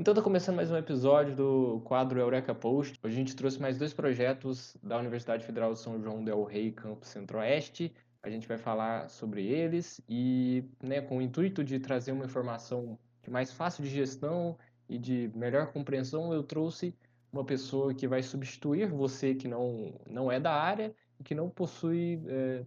Então 0.00 0.14
tá 0.14 0.22
começando 0.22 0.54
mais 0.54 0.70
um 0.70 0.76
episódio 0.76 1.34
do 1.34 1.80
quadro 1.80 2.20
Eureka 2.20 2.54
Post. 2.54 2.96
Hoje 3.02 3.16
a 3.16 3.18
gente 3.18 3.34
trouxe 3.34 3.60
mais 3.60 3.76
dois 3.76 3.92
projetos 3.92 4.76
da 4.80 4.96
Universidade 4.96 5.44
Federal 5.44 5.72
de 5.72 5.80
São 5.80 6.00
João 6.00 6.22
del 6.22 6.44
Rei, 6.44 6.70
Campus 6.70 7.08
Centro-Oeste. 7.08 7.92
A 8.22 8.30
gente 8.30 8.46
vai 8.46 8.56
falar 8.56 9.08
sobre 9.10 9.44
eles 9.44 10.00
e, 10.08 10.64
né, 10.80 11.00
com 11.00 11.18
o 11.18 11.20
intuito 11.20 11.64
de 11.64 11.80
trazer 11.80 12.12
uma 12.12 12.24
informação 12.24 12.96
mais 13.28 13.52
fácil 13.52 13.82
de 13.82 13.90
gestão 13.90 14.56
e 14.88 14.96
de 14.98 15.32
melhor 15.34 15.72
compreensão, 15.72 16.32
eu 16.32 16.44
trouxe 16.44 16.94
uma 17.32 17.44
pessoa 17.44 17.92
que 17.92 18.06
vai 18.06 18.22
substituir 18.22 18.88
você 18.88 19.34
que 19.34 19.48
não, 19.48 19.92
não 20.06 20.30
é 20.30 20.38
da 20.38 20.52
área 20.52 20.94
e 21.18 21.24
que 21.24 21.34
não 21.34 21.50
possui 21.50 22.22
é, 22.28 22.64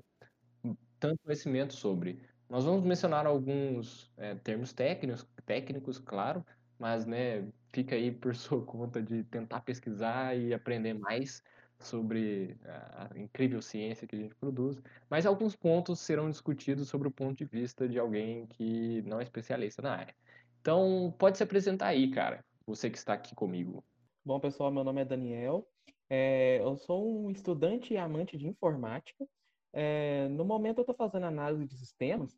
tanto 1.00 1.18
conhecimento 1.24 1.74
sobre. 1.76 2.20
Nós 2.50 2.66
vamos 2.66 2.84
mencionar 2.84 3.26
alguns 3.26 4.12
é, 4.18 4.36
termos 4.36 4.74
técnicos, 4.74 5.26
técnicos, 5.46 5.98
claro, 5.98 6.46
mas 6.82 7.06
né, 7.06 7.48
fica 7.72 7.96
aí 7.96 8.12
por 8.12 8.34
sua 8.36 8.66
conta 8.66 9.02
de 9.02 9.24
tentar 9.26 9.62
pesquisar 9.62 10.36
e 10.36 10.52
aprender 10.52 10.96
mais 10.96 11.44
sobre 11.80 12.58
a 12.64 13.10
incrível 13.16 13.62
ciência 13.62 14.08
que 14.08 14.16
a 14.16 14.20
gente 14.20 14.36
produz, 14.36 14.82
mas 15.10 15.26
alguns 15.26 15.56
pontos 15.56 16.00
serão 16.00 16.30
discutidos 16.30 16.90
sobre 16.90 17.08
o 17.08 17.12
ponto 17.12 17.38
de 17.38 17.46
vista 17.46 17.88
de 17.88 18.00
alguém 18.00 18.48
que 18.48 19.02
não 19.04 19.20
é 19.20 19.24
especialista 19.24 19.82
na 19.82 19.96
área. 19.96 20.16
Então, 20.60 21.14
pode 21.18 21.38
se 21.38 21.44
apresentar 21.44 21.88
aí, 21.88 22.10
cara, 22.10 22.44
você 22.66 22.90
que 22.90 22.98
está 22.98 23.14
aqui 23.14 23.36
comigo. 23.36 23.84
Bom, 24.26 24.40
pessoal, 24.40 24.72
meu 24.72 24.84
nome 24.84 25.02
é 25.02 25.06
Daniel. 25.06 25.68
É, 26.10 26.60
eu 26.62 26.76
sou 26.78 27.26
um 27.26 27.32
estudante 27.32 27.94
e 27.94 27.98
amante 27.98 28.38
de 28.38 28.48
informática. 28.48 29.26
É, 29.74 30.28
no 30.30 30.46
momento, 30.46 30.80
eu 30.80 30.82
estou 30.82 30.96
fazendo 30.96 31.26
análise 31.26 31.66
de 31.66 31.78
sistemas 31.78 32.38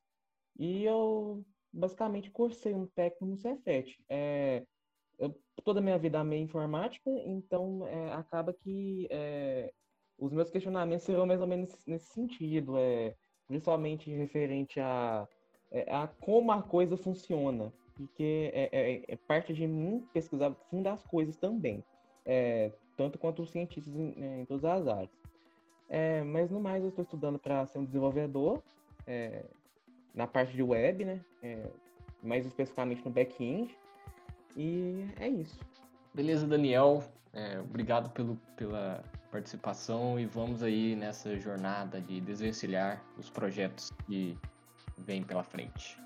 e 0.58 0.84
eu 0.84 1.44
basicamente 1.74 2.30
cursei 2.30 2.74
um 2.74 2.86
técnico 2.86 3.26
no 3.26 3.38
Cefet. 3.38 3.98
É, 4.08 4.64
eu, 5.18 5.36
toda 5.64 5.80
a 5.80 5.84
minha 5.84 5.98
vida 5.98 6.20
amei 6.20 6.40
informática, 6.40 7.10
então 7.26 7.86
é, 7.88 8.14
acaba 8.14 8.54
que 8.54 9.08
é, 9.10 9.74
os 10.18 10.32
meus 10.32 10.50
questionamentos 10.50 11.06
serão 11.06 11.26
mais 11.26 11.42
ou 11.42 11.48
menos 11.48 11.76
nesse, 11.88 12.14
sentido, 12.14 12.78
é, 12.78 13.16
principalmente 13.48 14.12
referente 14.12 14.80
a, 14.80 15.28
é, 15.72 15.92
a 15.92 16.08
como 16.08 16.52
a 16.52 16.62
coisa 16.62 16.96
funciona, 16.96 17.74
porque 17.96 18.52
é, 18.54 18.70
é, 18.72 19.04
é 19.08 19.16
parte 19.16 19.54
de 19.54 19.66
mim 19.66 20.08
pesquisar 20.14 20.54
fundo 20.70 20.88
as 20.88 21.04
coisas 21.04 21.36
também, 21.36 21.84
tanto 22.96 23.18
quanto 23.18 23.42
os 23.42 23.50
cientistas 23.50 23.96
em, 23.96 24.42
em 24.42 24.46
todas 24.46 24.64
as 24.66 24.88
áreas. 24.88 25.24
Mas 26.26 26.50
no 26.50 26.60
mais 26.60 26.82
eu 26.84 26.90
estou 26.90 27.04
estudando 27.04 27.38
para 27.38 27.66
ser 27.68 27.78
um 27.78 27.86
desenvolvedor, 27.86 28.64
na 30.14 30.28
parte 30.28 30.54
de 30.54 30.64
web, 30.64 31.06
né? 31.06 31.20
É, 31.42 31.68
mais 32.22 32.46
especificamente 32.46 33.04
no 33.04 33.12
back-end. 33.12 33.78
E 34.56 35.08
é 35.20 35.28
isso. 35.28 35.60
Beleza, 36.14 36.48
Daniel. 36.48 37.04
É, 37.34 37.60
obrigado 37.60 38.12
pelo, 38.12 38.36
pela 38.56 39.04
participação 39.32 40.20
e 40.20 40.26
vamos 40.26 40.62
aí 40.62 40.96
nessa 40.96 41.36
jornada 41.40 42.00
de 42.00 42.22
desvencilhar 42.22 43.04
os 43.18 43.30
projetos 43.30 43.92
que 44.06 44.38
vêm 45.00 45.24
pela 45.24 45.44
frente. 45.44 45.98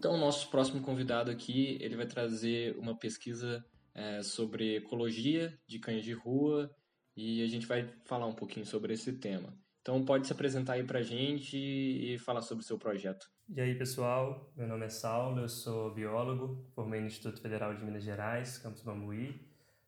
Então, 0.00 0.14
o 0.14 0.16
nosso 0.16 0.48
próximo 0.48 0.80
convidado 0.80 1.30
aqui, 1.30 1.76
ele 1.78 1.94
vai 1.94 2.06
trazer 2.06 2.74
uma 2.78 2.96
pesquisa 2.96 3.62
é, 3.94 4.22
sobre 4.22 4.76
ecologia 4.76 5.54
de 5.66 5.78
cães 5.78 6.02
de 6.02 6.14
rua 6.14 6.74
e 7.14 7.42
a 7.42 7.46
gente 7.46 7.66
vai 7.66 7.86
falar 8.06 8.24
um 8.24 8.32
pouquinho 8.32 8.64
sobre 8.64 8.94
esse 8.94 9.12
tema. 9.12 9.54
Então, 9.82 10.02
pode 10.02 10.26
se 10.26 10.32
apresentar 10.32 10.72
aí 10.72 10.84
para 10.84 11.00
a 11.00 11.02
gente 11.02 11.54
e 11.54 12.16
falar 12.16 12.40
sobre 12.40 12.64
o 12.64 12.66
seu 12.66 12.78
projeto. 12.78 13.30
E 13.46 13.60
aí, 13.60 13.74
pessoal, 13.74 14.50
meu 14.56 14.66
nome 14.66 14.86
é 14.86 14.88
Saulo, 14.88 15.42
eu 15.42 15.50
sou 15.50 15.92
biólogo, 15.92 16.66
formei 16.74 17.02
no 17.02 17.06
Instituto 17.06 17.38
Federal 17.38 17.74
de 17.74 17.84
Minas 17.84 18.02
Gerais, 18.02 18.56
Campus 18.56 18.80
Bambuí, 18.80 19.38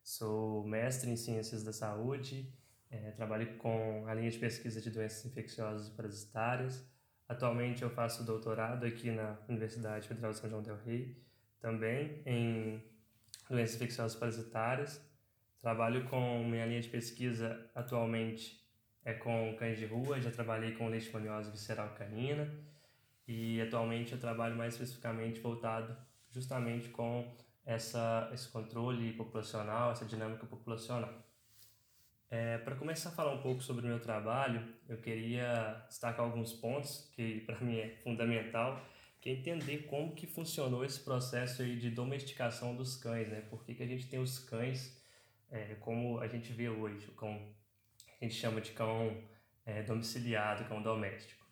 sou 0.03 0.63
mestre 0.67 1.09
em 1.09 1.17
Ciências 1.17 1.65
da 1.65 1.73
Saúde, 1.73 2.53
é, 2.91 3.13
trabalho 3.13 3.57
com 3.57 4.05
a 4.07 4.13
linha 4.13 4.31
de 4.31 4.39
pesquisa 4.39 4.79
de 4.79 4.91
doenças 4.91 5.25
infecciosas 5.25 5.89
e 5.89 5.93
parasitárias, 5.93 6.87
Atualmente 7.33 7.83
eu 7.83 7.89
faço 7.89 8.25
doutorado 8.25 8.85
aqui 8.85 9.11
na 9.11 9.39
Universidade 9.49 10.07
Federal 10.07 10.33
de 10.33 10.37
São 10.37 10.51
João 10.51 10.63
del 10.63 10.77
Rei, 10.85 11.17
também 11.59 12.21
em 12.27 12.85
doenças 13.49 13.77
infecciosas 13.77 14.19
parasitárias. 14.19 15.01
Trabalho 15.59 16.05
com 16.11 16.45
minha 16.45 16.67
linha 16.67 16.83
de 16.83 16.91
pesquisa 16.91 17.71
atualmente 17.75 18.63
é 19.03 19.15
com 19.15 19.57
cães 19.59 19.79
de 19.79 19.87
rua, 19.87 20.21
já 20.21 20.31
trabalhei 20.31 20.73
com 20.73 20.89
leishmaniose 20.89 21.51
visceral 21.51 21.95
canina 21.95 22.53
e 23.27 23.63
atualmente 23.63 24.13
eu 24.13 24.21
trabalho 24.21 24.55
mais 24.55 24.75
especificamente 24.75 25.41
voltado 25.41 25.97
justamente 26.31 26.91
com 26.91 27.35
essa, 27.65 28.31
esse 28.35 28.47
controle 28.51 29.11
populacional, 29.15 29.93
essa 29.93 30.05
dinâmica 30.05 30.45
populacional. 30.45 31.15
É, 32.33 32.57
para 32.57 32.75
começar 32.75 33.11
a 33.11 33.13
falar 33.13 33.35
um 33.35 33.43
pouco 33.43 33.63
sobre 33.63 33.85
o 33.85 33.89
meu 33.89 34.01
trabalho, 34.01 34.67
eu 34.89 34.97
queria 34.97 35.85
destacar 35.87 36.25
alguns 36.25 36.51
pontos 36.51 37.11
que 37.15 37.43
para 37.43 37.61
mim 37.61 37.77
é 37.77 37.91
fundamental, 37.97 38.83
que 39.21 39.29
é 39.29 39.33
entender 39.35 39.81
como 39.83 40.15
que 40.15 40.27
funcionou 40.27 40.83
esse 40.83 40.99
processo 41.01 41.61
aí 41.61 41.79
de 41.79 41.91
domesticação 41.91 42.75
dos 42.75 42.97
cães, 42.97 43.29
né? 43.29 43.43
Por 43.51 43.63
que, 43.63 43.75
que 43.75 43.83
a 43.83 43.87
gente 43.87 44.09
tem 44.09 44.19
os 44.19 44.39
cães 44.39 44.99
é, 45.51 45.75
como 45.81 46.21
a 46.21 46.27
gente 46.27 46.55
vê 46.55 46.71
hoje, 46.71 47.07
o 47.09 47.13
cão, 47.13 47.55
a 48.19 48.25
gente 48.25 48.37
chama 48.37 48.63
de 48.63 48.71
cão 48.71 49.15
é, 49.67 49.83
domiciliado, 49.83 50.65
cão 50.65 50.83
doméstico. 50.83 51.45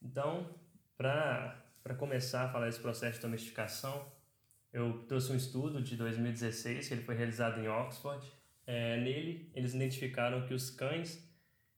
Então, 0.00 0.48
para 0.96 1.64
começar 1.98 2.44
a 2.44 2.48
falar 2.48 2.66
desse 2.66 2.78
processo 2.78 3.16
de 3.16 3.22
domesticação, 3.22 4.06
eu 4.72 5.04
trouxe 5.08 5.32
um 5.32 5.36
estudo 5.36 5.82
de 5.82 5.96
2016 5.96 6.86
que 6.86 6.94
ele 6.94 7.02
foi 7.02 7.16
realizado 7.16 7.58
em 7.58 7.66
Oxford, 7.66 8.24
é, 8.70 8.96
nele, 8.98 9.50
eles 9.52 9.74
identificaram 9.74 10.46
que 10.46 10.54
os 10.54 10.70
cães 10.70 11.28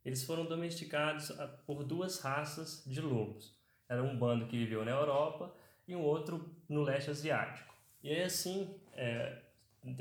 eles 0.05 0.25
foram 0.25 0.45
domesticados 0.45 1.31
ah, 1.31 1.49
por 1.67 1.85
duas 1.85 2.21
raças 2.21 2.85
de 2.87 3.01
lobos. 3.01 3.57
Era 3.89 4.03
um 4.03 4.19
bando 4.19 4.47
que 4.47 4.59
viveu 4.59 4.85
na 4.85 4.91
Europa 4.91 5.55
e 5.89 5.97
um 5.97 6.03
outro 6.03 6.55
no 6.69 6.83
leste 6.83 7.11
asiático. 7.11 7.75
E 8.03 8.11
aí, 8.11 8.23
assim, 8.23 8.79
é, 8.93 9.41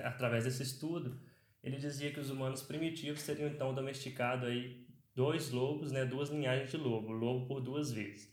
através 0.03 0.44
desse 0.44 0.63
estudo, 0.63 1.18
ele 1.63 1.78
dizia 1.78 2.12
que 2.12 2.19
os 2.19 2.29
humanos 2.29 2.62
primitivos 2.62 3.23
teriam 3.23 3.47
então 3.47 3.73
domesticado 3.73 4.46
aí 4.47 4.85
dois 5.16 5.50
lobos, 5.50 5.94
né, 5.94 6.03
duas 6.03 6.29
linhagens 6.29 6.72
de 6.72 6.78
lobo, 6.78 7.13
lobo 7.13 7.46
por 7.46 7.62
duas 7.62 7.94
vezes. 7.94 8.29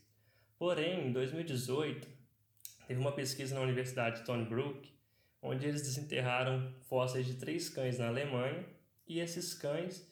Porém, 0.57 1.07
em 1.07 1.13
2018, 1.13 2.05
teve 2.87 2.99
uma 2.99 3.13
pesquisa 3.13 3.55
na 3.55 3.61
Universidade 3.61 4.17
de 4.17 4.21
Stony 4.23 4.43
Brook 4.43 4.98
onde 5.41 5.65
eles 5.65 5.81
desenterraram 5.81 6.73
fósseis 6.87 7.25
de 7.25 7.35
três 7.35 7.69
cães 7.69 7.97
na 7.97 8.07
Alemanha 8.07 8.65
e 9.07 9.19
esses 9.19 9.53
cães 9.53 10.07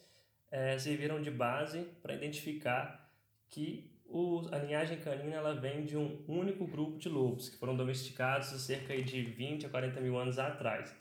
é, 0.50 0.78
serviram 0.78 1.20
de 1.20 1.30
base 1.30 1.82
para 2.02 2.14
identificar 2.14 3.12
que 3.48 3.90
o, 4.06 4.48
a 4.50 4.58
linhagem 4.58 4.98
canina 5.00 5.36
ela 5.36 5.54
vem 5.54 5.84
de 5.84 5.96
um 5.96 6.24
único 6.26 6.66
grupo 6.66 6.98
de 6.98 7.08
lobos 7.08 7.50
que 7.50 7.58
foram 7.58 7.76
domesticados 7.76 8.48
cerca 8.62 8.96
de 9.02 9.22
20 9.22 9.66
a 9.66 9.68
40 9.68 10.00
mil 10.00 10.18
anos 10.18 10.38
atrás. 10.38 10.94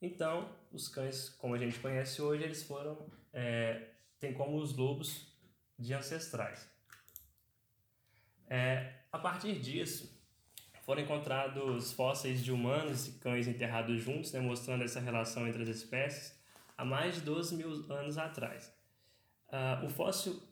Então, 0.00 0.48
os 0.72 0.88
cães, 0.88 1.28
como 1.28 1.54
a 1.54 1.58
gente 1.58 1.78
conhece 1.80 2.22
hoje, 2.22 2.44
eles 2.44 2.62
foram 2.62 3.06
é, 3.32 3.88
tem 4.20 4.32
como 4.32 4.56
os 4.56 4.76
lobos 4.76 5.26
de 5.78 5.92
ancestrais. 5.92 6.68
É, 8.48 8.92
a 9.10 9.18
partir 9.18 9.58
disso, 9.58 10.13
foram 10.84 11.02
encontrados 11.02 11.92
fósseis 11.92 12.44
de 12.44 12.52
humanos 12.52 13.08
e 13.08 13.12
cães 13.12 13.48
enterrados 13.48 14.02
juntos, 14.02 14.32
né, 14.32 14.40
mostrando 14.40 14.84
essa 14.84 15.00
relação 15.00 15.48
entre 15.48 15.62
as 15.62 15.68
espécies, 15.68 16.38
há 16.76 16.84
mais 16.84 17.14
de 17.16 17.22
12 17.22 17.56
mil 17.56 17.70
anos 17.90 18.18
atrás. 18.18 18.72
Uh, 19.48 19.86
o 19.86 19.88
fóssil 19.88 20.42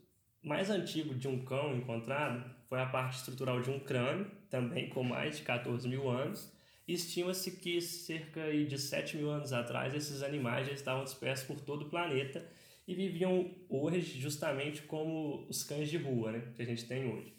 mais 0.43 0.71
antigo 0.71 1.15
de 1.15 1.29
um 1.29 1.45
cão 1.45 1.77
encontrado 1.77 2.45
foi 2.67 2.81
a 2.81 2.87
parte 2.87 3.19
estrutural 3.19 3.61
de 3.61 3.71
um 3.71 3.79
crânio, 3.79 4.31
também 4.49 4.89
com 4.89 5.03
mais 5.03 5.37
de 5.37 5.43
14 5.43 5.87
mil 5.87 6.09
anos, 6.09 6.51
estima-se 6.89 7.53
que 7.53 7.81
cerca 7.81 8.51
de 8.53 8.79
7 8.79 9.19
mil 9.19 9.31
anos 9.31 9.53
atrás 9.53 9.95
esses 9.95 10.23
animais 10.23 10.67
já 10.67 10.73
estavam 10.73 11.05
dispersos 11.05 11.47
por 11.47 11.61
todo 11.61 11.83
o 11.83 11.91
planeta 11.91 12.45
e 12.89 12.95
viviam 12.95 13.51
hoje 13.69 14.19
justamente 14.19 14.83
como 14.83 15.47
os 15.49 15.63
cães 15.63 15.91
de 15.91 15.99
rua 15.99 16.33
né, 16.33 16.53
que 16.55 16.63
a 16.63 16.65
gente 16.65 16.87
tem 16.87 17.07
hoje. 17.07 17.33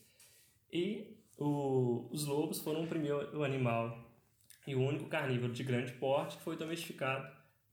E 0.71 1.17
o, 1.37 2.07
os 2.11 2.25
lobos 2.25 2.59
foram 2.59 2.83
o 2.83 2.87
primeiro 2.87 3.43
animal 3.43 3.97
e 4.65 4.75
o 4.75 4.81
único 4.81 5.05
carnívoro 5.09 5.53
de 5.53 5.63
grande 5.63 5.91
porte 5.93 6.37
que 6.37 6.43
foi 6.43 6.55
domesticado 6.55 7.27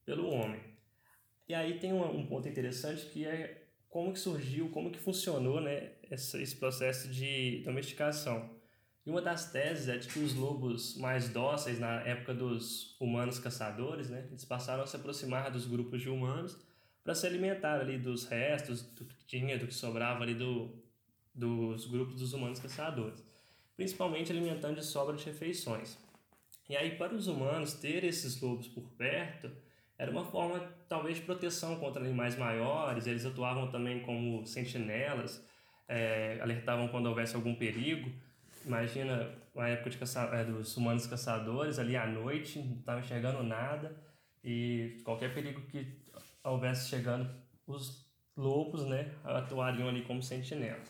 pelo 0.05 0.29
homem. 0.29 0.61
E 1.49 1.55
aí 1.55 1.79
tem 1.79 1.93
um, 1.93 2.05
um 2.05 2.27
ponto 2.27 2.49
interessante 2.49 3.07
que 3.07 3.25
é 3.25 3.67
como 3.89 4.12
que 4.12 4.19
surgiu, 4.19 4.69
como 4.71 4.91
que 4.91 4.99
funcionou 4.99 5.61
né, 5.61 5.93
esse, 6.11 6.41
esse 6.41 6.57
processo 6.57 7.09
de 7.09 7.62
domesticação. 7.65 8.51
E 9.05 9.11
uma 9.11 9.21
das 9.21 9.51
teses 9.51 9.89
é 9.89 9.97
de 9.97 10.09
que 10.09 10.21
os 10.21 10.35
lobos 10.35 10.97
mais 10.99 11.29
dóceis 11.29 11.81
na 11.81 12.01
época 12.03 12.35
dos 12.35 12.97
humanos 13.01 13.39
caçadores, 13.39 14.09
né, 14.09 14.27
eles 14.31 14.45
passaram 14.45 14.85
a 14.85 14.87
se 14.87 14.97
aproximar 14.97 15.51
dos 15.51 15.67
grupos 15.67 16.01
de 16.01 16.09
humanos 16.09 16.56
para 17.03 17.15
se 17.15 17.27
alimentar 17.27 17.81
ali 17.81 17.99
dos 17.99 18.27
restos 18.27 18.83
do 18.83 19.05
que 19.05 19.17
tinha, 19.27 19.59
do 19.59 19.67
que 19.67 19.75
sobrava 19.75 20.23
ali 20.23 20.35
do, 20.35 20.73
dos 21.35 21.87
grupos 21.87 22.21
dos 22.21 22.33
humanos 22.33 22.61
caçadores, 22.61 23.25
principalmente 23.81 24.31
alimentando 24.31 24.75
de 24.75 24.85
sobra 24.85 25.17
de 25.17 25.25
refeições. 25.25 25.97
E 26.69 26.77
aí, 26.77 26.99
para 26.99 27.15
os 27.15 27.29
humanos 27.29 27.73
ter 27.73 28.05
esses 28.05 28.38
lobos 28.38 28.69
por 28.69 28.85
perto, 28.91 29.50
era 29.97 30.11
uma 30.11 30.23
forma 30.23 30.61
talvez 30.87 31.17
de 31.17 31.23
proteção 31.23 31.77
contra 31.77 32.03
animais 32.05 32.37
maiores, 32.37 33.06
eles 33.06 33.25
atuavam 33.25 33.71
também 33.71 34.00
como 34.00 34.44
sentinelas, 34.44 35.43
é, 35.88 36.38
alertavam 36.43 36.88
quando 36.88 37.06
houvesse 37.06 37.35
algum 37.35 37.55
perigo. 37.55 38.12
Imagina 38.67 39.35
a 39.56 39.69
época 39.69 39.97
caça, 39.97 40.29
é, 40.35 40.44
dos 40.44 40.77
humanos 40.77 41.06
caçadores, 41.06 41.79
ali 41.79 41.97
à 41.97 42.06
noite, 42.06 42.59
não 42.59 42.77
estavam 42.77 43.00
enxergando 43.00 43.43
nada, 43.43 43.97
e 44.44 45.00
qualquer 45.05 45.32
perigo 45.32 45.62
que 45.62 45.87
houvesse 46.44 46.91
chegando, 46.91 47.31
os 47.67 48.06
lobos 48.37 48.85
né, 48.85 49.11
atuariam 49.25 49.88
ali 49.88 50.03
como 50.03 50.23
sentinelas. 50.23 50.87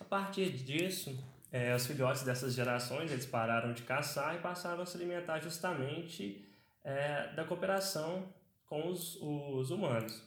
A 0.00 0.04
partir 0.04 0.48
disso, 0.50 1.14
é, 1.52 1.74
os 1.76 1.86
filhotes 1.86 2.22
dessas 2.22 2.54
gerações 2.54 3.12
eles 3.12 3.26
pararam 3.26 3.74
de 3.74 3.82
caçar 3.82 4.34
e 4.34 4.38
passaram 4.38 4.82
a 4.82 4.86
se 4.86 4.96
alimentar 4.96 5.38
justamente 5.38 6.48
é, 6.82 7.28
da 7.34 7.44
cooperação 7.44 8.26
com 8.64 8.88
os, 8.88 9.16
os 9.20 9.70
humanos. 9.70 10.22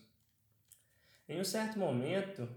Em 1.27 1.41
um 1.41 1.43
certo 1.43 1.79
momento, 1.79 2.47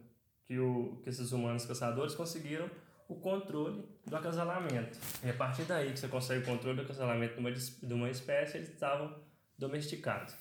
que, 0.45 0.59
o, 0.59 1.01
que 1.03 1.09
esses 1.09 1.33
humanos 1.33 1.65
caçadores 1.65 2.15
conseguiram 2.15 2.71
o 3.09 3.15
controle 3.15 3.83
do 4.07 4.15
acasalamento. 4.15 4.99
E 5.25 5.31
a 5.31 5.35
partir 5.35 5.63
daí 5.65 5.91
que 5.91 5.99
você 5.99 6.09
consegue 6.09 6.43
o 6.43 6.47
controle 6.47 6.77
do 6.77 6.83
acasalamento 6.83 7.35
de 7.35 7.41
uma, 7.41 7.51
de 7.51 7.95
uma 7.95 8.11
espécie, 8.11 8.59
eles 8.59 8.69
estavam 8.69 9.15
domesticados. 9.57 10.35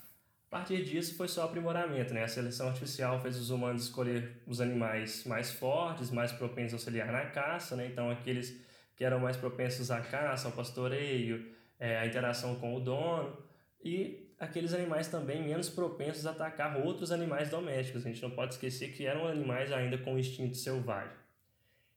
A 0.49 0.59
partir 0.59 0.81
disso 0.83 1.15
foi 1.15 1.27
só 1.27 1.44
aprimoramento, 1.44 2.13
né? 2.13 2.23
A 2.23 2.27
seleção 2.27 2.69
artificial 2.69 3.19
fez 3.21 3.38
os 3.38 3.49
humanos 3.49 3.83
escolher 3.83 4.41
os 4.47 4.61
animais 4.61 5.25
mais 5.25 5.51
fortes, 5.51 6.09
mais 6.09 6.31
propensos 6.31 6.73
a 6.73 6.75
auxiliar 6.77 7.11
na 7.11 7.25
caça, 7.25 7.75
né? 7.75 7.85
Então 7.88 8.09
aqueles 8.09 8.57
que 8.95 9.03
eram 9.03 9.19
mais 9.19 9.35
propensos 9.35 9.91
à 9.91 9.99
caça, 9.99 10.47
ao 10.47 10.53
pastoreio, 10.53 11.53
é, 11.77 11.97
à 11.97 12.05
interação 12.05 12.55
com 12.55 12.75
o 12.75 12.79
dono 12.79 13.38
e 13.83 14.33
aqueles 14.39 14.73
animais 14.73 15.09
também 15.09 15.44
menos 15.44 15.69
propensos 15.69 16.25
a 16.25 16.31
atacar 16.31 16.77
outros 16.77 17.11
animais 17.11 17.49
domésticos. 17.49 18.05
A 18.05 18.09
gente 18.09 18.21
não 18.21 18.31
pode 18.31 18.53
esquecer 18.53 18.94
que 18.94 19.05
eram 19.05 19.27
animais 19.27 19.71
ainda 19.71 19.97
com 19.97 20.17
instinto 20.17 20.55
selvagem. 20.55 21.11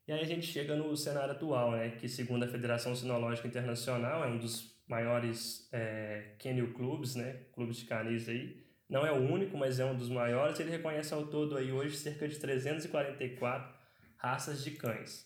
E 0.07 0.11
aí 0.11 0.19
a 0.19 0.25
gente 0.25 0.45
chega 0.45 0.75
no 0.75 0.95
cenário 0.97 1.31
atual, 1.31 1.71
né? 1.71 1.91
Que 1.91 2.09
segundo 2.09 2.43
a 2.43 2.47
Federação 2.47 2.93
Sinológica 2.93 3.47
Internacional 3.47 4.25
é 4.25 4.27
um 4.27 4.37
dos 4.37 4.75
maiores 4.91 5.69
é, 5.71 6.35
clubs, 6.75 7.15
né, 7.15 7.39
clubes 7.53 7.77
de 7.77 7.85
canis 7.85 8.27
aí. 8.27 8.61
Não 8.89 9.05
é 9.05 9.11
o 9.11 9.21
único, 9.21 9.57
mas 9.57 9.79
é 9.79 9.85
um 9.85 9.95
dos 9.95 10.09
maiores. 10.09 10.59
Ele 10.59 10.69
reconhece 10.69 11.13
ao 11.13 11.27
todo 11.27 11.57
aí 11.57 11.71
hoje 11.71 11.95
cerca 11.95 12.27
de 12.27 12.37
344 12.37 13.73
raças 14.17 14.61
de 14.61 14.71
cães. 14.71 15.25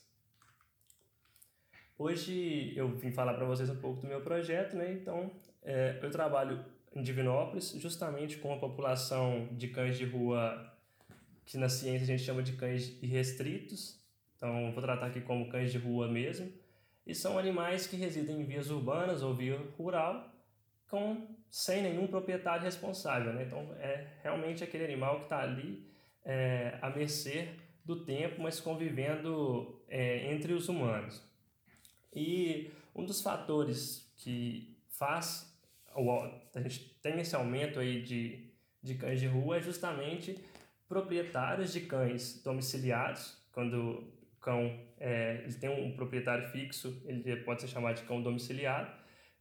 Hoje 1.98 2.74
eu 2.78 2.90
vim 2.96 3.12
falar 3.12 3.34
para 3.34 3.46
vocês 3.46 3.68
um 3.68 3.78
pouco 3.78 4.02
do 4.02 4.08
meu 4.08 4.22
projeto, 4.22 4.76
né? 4.76 4.94
Então, 4.94 5.32
é, 5.64 5.98
eu 6.00 6.12
trabalho 6.12 6.64
em 6.94 7.02
Divinópolis 7.02 7.72
justamente 7.78 8.38
com 8.38 8.54
a 8.54 8.60
população 8.60 9.50
de 9.54 9.70
cães 9.70 9.98
de 9.98 10.06
rua 10.06 10.72
que 11.44 11.58
na 11.58 11.70
ciência 11.70 12.04
a 12.04 12.08
gente 12.08 12.22
chama 12.22 12.44
de 12.44 12.54
cães 12.54 13.02
irrestritos. 13.02 14.00
Então, 14.38 14.72
vou 14.74 14.82
tratar 14.84 15.08
aqui 15.08 15.22
como 15.22 15.50
cães 15.50 15.72
de 15.72 15.80
rua 15.80 16.08
mesmo 16.08 16.54
e 17.06 17.13
são 17.13 17.38
animais 17.38 17.88
que 17.88 17.96
residem 17.96 18.42
em 18.42 18.44
vias 18.44 18.69
urbanas 18.69 19.22
ou 19.22 19.34
via 19.34 19.57
rural 19.78 20.31
com 20.88 21.28
sem 21.50 21.81
nenhum 21.81 22.07
proprietário 22.07 22.63
responsável. 22.63 23.34
Né? 23.34 23.44
Então, 23.44 23.74
é 23.80 24.07
realmente 24.24 24.63
aquele 24.63 24.86
animal 24.86 25.19
que 25.19 25.24
está 25.24 25.42
ali 25.42 25.86
é, 26.24 26.78
à 26.81 26.90
mercê 26.90 27.50
do 27.84 28.04
tempo, 28.04 28.42
mas 28.42 28.60
convivendo 28.60 29.81
é, 29.88 30.31
entre 30.31 30.54
os 30.54 30.68
humanos. 30.68 31.22
E 32.13 32.72
um 32.96 33.06
dos 33.06 33.22
fatores 33.22 34.12
que 34.18 34.75
faz 34.90 35.54
a 36.54 36.60
gente 36.60 36.80
tem 37.01 37.19
esse 37.22 37.36
aumento 37.36 37.80
aí 37.80 38.01
de, 38.01 38.50
de 38.84 38.96
cães 38.96 39.19
de 39.19 39.28
rua 39.28 39.58
é 39.58 39.62
justamente 39.62 40.38
proprietários 40.90 41.72
de 41.72 41.81
cães 41.81 42.42
domiciliados, 42.44 43.38
quando 43.54 44.04
cão 44.46 44.80
é, 45.00 45.42
ele 45.44 45.54
tem 45.56 45.70
um 45.70 45.96
proprietário 45.96 46.48
fixo, 46.50 47.02
ele 47.06 47.38
pode 47.38 47.62
ser 47.62 47.68
chamado 47.68 47.96
de 47.96 48.04
cão 48.04 48.22
domiciliado. 48.22 48.90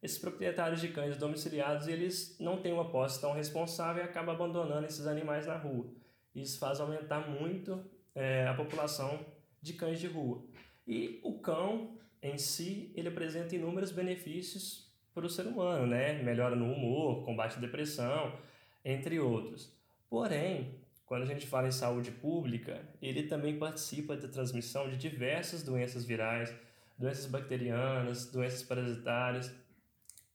Esses 0.02 0.18
proprietários 0.18 0.80
de 0.80 0.88
cães 0.88 1.16
domiciliados, 1.16 1.86
eles 1.86 2.36
não 2.40 2.60
têm 2.60 2.72
uma 2.72 2.90
posse 2.90 3.20
tão 3.20 3.32
responsável 3.32 4.02
e 4.02 4.06
acabam 4.06 4.34
abandonando 4.34 4.86
esses 4.86 5.06
animais 5.06 5.46
na 5.46 5.56
rua. 5.56 5.86
Isso 6.34 6.58
faz 6.58 6.80
aumentar 6.80 7.28
muito 7.28 7.84
é, 8.14 8.46
a 8.46 8.54
população 8.54 9.24
de 9.62 9.74
cães 9.74 10.00
de 10.00 10.06
rua. 10.06 10.42
E 10.86 11.20
o 11.22 11.38
cão 11.38 11.98
em 12.22 12.36
si, 12.38 12.92
ele 12.94 13.08
apresenta 13.08 13.54
inúmeros 13.54 13.92
benefícios 13.92 14.92
para 15.14 15.26
o 15.26 15.30
ser 15.30 15.46
humano, 15.46 15.86
né? 15.86 16.22
Melhora 16.22 16.56
no 16.56 16.70
humor, 16.72 17.24
combate 17.24 17.56
a 17.56 17.60
depressão, 17.60 18.38
entre 18.84 19.20
outros. 19.20 19.72
Porém, 20.10 20.83
quando 21.06 21.22
a 21.22 21.26
gente 21.26 21.46
fala 21.46 21.68
em 21.68 21.72
saúde 21.72 22.10
pública, 22.10 22.80
ele 23.00 23.24
também 23.24 23.58
participa 23.58 24.16
da 24.16 24.28
transmissão 24.28 24.88
de 24.88 24.96
diversas 24.96 25.62
doenças 25.62 26.04
virais, 26.04 26.54
doenças 26.98 27.26
bacterianas, 27.26 28.30
doenças 28.30 28.62
parasitárias, 28.62 29.54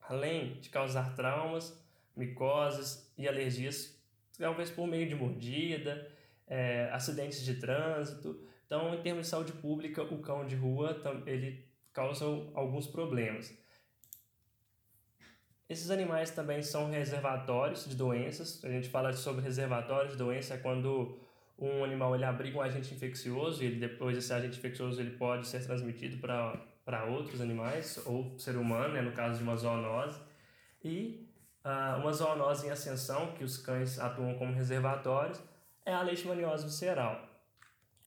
além 0.01 0.59
de 0.59 0.69
causar 0.69 1.15
traumas, 1.15 1.77
micoses 2.15 3.11
e 3.17 3.27
alergias, 3.27 3.97
talvez 4.37 4.69
por 4.69 4.87
meio 4.87 5.07
de 5.07 5.15
mordida, 5.15 6.11
é, 6.47 6.89
acidentes 6.91 7.43
de 7.43 7.55
trânsito. 7.55 8.39
Então, 8.65 8.93
em 8.93 9.01
termos 9.01 9.23
de 9.25 9.29
saúde 9.29 9.53
pública, 9.53 10.03
o 10.03 10.19
cão 10.19 10.45
de 10.45 10.55
rua 10.55 11.01
ele 11.25 11.65
causa 11.91 12.25
alguns 12.53 12.87
problemas. 12.87 13.57
Esses 15.69 15.91
animais 15.91 16.31
também 16.31 16.63
são 16.63 16.89
reservatórios 16.89 17.87
de 17.87 17.95
doenças. 17.95 18.59
A 18.65 18.69
gente 18.69 18.89
fala 18.89 19.13
sobre 19.13 19.43
reservatórios 19.43 20.13
de 20.13 20.17
doença 20.17 20.55
é 20.55 20.57
quando 20.57 21.15
um 21.59 21.83
animal 21.83 22.15
ele 22.15 22.25
abriga 22.25 22.57
um 22.57 22.61
agente 22.61 22.91
infeccioso 22.91 23.63
e 23.63 23.69
depois 23.75 24.17
esse 24.17 24.33
agente 24.33 24.57
infeccioso 24.57 24.99
ele 24.99 25.11
pode 25.11 25.47
ser 25.47 25.63
transmitido 25.63 26.17
para 26.17 27.03
outros 27.05 27.39
animais 27.39 28.01
ou 28.07 28.33
ser 28.39 28.55
humano, 28.55 28.95
né, 28.95 29.01
no 29.01 29.11
caso 29.11 29.37
de 29.37 29.43
uma 29.43 29.55
zoonose. 29.55 30.19
E 30.83 31.29
uh, 31.63 31.99
uma 32.01 32.11
zoonose 32.13 32.65
em 32.65 32.71
ascensão, 32.71 33.33
que 33.33 33.43
os 33.43 33.57
cães 33.57 33.99
atuam 33.99 34.33
como 34.39 34.51
reservatórios, 34.51 35.39
é 35.85 35.93
a 35.93 36.01
leishmaniose 36.01 36.65
visceral. 36.65 37.29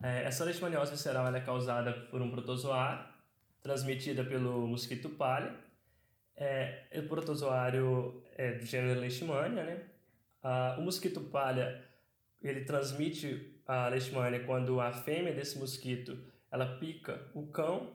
É, 0.03 0.25
essa 0.25 0.45
leishmaniose 0.45 0.91
visceral 0.91 1.33
é 1.33 1.41
causada 1.41 1.93
por 2.11 2.21
um 2.21 2.29
protozoário 2.29 3.05
transmitida 3.63 4.25
pelo 4.25 4.67
mosquito 4.67 5.09
palha 5.11 5.55
é, 6.43 6.99
o 6.99 7.03
protozoário 7.05 8.21
é 8.37 8.53
do 8.53 8.67
gênero 8.67 8.99
Leishmania, 8.99 9.63
né? 9.63 9.83
Ah, 10.43 10.75
o 10.77 10.83
mosquito 10.83 11.21
palha, 11.21 11.81
ele 12.43 12.65
transmite 12.65 13.61
a 13.65 13.87
leishmania 13.87 14.45
quando 14.45 14.81
a 14.81 14.93
fêmea 14.93 15.33
desse 15.33 15.57
mosquito, 15.57 16.19
ela 16.51 16.67
pica 16.79 17.31
o 17.33 17.47
cão 17.47 17.93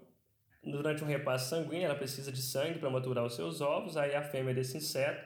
durante 0.63 1.03
um 1.03 1.07
repasse 1.07 1.49
sanguíneo, 1.49 1.85
ela 1.85 1.95
precisa 1.95 2.31
de 2.31 2.41
sangue 2.41 2.79
para 2.79 2.89
maturar 2.89 3.25
os 3.25 3.35
seus 3.35 3.59
ovos, 3.59 3.97
aí 3.97 4.15
a 4.15 4.21
fêmea 4.21 4.53
desse 4.53 4.77
inseto, 4.77 5.21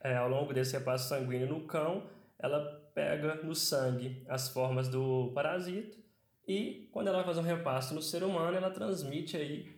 é, 0.00 0.16
ao 0.16 0.28
longo 0.28 0.54
desse 0.54 0.74
repasse 0.74 1.08
sanguíneo 1.08 1.48
no 1.48 1.62
cão, 1.62 2.06
ela 2.38 2.60
pega 2.94 3.34
no 3.36 3.54
sangue 3.54 4.24
as 4.28 4.48
formas 4.48 4.88
do 4.88 5.32
parasito 5.34 5.98
e 6.46 6.88
quando 6.92 7.08
ela 7.08 7.24
fazer 7.24 7.40
um 7.40 7.44
repasse 7.44 7.92
no 7.92 8.02
ser 8.02 8.22
humano, 8.22 8.56
ela 8.56 8.70
transmite 8.70 9.36
aí 9.36 9.76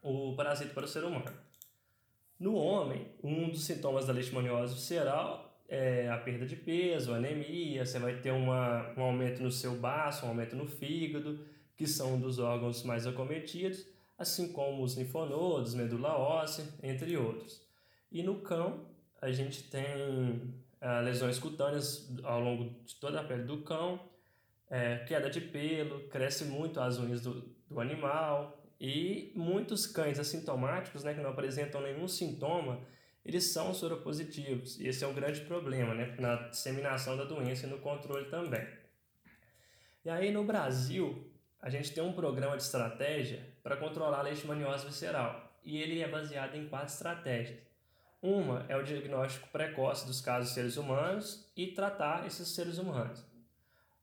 o 0.00 0.36
parasito 0.36 0.72
para 0.72 0.84
o 0.84 0.88
ser 0.88 1.02
humano. 1.02 1.41
No 2.42 2.56
homem, 2.56 3.06
um 3.22 3.50
dos 3.50 3.62
sintomas 3.62 4.08
da 4.08 4.12
leishmaniose 4.12 4.74
visceral 4.74 5.62
é 5.68 6.08
a 6.08 6.18
perda 6.18 6.44
de 6.44 6.56
peso, 6.56 7.14
anemia, 7.14 7.86
você 7.86 8.00
vai 8.00 8.16
ter 8.16 8.32
uma, 8.32 8.92
um 8.96 9.02
aumento 9.04 9.40
no 9.40 9.48
seu 9.52 9.76
baço, 9.76 10.26
um 10.26 10.30
aumento 10.30 10.56
no 10.56 10.66
fígado, 10.66 11.38
que 11.76 11.86
são 11.86 12.14
um 12.14 12.20
dos 12.20 12.40
órgãos 12.40 12.82
mais 12.82 13.06
acometidos, 13.06 13.86
assim 14.18 14.52
como 14.52 14.82
os 14.82 14.96
linfonodos, 14.96 15.72
medula 15.72 16.18
óssea, 16.18 16.64
entre 16.82 17.16
outros. 17.16 17.62
E 18.10 18.24
no 18.24 18.40
cão, 18.40 18.88
a 19.20 19.30
gente 19.30 19.62
tem 19.70 20.52
ah, 20.80 20.98
lesões 20.98 21.38
cutâneas 21.38 22.12
ao 22.24 22.40
longo 22.40 22.74
de 22.84 22.96
toda 22.96 23.20
a 23.20 23.24
pele 23.24 23.44
do 23.44 23.58
cão, 23.58 24.00
é, 24.68 24.96
queda 25.04 25.30
de 25.30 25.40
pelo, 25.40 26.08
cresce 26.08 26.44
muito 26.46 26.80
as 26.80 26.98
unhas 26.98 27.20
do, 27.20 27.54
do 27.70 27.78
animal, 27.78 28.61
e 28.84 29.30
muitos 29.36 29.86
cães 29.86 30.18
assintomáticos, 30.18 31.04
né, 31.04 31.14
que 31.14 31.20
não 31.20 31.30
apresentam 31.30 31.80
nenhum 31.80 32.08
sintoma, 32.08 32.80
eles 33.24 33.52
são 33.52 33.72
soropositivos. 33.72 34.76
E 34.80 34.88
esse 34.88 35.04
é 35.04 35.06
um 35.06 35.14
grande 35.14 35.42
problema 35.42 35.94
né, 35.94 36.16
na 36.18 36.48
disseminação 36.48 37.16
da 37.16 37.22
doença 37.22 37.64
e 37.64 37.70
no 37.70 37.78
controle 37.78 38.28
também. 38.28 38.66
E 40.04 40.10
aí 40.10 40.32
no 40.32 40.42
Brasil, 40.42 41.30
a 41.60 41.70
gente 41.70 41.92
tem 41.92 42.02
um 42.02 42.12
programa 42.12 42.56
de 42.56 42.64
estratégia 42.64 43.46
para 43.62 43.76
controlar 43.76 44.18
a 44.18 44.22
leishmaniose 44.22 44.84
visceral 44.84 45.56
e 45.62 45.80
ele 45.80 46.00
é 46.00 46.08
baseado 46.08 46.56
em 46.56 46.66
quatro 46.66 46.92
estratégias. 46.92 47.60
Uma 48.20 48.66
é 48.68 48.76
o 48.76 48.82
diagnóstico 48.82 49.48
precoce 49.50 50.04
dos 50.08 50.20
casos 50.20 50.48
de 50.48 50.54
seres 50.56 50.76
humanos 50.76 51.48
e 51.56 51.68
tratar 51.68 52.26
esses 52.26 52.48
seres 52.48 52.78
humanos. 52.78 53.24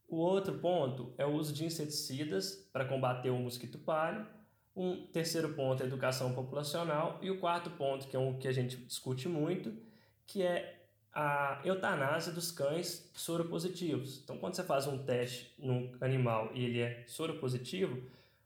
O 0.07 0.15
outro 0.15 0.57
ponto 0.59 1.13
é 1.17 1.25
o 1.25 1.33
uso 1.33 1.51
de 1.51 1.65
inseticidas 1.65 2.55
para 2.71 2.86
combater 2.86 3.29
o 3.29 3.38
mosquito 3.38 3.77
palha. 3.77 4.38
Um 4.79 5.05
terceiro 5.07 5.50
ponto 5.55 5.83
é 5.83 5.86
educação 5.86 6.31
populacional. 6.31 7.19
E 7.21 7.29
o 7.29 7.38
quarto 7.38 7.69
ponto, 7.71 8.07
que 8.07 8.15
é 8.15 8.19
um 8.19 8.39
que 8.39 8.48
a 8.48 8.51
gente 8.53 8.77
discute 8.77 9.27
muito, 9.27 9.74
que 10.25 10.41
é 10.41 10.83
a 11.13 11.59
eutanásia 11.65 12.31
dos 12.31 12.50
cães 12.50 13.12
soropositivos. 13.13 14.21
Então, 14.24 14.38
quando 14.38 14.55
você 14.55 14.63
faz 14.63 14.88
um 14.88 15.03
teste 15.03 15.53
num 15.59 15.93
animal 16.00 16.51
e 16.53 16.63
ele 16.63 16.79
é 16.79 17.03
soropositivo, 17.07 18.01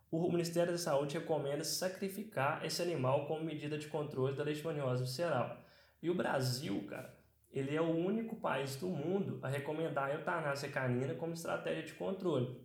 o 0.09 0.31
Ministério 0.31 0.71
da 0.71 0.77
Saúde 0.79 1.19
recomenda 1.19 1.63
sacrificar 1.63 2.65
esse 2.65 2.81
animal 2.81 3.27
como 3.27 3.43
medida 3.43 3.77
de 3.77 3.85
controle 3.85 4.35
da 4.35 4.43
leishmaniose 4.43 5.03
visceral. 5.03 5.61
E 6.01 6.09
o 6.09 6.15
Brasil, 6.15 6.83
cara, 6.89 7.15
ele 7.51 7.75
é 7.75 7.81
o 7.81 7.95
único 7.95 8.35
país 8.37 8.75
do 8.75 8.87
mundo 8.87 9.37
a 9.43 9.47
recomendar 9.47 10.05
a 10.05 10.13
eutanásia 10.15 10.67
canina 10.67 11.13
como 11.13 11.35
estratégia 11.35 11.83
de 11.83 11.93
controle. 11.93 12.59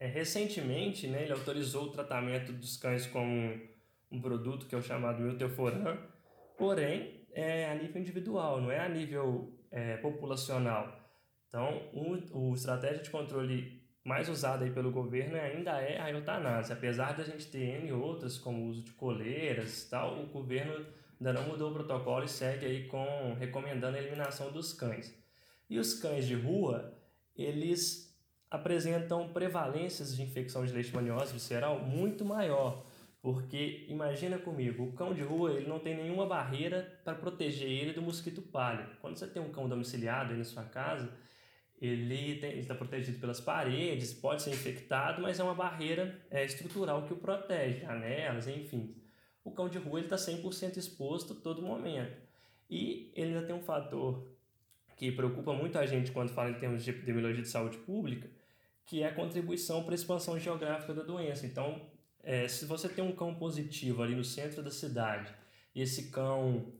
É, 0.00 0.06
recentemente, 0.06 1.06
né, 1.06 1.24
ele 1.24 1.32
autorizou 1.32 1.84
o 1.84 1.90
tratamento 1.90 2.52
dos 2.52 2.78
cães 2.78 3.06
como 3.06 3.30
um, 3.30 3.60
um 4.10 4.18
produto 4.18 4.66
que 4.66 4.74
é 4.74 4.78
o 4.78 4.82
chamado 4.82 5.22
milteforam, 5.22 5.98
porém 6.56 7.26
é 7.32 7.70
a 7.70 7.74
nível 7.74 8.00
individual, 8.00 8.62
não 8.62 8.72
é 8.72 8.80
a 8.80 8.88
nível 8.88 9.52
é, 9.70 9.98
populacional. 9.98 10.98
Então, 11.48 11.82
o, 11.92 12.50
o 12.50 12.54
estratégia 12.54 13.02
de 13.02 13.10
controle 13.10 13.78
mais 14.02 14.26
usada 14.30 14.64
aí 14.64 14.70
pelo 14.70 14.90
governo 14.90 15.36
ainda 15.36 15.78
é 15.82 16.00
a 16.00 16.10
eutanásia. 16.10 16.74
Apesar 16.74 17.14
da 17.14 17.22
gente 17.22 17.46
ter 17.48 17.82
N 17.82 17.92
outras, 17.92 18.38
como 18.38 18.62
o 18.62 18.68
uso 18.68 18.82
de 18.82 18.92
coleiras 18.92 19.82
e 19.82 19.90
tal, 19.90 20.18
o 20.18 20.26
governo 20.28 20.86
ainda 21.20 21.34
não 21.34 21.46
mudou 21.46 21.70
o 21.70 21.74
protocolo 21.74 22.24
e 22.24 22.28
segue 22.28 22.64
aí 22.64 22.86
com 22.86 23.34
recomendando 23.34 23.98
a 23.98 24.00
eliminação 24.00 24.50
dos 24.50 24.72
cães. 24.72 25.14
E 25.68 25.78
os 25.78 25.92
cães 25.94 26.26
de 26.26 26.34
rua, 26.34 26.96
eles 27.36 28.09
apresentam 28.50 29.28
prevalências 29.28 30.16
de 30.16 30.22
infecção 30.22 30.64
de 30.64 30.72
leishmaniose 30.72 31.32
visceral 31.32 31.78
muito 31.80 32.24
maior, 32.24 32.84
porque 33.22 33.84
imagina 33.88 34.38
comigo, 34.38 34.84
o 34.84 34.92
cão 34.92 35.14
de 35.14 35.22
rua 35.22 35.52
ele 35.52 35.68
não 35.68 35.78
tem 35.78 35.96
nenhuma 35.96 36.26
barreira 36.26 37.00
para 37.04 37.14
proteger 37.14 37.70
ele 37.70 37.92
do 37.92 38.02
mosquito 38.02 38.42
palha. 38.42 38.88
Quando 39.00 39.16
você 39.16 39.26
tem 39.26 39.40
um 39.40 39.52
cão 39.52 39.68
domiciliado 39.68 40.32
aí 40.32 40.38
na 40.38 40.44
sua 40.44 40.64
casa, 40.64 41.10
ele 41.80 42.44
está 42.58 42.74
protegido 42.74 43.18
pelas 43.18 43.40
paredes, 43.40 44.12
pode 44.12 44.42
ser 44.42 44.50
infectado, 44.50 45.22
mas 45.22 45.38
é 45.38 45.44
uma 45.44 45.54
barreira 45.54 46.20
é, 46.30 46.44
estrutural 46.44 47.02
que 47.04 47.12
o 47.12 47.16
protege, 47.16 47.80
janelas, 47.80 48.48
enfim 48.48 49.00
o 49.44 49.50
cão 49.50 49.68
de 49.68 49.78
rua 49.78 50.00
está 50.00 50.16
100% 50.16 50.76
exposto 50.76 51.34
todo 51.34 51.62
momento. 51.62 52.16
E 52.68 53.12
ele 53.14 53.34
ainda 53.34 53.46
tem 53.46 53.54
um 53.54 53.62
fator 53.62 54.26
que 54.96 55.10
preocupa 55.10 55.52
muito 55.52 55.78
a 55.78 55.86
gente 55.86 56.12
quando 56.12 56.30
fala 56.30 56.50
em 56.50 56.58
termos 56.58 56.84
de 56.84 56.90
epidemiologia 56.90 57.42
de 57.42 57.48
saúde 57.48 57.78
pública, 57.78 58.30
que 58.90 59.04
é 59.04 59.06
a 59.06 59.14
contribuição 59.14 59.84
para 59.84 59.92
a 59.92 59.94
expansão 59.94 60.36
geográfica 60.36 60.92
da 60.92 61.04
doença. 61.04 61.46
Então, 61.46 61.80
é, 62.24 62.48
se 62.48 62.64
você 62.64 62.88
tem 62.88 63.04
um 63.04 63.12
cão 63.12 63.32
positivo 63.36 64.02
ali 64.02 64.16
no 64.16 64.24
centro 64.24 64.64
da 64.64 64.70
cidade 64.72 65.32
e 65.72 65.80
esse 65.80 66.10
cão 66.10 66.72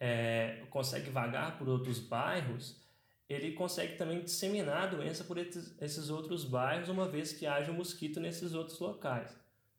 é, 0.00 0.64
consegue 0.70 1.08
vagar 1.08 1.56
por 1.58 1.68
outros 1.68 2.00
bairros, 2.00 2.82
ele 3.28 3.52
consegue 3.52 3.94
também 3.94 4.24
disseminar 4.24 4.82
a 4.82 4.86
doença 4.86 5.22
por 5.22 5.38
esses, 5.38 6.10
outros 6.10 6.44
bairros, 6.44 6.88
uma 6.88 7.08
vez 7.08 7.32
que 7.32 7.46
haja 7.46 7.70
um 7.70 7.76
mosquito 7.76 8.18
nesses 8.18 8.54
outros 8.54 8.80
locais. 8.80 9.32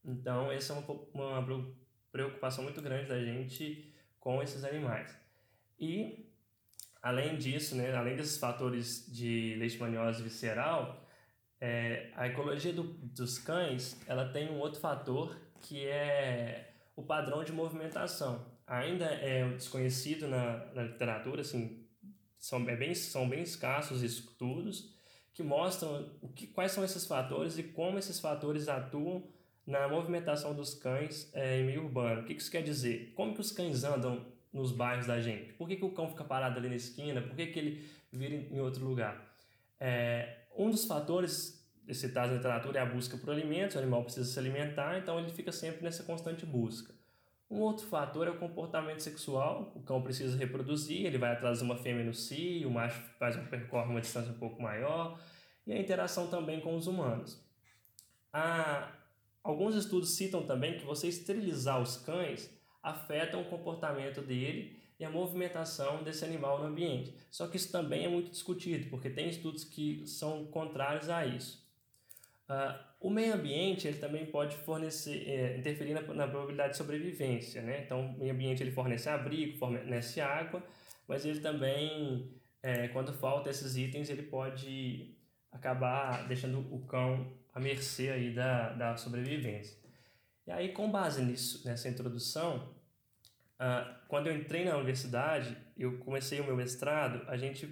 Então, 0.05 0.49
essa 0.49 0.71
é 0.71 0.77
uma, 0.77 1.41
uma 1.41 1.75
preocupação 2.13 2.63
muito 2.63 2.81
grande 2.81 3.09
da 3.09 3.21
gente 3.21 3.93
com 4.21 4.41
esses 4.41 4.63
animais. 4.63 5.13
E, 5.77 6.31
além 7.01 7.37
disso, 7.37 7.75
né, 7.75 7.93
além 7.93 8.15
desses 8.15 8.37
fatores 8.37 9.05
de 9.13 9.55
leishmaniose 9.55 10.23
visceral, 10.23 11.02
é, 11.65 12.09
a 12.17 12.27
ecologia 12.27 12.73
do, 12.73 12.83
dos 12.83 13.39
cães 13.39 13.97
ela 14.05 14.27
tem 14.27 14.49
um 14.51 14.59
outro 14.59 14.81
fator 14.81 15.39
que 15.61 15.87
é 15.87 16.73
o 16.93 17.01
padrão 17.01 17.41
de 17.41 17.53
movimentação. 17.53 18.45
Ainda 18.67 19.05
é 19.05 19.47
desconhecido 19.47 20.27
na, 20.27 20.65
na 20.73 20.83
literatura, 20.83 21.39
assim, 21.39 21.87
são, 22.37 22.67
é 22.67 22.75
bem, 22.75 22.93
são 22.93 23.29
bem 23.29 23.41
escassos 23.41 24.03
estudos 24.03 24.93
que 25.33 25.41
mostram 25.41 26.11
o 26.21 26.27
que, 26.27 26.47
quais 26.47 26.73
são 26.73 26.83
esses 26.83 27.07
fatores 27.07 27.57
e 27.57 27.63
como 27.63 27.97
esses 27.97 28.19
fatores 28.19 28.67
atuam 28.67 29.25
na 29.65 29.87
movimentação 29.87 30.53
dos 30.53 30.73
cães 30.73 31.31
é, 31.33 31.61
em 31.61 31.63
meio 31.63 31.85
urbano. 31.85 32.23
O 32.23 32.25
que 32.25 32.33
isso 32.33 32.51
quer 32.51 32.61
dizer? 32.61 33.13
Como 33.15 33.33
que 33.33 33.39
os 33.39 33.53
cães 33.53 33.85
andam 33.85 34.25
nos 34.51 34.73
bairros 34.73 35.07
da 35.07 35.21
gente? 35.21 35.53
Por 35.53 35.69
que, 35.69 35.77
que 35.77 35.85
o 35.85 35.91
cão 35.91 36.09
fica 36.09 36.25
parado 36.25 36.59
ali 36.59 36.67
na 36.67 36.75
esquina? 36.75 37.21
Por 37.21 37.37
que, 37.37 37.47
que 37.47 37.57
ele 37.57 37.89
vira 38.11 38.35
em 38.35 38.59
outro 38.59 38.83
lugar? 38.83 39.33
É, 39.79 40.42
um 40.57 40.69
dos 40.69 40.85
fatores 40.85 41.63
citados 41.91 42.31
na 42.31 42.37
literatura 42.37 42.79
é 42.79 42.81
a 42.81 42.85
busca 42.85 43.17
por 43.17 43.29
alimentos, 43.29 43.75
o 43.75 43.79
animal 43.79 44.03
precisa 44.03 44.31
se 44.31 44.39
alimentar, 44.39 44.97
então 44.97 45.19
ele 45.19 45.29
fica 45.29 45.51
sempre 45.51 45.83
nessa 45.83 46.03
constante 46.03 46.45
busca. 46.45 46.93
Um 47.49 47.59
outro 47.59 47.85
fator 47.85 48.27
é 48.27 48.31
o 48.31 48.39
comportamento 48.39 49.01
sexual, 49.01 49.71
o 49.75 49.81
cão 49.81 50.01
precisa 50.01 50.37
reproduzir, 50.37 51.05
ele 51.05 51.17
vai 51.17 51.31
atrás 51.33 51.59
de 51.59 51.63
uma 51.63 51.77
fêmea 51.77 52.03
no 52.03 52.13
cio, 52.13 52.67
o 52.67 52.71
macho 52.71 53.01
faz 53.19 53.35
um, 53.35 53.45
percorre 53.45 53.89
uma 53.89 54.01
distância 54.01 54.31
um 54.31 54.39
pouco 54.39 54.61
maior, 54.61 55.19
e 55.67 55.73
a 55.73 55.79
interação 55.79 56.27
também 56.27 56.61
com 56.61 56.75
os 56.75 56.87
humanos. 56.87 57.41
A 58.31 58.91
Alguns 59.43 59.75
estudos 59.75 60.15
citam 60.15 60.45
também 60.45 60.77
que 60.77 60.85
você 60.85 61.09
esterilizar 61.09 61.81
os 61.81 61.97
cães 61.97 62.49
afeta 62.81 63.37
o 63.37 63.43
comportamento 63.45 64.21
dele 64.21 64.81
e 64.99 65.05
a 65.05 65.09
movimentação 65.09 66.03
desse 66.03 66.23
animal 66.23 66.59
no 66.59 66.65
ambiente. 66.65 67.15
Só 67.29 67.47
que 67.47 67.57
isso 67.57 67.71
também 67.71 68.05
é 68.05 68.07
muito 68.07 68.31
discutido, 68.31 68.89
porque 68.89 69.09
tem 69.09 69.29
estudos 69.29 69.63
que 69.63 70.05
são 70.07 70.45
contrários 70.45 71.09
a 71.09 71.25
isso. 71.25 71.63
Uh, 72.49 72.93
o 72.99 73.09
meio 73.09 73.33
ambiente 73.33 73.87
ele 73.87 73.97
também 73.97 74.25
pode 74.25 74.55
fornecer, 74.57 75.27
é, 75.27 75.57
interferir 75.57 75.93
na, 75.93 76.01
na, 76.01 76.27
probabilidade 76.27 76.71
de 76.71 76.77
sobrevivência. 76.77 77.61
Né? 77.61 77.83
Então, 77.83 78.11
o 78.11 78.19
meio 78.19 78.33
ambiente 78.33 78.63
ele 78.63 78.71
fornece 78.71 79.09
abrigo, 79.09 79.57
fornece 79.57 80.21
água, 80.21 80.63
mas 81.07 81.25
ele 81.25 81.41
também, 81.41 82.31
é, 82.61 82.87
quando 82.89 83.13
falta 83.13 83.49
esses 83.49 83.75
itens, 83.75 84.09
ele 84.09 84.23
pode 84.23 85.17
acabar 85.51 86.27
deixando 86.27 86.59
o 86.73 86.85
cão 86.85 87.33
à 87.53 87.59
mercê 87.59 88.09
aí 88.09 88.33
da, 88.33 88.73
da 88.73 88.97
sobrevivência. 88.97 89.77
E 90.47 90.51
aí, 90.51 90.73
com 90.73 90.89
base 90.89 91.21
nisso, 91.21 91.65
nessa 91.65 91.89
introdução, 91.89 92.72
uh, 93.59 93.95
quando 94.07 94.27
eu 94.27 94.35
entrei 94.35 94.65
na 94.65 94.75
universidade, 94.75 95.57
eu 95.77 95.97
comecei 95.99 96.39
o 96.39 96.45
meu 96.45 96.55
mestrado, 96.55 97.23
a 97.27 97.37
gente 97.37 97.67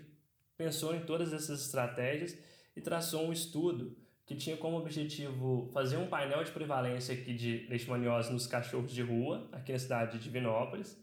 pensou 0.58 0.96
em 0.96 1.02
todas 1.02 1.34
essas 1.34 1.62
estratégias 1.66 2.38
e 2.76 2.82
traçou 2.82 3.28
um 3.28 3.34
estudo 3.34 3.98
que 4.26 4.36
tinha 4.36 4.56
como 4.56 4.78
objetivo 4.78 5.70
fazer 5.74 5.98
um 5.98 6.08
painel 6.08 6.44
de 6.44 6.52
prevalência 6.52 7.14
aqui 7.14 7.34
de 7.34 7.68
leishmaniose 7.70 8.32
nos 8.32 8.48
cachorros 8.48 8.94
de 8.94 9.02
rua, 9.02 9.50
aqui 9.52 9.74
na 9.74 9.80
cidade 9.80 10.18
de 10.18 10.24
Divinópolis. 10.24 10.98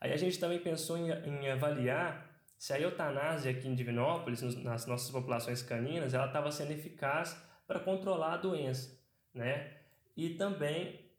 Aí 0.00 0.12
a 0.12 0.16
gente 0.16 0.38
também 0.38 0.58
pensou 0.58 0.96
em, 0.96 1.10
em 1.10 1.50
avaliar 1.50 2.30
se 2.60 2.74
a 2.74 2.80
eutanásia 2.80 3.50
aqui 3.50 3.66
em 3.66 3.74
Divinópolis, 3.74 4.42
nas 4.62 4.86
nossas 4.86 5.10
populações 5.10 5.62
caninas, 5.62 6.12
ela 6.12 6.26
estava 6.26 6.52
sendo 6.52 6.72
eficaz 6.72 7.34
para 7.66 7.80
controlar 7.80 8.34
a 8.34 8.36
doença, 8.36 8.98
né? 9.32 9.78
E 10.16 10.30
também 10.30 11.10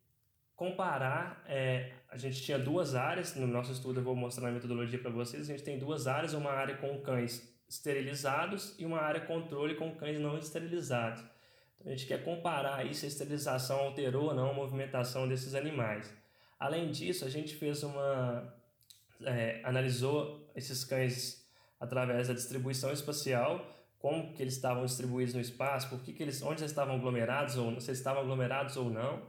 comparar, 0.55 1.43
é, 1.47 1.93
a 2.11 2.17
gente 2.17 2.43
tinha 2.43 2.59
duas 2.59 2.93
áreas, 2.93 3.35
no 3.35 3.47
nosso 3.47 3.71
estudo 3.71 4.01
eu 4.01 4.03
vou 4.03 4.15
mostrar 4.15 4.49
a 4.49 4.51
metodologia 4.51 4.99
para 4.99 5.09
vocês, 5.09 5.49
a 5.49 5.53
gente 5.53 5.63
tem 5.63 5.79
duas 5.79 6.07
áreas, 6.07 6.33
uma 6.33 6.51
área 6.51 6.75
com 6.75 6.99
cães 6.99 7.49
esterilizados 7.69 8.75
e 8.77 8.85
uma 8.85 8.99
área 8.99 9.21
controle 9.21 9.75
com 9.75 9.95
cães 9.95 10.19
não 10.19 10.37
esterilizados. 10.37 11.23
Então, 11.79 11.91
a 11.91 11.95
gente 11.95 12.05
quer 12.05 12.21
comparar 12.21 12.75
aí 12.75 12.93
se 12.93 13.05
a 13.05 13.07
esterilização 13.07 13.79
alterou 13.79 14.25
ou 14.25 14.33
não 14.35 14.49
a 14.49 14.53
movimentação 14.53 15.25
desses 15.25 15.55
animais. 15.55 16.13
Além 16.59 16.91
disso, 16.91 17.23
a 17.23 17.29
gente 17.29 17.55
fez 17.55 17.81
uma... 17.81 18.53
É, 19.23 19.61
analisou 19.63 20.51
esses 20.53 20.83
cães 20.83 21.47
através 21.79 22.27
da 22.27 22.33
distribuição 22.33 22.91
espacial 22.91 23.65
como 23.99 24.33
que 24.33 24.41
eles 24.41 24.55
estavam 24.55 24.83
distribuídos 24.83 25.33
no 25.33 25.39
espaço, 25.39 25.87
por 25.87 26.01
que, 26.01 26.11
que 26.11 26.23
eles, 26.23 26.41
onde 26.41 26.61
eles 26.61 26.71
estavam 26.71 26.95
aglomerados 26.95 27.55
ou 27.55 27.79
se 27.79 27.91
eles 27.91 27.99
estavam 27.99 28.23
aglomerados 28.23 28.75
ou 28.75 28.89
não, 28.89 29.21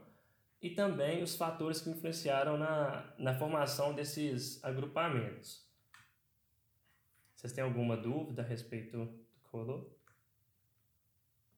e 0.62 0.70
também 0.70 1.22
os 1.22 1.34
fatores 1.34 1.80
que 1.80 1.90
influenciaram 1.90 2.56
na, 2.56 3.12
na 3.18 3.34
formação 3.34 3.92
desses 3.92 4.62
agrupamentos. 4.64 5.68
Vocês 7.34 7.52
têm 7.52 7.64
alguma 7.64 7.96
dúvida 7.96 8.42
a 8.42 8.44
respeito 8.44 8.96
do 8.96 9.26
falou? 9.50 9.98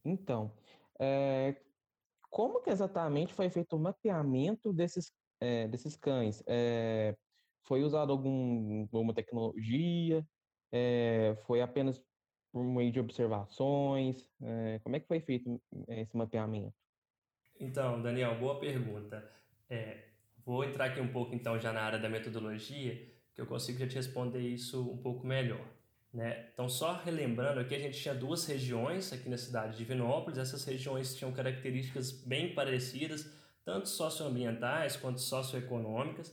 Então, 0.02 0.50
é, 0.98 1.60
como 2.30 2.62
que 2.62 2.70
exatamente 2.70 3.34
foi 3.34 3.50
feito 3.50 3.76
o 3.76 3.78
mapeamento 3.78 4.72
desses, 4.72 5.12
é, 5.38 5.68
desses 5.68 5.96
cães? 5.96 6.42
É, 6.46 7.14
foi 7.62 7.82
usado 7.82 8.10
algum, 8.10 8.82
alguma 8.92 9.12
tecnologia? 9.12 10.26
É, 10.72 11.36
foi 11.46 11.60
apenas 11.60 12.02
por 12.50 12.64
meio 12.64 12.90
de 12.90 13.00
observações? 13.00 14.28
É, 14.40 14.78
como 14.78 14.96
é 14.96 15.00
que 15.00 15.06
foi 15.06 15.20
feito 15.20 15.60
eh, 15.88 16.02
esse 16.02 16.16
mapeamento? 16.16 16.83
Então, 17.58 18.00
Daniel, 18.02 18.34
boa 18.38 18.58
pergunta. 18.58 19.28
É, 19.68 19.98
vou 20.44 20.64
entrar 20.64 20.86
aqui 20.86 21.00
um 21.00 21.08
pouco 21.08 21.34
então 21.34 21.58
já 21.58 21.72
na 21.72 21.82
área 21.82 21.98
da 21.98 22.08
metodologia, 22.08 22.94
que 23.34 23.40
eu 23.40 23.46
consigo 23.46 23.78
já 23.78 23.86
te 23.86 23.96
responder 23.96 24.40
isso 24.40 24.90
um 24.90 24.96
pouco 24.98 25.26
melhor. 25.26 25.64
Né? 26.12 26.46
Então, 26.52 26.68
só 26.68 26.92
relembrando 26.92 27.58
aqui, 27.58 27.74
a 27.74 27.78
gente 27.78 28.00
tinha 28.00 28.14
duas 28.14 28.46
regiões 28.46 29.12
aqui 29.12 29.28
na 29.28 29.36
cidade 29.36 29.76
de 29.76 29.84
Vinópolis. 29.84 30.38
Essas 30.38 30.64
regiões 30.64 31.16
tinham 31.16 31.32
características 31.32 32.12
bem 32.12 32.54
parecidas, 32.54 33.28
tanto 33.64 33.88
socioambientais 33.88 34.96
quanto 34.96 35.20
socioeconômicas. 35.20 36.32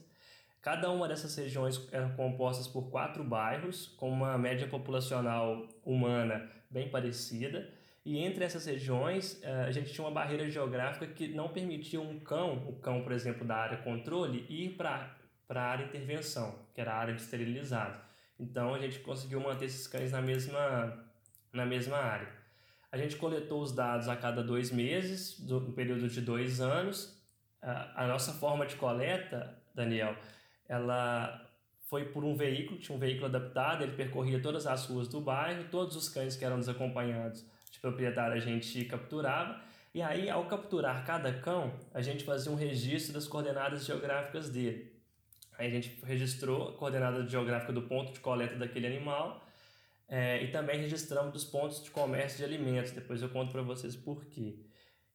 Cada 0.60 0.88
uma 0.88 1.08
dessas 1.08 1.34
regiões 1.34 1.88
eram 1.90 2.14
compostas 2.14 2.68
por 2.68 2.88
quatro 2.90 3.24
bairros, 3.24 3.88
com 3.96 4.08
uma 4.08 4.38
média 4.38 4.68
populacional 4.68 5.66
humana 5.84 6.48
bem 6.70 6.88
parecida. 6.88 7.68
E 8.04 8.18
entre 8.18 8.44
essas 8.44 8.66
regiões, 8.66 9.40
eh, 9.42 9.64
a 9.66 9.70
gente 9.70 9.92
tinha 9.92 10.04
uma 10.04 10.12
barreira 10.12 10.48
geográfica 10.50 11.06
que 11.06 11.28
não 11.28 11.48
permitia 11.48 12.00
um 12.00 12.18
cão, 12.18 12.68
o 12.68 12.74
cão, 12.80 13.02
por 13.02 13.12
exemplo, 13.12 13.46
da 13.46 13.56
área 13.56 13.78
controle, 13.78 14.44
ir 14.48 14.70
para 14.76 15.14
a 15.48 15.60
área 15.60 15.84
intervenção, 15.84 16.58
que 16.74 16.80
era 16.80 16.92
a 16.92 16.96
área 16.96 17.14
de 17.14 17.22
esterilizado. 17.22 17.96
Então 18.40 18.74
a 18.74 18.78
gente 18.80 18.98
conseguiu 19.00 19.40
manter 19.40 19.66
esses 19.66 19.86
cães 19.86 20.10
na 20.10 20.20
mesma, 20.20 21.06
na 21.52 21.64
mesma 21.64 21.96
área. 21.96 22.28
A 22.90 22.96
gente 22.96 23.16
coletou 23.16 23.62
os 23.62 23.72
dados 23.72 24.08
a 24.08 24.16
cada 24.16 24.42
dois 24.42 24.72
meses, 24.72 25.38
no 25.38 25.72
período 25.72 26.08
de 26.08 26.20
dois 26.20 26.60
anos. 26.60 27.22
A, 27.62 28.04
a 28.04 28.08
nossa 28.08 28.32
forma 28.32 28.66
de 28.66 28.74
coleta, 28.74 29.56
Daniel, 29.72 30.16
ela 30.68 31.48
foi 31.88 32.06
por 32.06 32.24
um 32.24 32.34
veículo, 32.34 32.80
tinha 32.80 32.96
um 32.96 32.98
veículo 32.98 33.26
adaptado, 33.26 33.82
ele 33.84 33.92
percorria 33.92 34.42
todas 34.42 34.66
as 34.66 34.86
ruas 34.86 35.06
do 35.06 35.20
bairro, 35.20 35.68
todos 35.70 35.94
os 35.94 36.08
cães 36.08 36.36
que 36.36 36.44
eram 36.44 36.58
desacompanhados 36.58 37.51
de 37.72 37.80
proprietário 37.80 38.36
a 38.36 38.40
gente 38.40 38.84
capturava, 38.84 39.60
e 39.92 40.00
aí 40.00 40.30
ao 40.30 40.46
capturar 40.46 41.04
cada 41.04 41.32
cão, 41.32 41.74
a 41.92 42.00
gente 42.00 42.22
fazia 42.24 42.52
um 42.52 42.54
registro 42.54 43.14
das 43.14 43.26
coordenadas 43.26 43.84
geográficas 43.84 44.48
dele. 44.48 44.92
Aí 45.58 45.66
a 45.66 45.70
gente 45.70 45.98
registrou 46.04 46.68
a 46.68 46.72
coordenada 46.74 47.26
geográfica 47.26 47.72
do 47.72 47.82
ponto 47.82 48.12
de 48.12 48.20
coleta 48.20 48.56
daquele 48.56 48.86
animal 48.86 49.46
é, 50.08 50.42
e 50.42 50.50
também 50.50 50.80
registramos 50.80 51.32
dos 51.32 51.44
pontos 51.44 51.82
de 51.82 51.90
comércio 51.90 52.38
de 52.38 52.44
alimentos. 52.44 52.92
Depois 52.92 53.20
eu 53.20 53.28
conto 53.28 53.52
para 53.52 53.62
vocês 53.62 53.94
por 53.96 54.24
quê. 54.26 54.56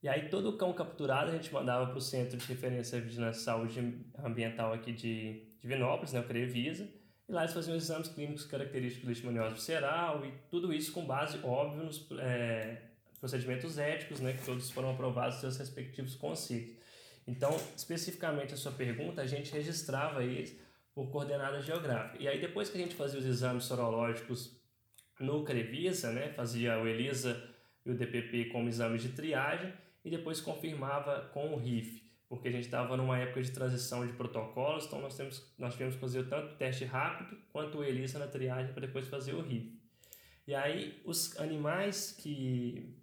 E 0.01 0.07
aí 0.07 0.29
todo 0.29 0.49
o 0.49 0.57
cão 0.57 0.73
capturado 0.73 1.31
a 1.31 1.33
gente 1.33 1.51
mandava 1.51 1.87
para 1.87 1.97
o 1.97 2.01
Centro 2.01 2.37
de 2.37 2.45
Referência 2.45 2.99
de 2.99 3.07
Vigilância 3.07 3.41
Saúde 3.41 4.05
Ambiental 4.23 4.73
aqui 4.73 4.91
de, 4.91 5.43
de 5.59 5.67
Vinópolis, 5.67 6.13
né, 6.13 6.19
o 6.19 6.23
CREVISA, 6.23 6.87
e 7.27 7.31
lá 7.31 7.41
eles 7.41 7.53
faziam 7.53 7.75
exames 7.75 8.07
clínicos 8.07 8.45
característicos 8.45 9.01
de 9.01 9.07
leishmaniose 9.07 9.55
visceral 9.55 10.25
e 10.25 10.31
tudo 10.49 10.73
isso 10.73 10.91
com 10.93 11.05
base, 11.05 11.39
óbvio, 11.43 11.83
nos 11.83 12.07
é, 12.19 12.81
procedimentos 13.19 13.77
éticos, 13.77 14.19
né, 14.21 14.33
que 14.33 14.45
todos 14.45 14.71
foram 14.71 14.91
aprovados 14.91 15.35
nos 15.35 15.41
seus 15.41 15.57
respectivos 15.57 16.15
conceitos. 16.15 16.75
Então, 17.27 17.53
especificamente 17.75 18.53
a 18.53 18.57
sua 18.57 18.71
pergunta, 18.71 19.21
a 19.21 19.27
gente 19.27 19.51
registrava 19.51 20.23
eles 20.23 20.57
por 20.95 21.09
coordenada 21.09 21.61
geográfica. 21.61 22.23
E 22.23 22.27
aí, 22.27 22.39
depois 22.39 22.69
que 22.69 22.77
a 22.77 22.81
gente 22.81 22.95
fazia 22.95 23.19
os 23.19 23.25
exames 23.25 23.65
sorológicos 23.65 24.55
no 25.19 25.43
Crevisa, 25.43 26.11
né, 26.11 26.29
fazia 26.29 26.79
o 26.79 26.87
ELISA 26.87 27.43
e 27.85 27.91
o 27.91 27.95
DPP 27.95 28.45
como 28.45 28.69
exames 28.69 29.01
de 29.01 29.09
triagem, 29.09 29.73
e 30.05 30.09
depois 30.09 30.39
confirmava 30.39 31.29
com 31.33 31.53
o 31.53 31.57
RIF, 31.57 32.06
porque 32.29 32.47
a 32.47 32.51
gente 32.51 32.65
estava 32.65 32.97
numa 32.97 33.17
época 33.17 33.41
de 33.41 33.51
transição 33.51 34.05
de 34.05 34.13
protocolos, 34.13 34.85
então 34.85 35.01
nós, 35.01 35.15
temos, 35.15 35.53
nós 35.57 35.73
tivemos 35.73 35.95
que 35.95 36.01
fazer 36.01 36.27
tanto 36.27 36.53
o 36.53 36.57
teste 36.57 36.85
rápido 36.85 37.37
quanto 37.51 37.77
o 37.77 37.83
ELISA 37.83 38.19
na 38.19 38.27
triagem 38.27 38.73
para 38.73 38.85
depois 38.85 39.07
fazer 39.07 39.33
o 39.33 39.41
RIF. 39.41 39.77
E 40.45 40.55
aí, 40.55 41.01
os 41.05 41.37
animais 41.39 42.11
que 42.11 42.97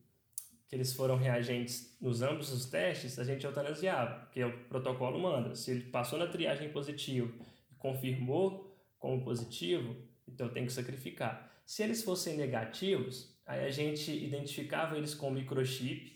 que 0.74 0.74
eles 0.74 0.92
foram 0.92 1.16
reagentes 1.16 1.96
nos 2.00 2.22
ambos 2.22 2.52
os 2.52 2.66
testes, 2.66 3.18
a 3.18 3.24
gente 3.24 3.44
eutanasiava, 3.44 4.20
porque 4.24 4.42
o 4.42 4.64
protocolo 4.64 5.20
manda. 5.20 5.54
Se 5.54 5.70
ele 5.70 5.82
passou 5.84 6.18
na 6.18 6.26
triagem 6.26 6.70
positivo 6.70 7.32
e 7.70 7.74
confirmou 7.76 8.76
como 8.98 9.22
positivo, 9.22 9.94
então 10.26 10.48
tem 10.48 10.66
que 10.66 10.72
sacrificar. 10.72 11.50
Se 11.64 11.82
eles 11.82 12.02
fossem 12.02 12.36
negativos, 12.36 13.38
aí 13.46 13.64
a 13.64 13.70
gente 13.70 14.10
identificava 14.10 14.96
eles 14.96 15.14
com 15.14 15.30
microchip, 15.30 16.13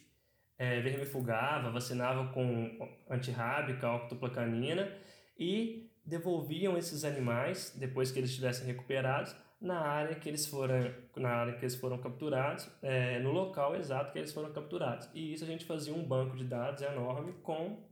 é, 0.58 0.80
vermifugava, 0.80 1.70
vacinava 1.70 2.32
com 2.32 2.76
antirrábica, 3.08 3.90
octoplacanina 3.92 4.92
e 5.38 5.88
devolviam 6.04 6.76
esses 6.76 7.04
animais, 7.04 7.74
depois 7.78 8.10
que 8.10 8.18
eles 8.18 8.30
estivessem 8.30 8.66
recuperados, 8.66 9.34
na 9.60 9.80
área 9.80 10.14
que 10.14 10.28
eles 10.28 10.46
foram, 10.46 10.92
na 11.16 11.30
área 11.30 11.52
que 11.54 11.64
eles 11.64 11.74
foram 11.74 11.98
capturados, 11.98 12.68
é, 12.82 13.18
no 13.18 13.32
local 13.32 13.76
exato 13.76 14.12
que 14.12 14.18
eles 14.18 14.32
foram 14.32 14.52
capturados. 14.52 15.08
E 15.12 15.32
isso 15.32 15.44
a 15.44 15.46
gente 15.46 15.64
fazia 15.64 15.94
um 15.94 16.02
banco 16.02 16.36
de 16.36 16.44
dados 16.44 16.82
enorme 16.82 17.32
com 17.42 17.82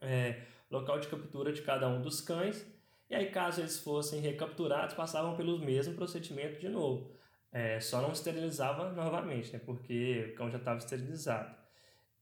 é, 0.00 0.42
local 0.70 1.00
de 1.00 1.08
captura 1.08 1.52
de 1.52 1.62
cada 1.62 1.88
um 1.88 2.00
dos 2.00 2.20
cães. 2.20 2.66
E 3.08 3.14
aí, 3.14 3.30
caso 3.30 3.62
eles 3.62 3.78
fossem 3.78 4.20
recapturados, 4.20 4.94
passavam 4.94 5.34
pelo 5.34 5.58
mesmo 5.58 5.94
procedimento 5.94 6.60
de 6.60 6.68
novo. 6.68 7.10
É, 7.50 7.80
só 7.80 8.02
não 8.02 8.12
esterilizava 8.12 8.92
novamente, 8.92 9.50
né, 9.52 9.58
porque 9.64 10.30
o 10.32 10.34
cão 10.36 10.50
já 10.50 10.58
estava 10.58 10.78
esterilizado. 10.78 11.56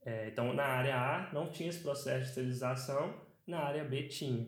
É, 0.06 0.28
então, 0.28 0.52
na 0.52 0.62
área 0.62 0.96
A 0.96 1.32
não 1.32 1.50
tinha 1.50 1.68
esse 1.68 1.82
processo 1.82 2.22
de 2.22 2.28
esterilização, 2.28 3.20
na 3.44 3.58
área 3.58 3.84
B 3.84 4.04
tinha. 4.06 4.46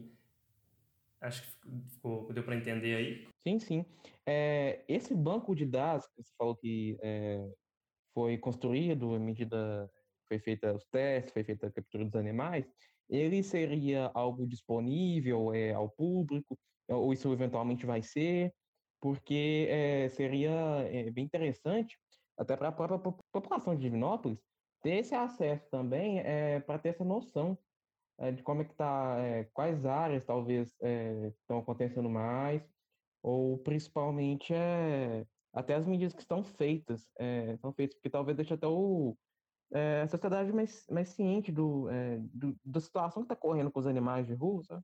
Acho 1.20 1.42
que 1.42 1.48
ficou, 1.90 2.32
deu 2.32 2.44
para 2.44 2.54
entender 2.54 2.94
aí. 2.94 3.28
Sim, 3.44 3.58
sim. 3.58 3.86
É, 4.24 4.84
esse 4.86 5.12
banco 5.16 5.56
de 5.56 5.66
dados 5.66 6.06
que 6.06 6.22
você 6.22 6.32
falou 6.38 6.54
que 6.54 6.96
é, 7.02 7.44
foi 8.14 8.38
construído 8.38 9.16
à 9.16 9.18
medida 9.18 9.90
foi 10.28 10.38
feita 10.38 10.72
os 10.72 10.84
testes, 10.86 11.32
foi 11.32 11.42
feita 11.42 11.66
a 11.66 11.72
captura 11.72 12.04
dos 12.04 12.14
animais, 12.14 12.64
ele 13.08 13.42
seria 13.42 14.12
algo 14.14 14.46
disponível 14.46 15.52
é, 15.52 15.72
ao 15.72 15.90
público, 15.90 16.56
ou 16.88 17.12
isso 17.12 17.32
eventualmente 17.32 17.84
vai 17.84 18.02
ser, 18.02 18.52
porque 19.00 19.66
é, 19.68 20.08
seria 20.10 20.52
é, 20.92 21.10
bem 21.10 21.24
interessante, 21.24 21.98
até 22.36 22.56
para 22.56 22.68
a 22.68 22.72
própria 22.72 23.12
população 23.32 23.74
de 23.74 23.80
Divinópolis, 23.80 24.38
ter 24.82 24.98
esse 24.98 25.14
acesso 25.14 25.68
também 25.70 26.20
é, 26.20 26.60
para 26.60 26.78
ter 26.78 26.90
essa 26.90 27.04
noção 27.04 27.58
é, 28.18 28.32
de 28.32 28.42
como 28.42 28.62
é 28.62 28.64
que 28.64 28.72
está, 28.72 29.16
quais 29.52 29.86
áreas 29.86 30.24
talvez 30.24 30.76
estão 31.40 31.58
acontecendo 31.58 32.08
mais, 32.08 32.62
ou 33.22 33.58
principalmente 33.58 34.54
é, 34.54 35.26
até 35.52 35.74
as 35.74 35.86
medidas 35.86 36.14
que 36.14 36.22
estão 36.22 36.44
feitas, 36.44 37.08
é, 37.18 37.56
são 37.58 37.72
feitas, 37.72 37.96
porque 37.96 38.10
talvez 38.10 38.36
deixe 38.36 38.54
até 38.54 38.66
o, 38.66 39.16
é, 39.72 40.02
a 40.02 40.08
sociedade 40.08 40.52
mais, 40.52 40.86
mais 40.90 41.08
ciente 41.10 41.50
do, 41.50 41.88
é, 41.90 42.18
do, 42.32 42.56
da 42.64 42.80
situação 42.80 43.22
que 43.22 43.26
está 43.26 43.36
correndo 43.36 43.70
com 43.70 43.80
os 43.80 43.86
animais 43.86 44.26
de 44.26 44.34
rua, 44.34 44.62
sabe? 44.64 44.82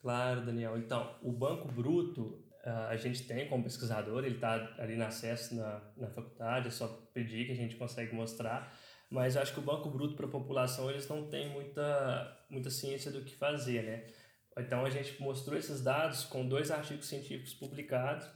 Claro, 0.00 0.44
Daniel. 0.44 0.76
Então, 0.78 1.16
o 1.22 1.32
Banco 1.32 1.68
Bruto, 1.68 2.44
a 2.64 2.96
gente 2.96 3.26
tem 3.26 3.48
como 3.48 3.62
pesquisador, 3.62 4.24
ele 4.24 4.34
está 4.34 4.54
ali 4.78 4.96
no 4.96 5.04
acesso 5.04 5.54
na, 5.54 5.80
na 5.96 6.10
faculdade, 6.10 6.68
é 6.68 6.70
só 6.70 6.88
pedir 7.12 7.46
que 7.46 7.52
a 7.52 7.56
gente 7.56 7.76
consegue 7.76 8.12
mostrar, 8.12 8.72
mas 9.12 9.36
acho 9.36 9.52
que 9.52 9.58
o 9.60 9.62
Banco 9.62 9.90
Bruto 9.90 10.16
para 10.16 10.24
a 10.24 10.30
população, 10.30 10.88
eles 10.90 11.06
não 11.06 11.28
têm 11.28 11.50
muita, 11.50 12.44
muita 12.48 12.70
ciência 12.70 13.10
do 13.10 13.20
que 13.20 13.36
fazer, 13.36 13.82
né? 13.82 14.04
Então 14.56 14.86
a 14.86 14.90
gente 14.90 15.20
mostrou 15.20 15.58
esses 15.58 15.82
dados 15.82 16.24
com 16.24 16.48
dois 16.48 16.70
artigos 16.70 17.08
científicos 17.08 17.52
publicados. 17.52 18.26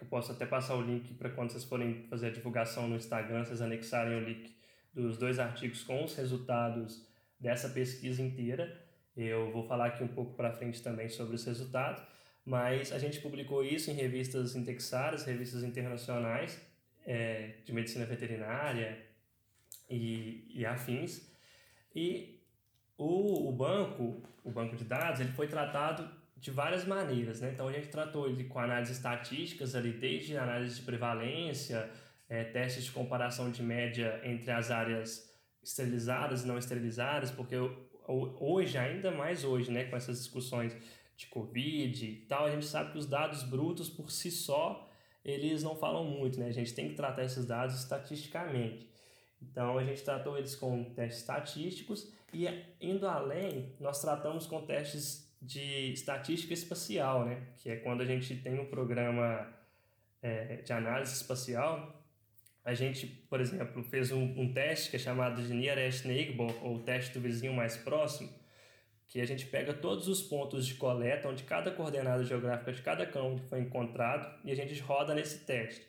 Eu 0.00 0.08
posso 0.08 0.32
até 0.32 0.44
passar 0.44 0.74
o 0.74 0.82
link 0.82 1.14
para 1.14 1.30
quando 1.30 1.52
vocês 1.52 1.62
forem 1.62 2.08
fazer 2.08 2.26
a 2.26 2.30
divulgação 2.30 2.88
no 2.88 2.96
Instagram, 2.96 3.44
vocês 3.44 3.62
anexarem 3.62 4.16
o 4.16 4.24
link 4.24 4.52
dos 4.92 5.16
dois 5.16 5.38
artigos 5.38 5.84
com 5.84 6.02
os 6.02 6.16
resultados 6.16 7.06
dessa 7.38 7.68
pesquisa 7.68 8.20
inteira. 8.20 8.84
Eu 9.16 9.52
vou 9.52 9.62
falar 9.68 9.86
aqui 9.86 10.02
um 10.02 10.08
pouco 10.08 10.34
para 10.34 10.52
frente 10.52 10.82
também 10.82 11.08
sobre 11.08 11.36
os 11.36 11.44
resultados, 11.44 12.02
mas 12.44 12.90
a 12.90 12.98
gente 12.98 13.20
publicou 13.20 13.64
isso 13.64 13.92
em 13.92 13.94
revistas 13.94 14.56
indexadas, 14.56 15.24
revistas 15.24 15.62
internacionais 15.62 16.60
é, 17.06 17.58
de 17.64 17.72
medicina 17.72 18.04
veterinária 18.04 19.08
e, 19.90 20.46
e 20.54 20.64
afins. 20.64 21.28
E 21.94 22.40
o, 22.96 23.48
o 23.48 23.52
banco, 23.52 24.22
o 24.44 24.50
banco 24.50 24.76
de 24.76 24.84
dados, 24.84 25.20
ele 25.20 25.32
foi 25.32 25.48
tratado 25.48 26.08
de 26.36 26.50
várias 26.50 26.86
maneiras, 26.86 27.40
né? 27.40 27.50
Então 27.52 27.68
a 27.68 27.72
gente 27.72 27.88
tratou 27.88 28.28
ele 28.28 28.44
com 28.44 28.58
análises 28.58 28.96
estatísticas 28.96 29.74
ali, 29.74 29.92
desde 29.92 30.36
análise 30.36 30.76
de 30.76 30.82
prevalência, 30.82 31.90
é, 32.28 32.44
testes 32.44 32.84
de 32.84 32.92
comparação 32.92 33.50
de 33.50 33.62
média 33.62 34.20
entre 34.24 34.50
as 34.50 34.70
áreas 34.70 35.28
esterilizadas 35.62 36.44
e 36.44 36.46
não 36.46 36.56
esterilizadas, 36.56 37.30
porque 37.30 37.56
hoje, 38.08 38.78
ainda 38.78 39.10
mais 39.10 39.44
hoje, 39.44 39.70
né, 39.70 39.84
com 39.84 39.96
essas 39.96 40.18
discussões 40.18 40.74
de 41.16 41.26
Covid 41.26 42.06
e 42.06 42.16
tal, 42.26 42.46
a 42.46 42.50
gente 42.50 42.64
sabe 42.64 42.92
que 42.92 42.98
os 42.98 43.06
dados 43.06 43.42
brutos 43.42 43.90
por 43.90 44.10
si 44.10 44.30
só, 44.30 44.88
eles 45.22 45.62
não 45.62 45.76
falam 45.76 46.04
muito, 46.04 46.40
né? 46.40 46.46
A 46.46 46.52
gente 46.52 46.72
tem 46.72 46.88
que 46.88 46.94
tratar 46.94 47.24
esses 47.24 47.44
dados 47.44 47.78
estatisticamente. 47.78 48.89
Então 49.42 49.78
a 49.78 49.84
gente 49.84 50.02
tratou 50.02 50.36
eles 50.36 50.54
com 50.54 50.84
testes 50.94 51.20
estatísticos 51.20 52.12
e 52.32 52.46
indo 52.80 53.06
além, 53.06 53.74
nós 53.80 54.00
tratamos 54.00 54.46
com 54.46 54.64
testes 54.64 55.28
de 55.40 55.92
estatística 55.92 56.52
espacial, 56.52 57.24
né? 57.24 57.48
que 57.56 57.70
é 57.70 57.76
quando 57.76 58.02
a 58.02 58.04
gente 58.04 58.36
tem 58.36 58.58
um 58.58 58.66
programa 58.66 59.48
é, 60.22 60.56
de 60.56 60.72
análise 60.72 61.14
espacial 61.14 62.00
a 62.64 62.74
gente, 62.74 63.06
por 63.06 63.40
exemplo, 63.40 63.82
fez 63.82 64.12
um, 64.12 64.22
um 64.22 64.52
teste 64.52 64.90
que 64.90 64.96
é 64.96 64.98
chamado 64.98 65.42
de 65.42 65.52
Nearest 65.52 66.06
Neighbor, 66.06 66.54
ou 66.64 66.78
teste 66.80 67.14
do 67.14 67.20
vizinho 67.20 67.54
mais 67.54 67.76
próximo, 67.76 68.28
que 69.08 69.20
a 69.20 69.26
gente 69.26 69.46
pega 69.46 69.72
todos 69.72 70.06
os 70.08 70.22
pontos 70.22 70.66
de 70.66 70.74
coleta, 70.74 71.28
onde 71.28 71.42
cada 71.42 71.70
coordenada 71.70 72.22
geográfica 72.22 72.72
de 72.72 72.82
cada 72.82 73.06
cão 73.06 73.38
foi 73.48 73.60
encontrado, 73.60 74.38
e 74.44 74.52
a 74.52 74.54
gente 74.54 74.78
roda 74.80 75.14
nesse 75.14 75.44
teste. 75.44 75.86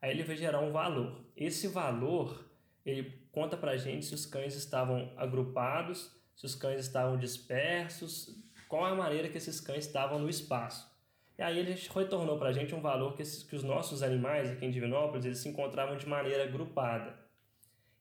Aí 0.00 0.10
ele 0.10 0.24
vai 0.24 0.36
gerar 0.36 0.60
um 0.60 0.72
valor. 0.72 1.24
Esse 1.36 1.68
valor, 1.68 2.44
ele 2.84 3.26
conta 3.32 3.56
pra 3.56 3.76
gente 3.76 4.06
se 4.06 4.14
os 4.14 4.26
cães 4.26 4.54
estavam 4.54 5.12
agrupados, 5.16 6.10
se 6.36 6.46
os 6.46 6.54
cães 6.54 6.80
estavam 6.80 7.16
dispersos, 7.16 8.36
qual 8.68 8.84
a 8.84 8.94
maneira 8.94 9.28
que 9.28 9.38
esses 9.38 9.60
cães 9.60 9.86
estavam 9.86 10.18
no 10.18 10.28
espaço. 10.28 10.92
E 11.38 11.42
aí 11.42 11.58
ele 11.58 11.72
retornou 11.72 12.38
para 12.38 12.50
a 12.50 12.52
gente 12.52 12.74
um 12.74 12.80
valor 12.80 13.14
que, 13.14 13.22
esses, 13.22 13.42
que 13.42 13.56
os 13.56 13.62
nossos 13.62 14.02
animais 14.02 14.50
aqui 14.50 14.64
em 14.64 14.70
Divinópolis 14.70 15.24
eles 15.24 15.38
se 15.38 15.48
encontravam 15.48 15.96
de 15.96 16.08
maneira 16.08 16.44
agrupada. 16.44 17.18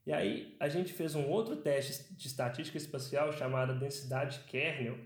E 0.06 0.12
aí 0.12 0.56
a 0.60 0.68
gente 0.68 0.94
fez 0.94 1.16
um 1.16 1.28
outro 1.28 1.56
teste 1.56 2.14
de 2.14 2.28
estatística 2.28 2.78
espacial 2.78 3.32
chamado 3.32 3.80
densidade 3.80 4.40
kernel. 4.42 4.98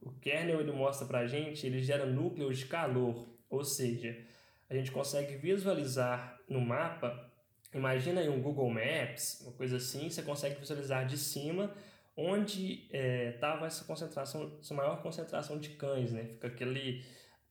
O 0.00 0.10
kernel 0.10 0.60
ele 0.60 0.72
mostra 0.72 1.06
para 1.06 1.20
a 1.20 1.26
gente, 1.26 1.66
ele 1.66 1.82
gera 1.82 2.06
núcleos 2.06 2.58
de 2.58 2.66
calor, 2.66 3.28
ou 3.50 3.64
seja, 3.64 4.16
a 4.68 4.74
gente 4.74 4.90
consegue 4.90 5.36
visualizar 5.36 6.40
no 6.48 6.60
mapa, 6.60 7.27
imagina 7.72 8.20
aí 8.20 8.28
um 8.28 8.40
Google 8.40 8.70
Maps, 8.70 9.40
uma 9.42 9.52
coisa 9.52 9.76
assim, 9.76 10.08
você 10.10 10.22
consegue 10.22 10.58
visualizar 10.58 11.06
de 11.06 11.18
cima 11.18 11.74
onde 12.16 12.88
estava 13.32 13.64
é, 13.64 13.68
essa 13.68 13.84
concentração, 13.84 14.58
essa 14.60 14.74
maior 14.74 15.00
concentração 15.00 15.56
de 15.56 15.68
cães, 15.70 16.10
né? 16.10 16.24
Fica 16.24 16.48
aquele 16.48 17.04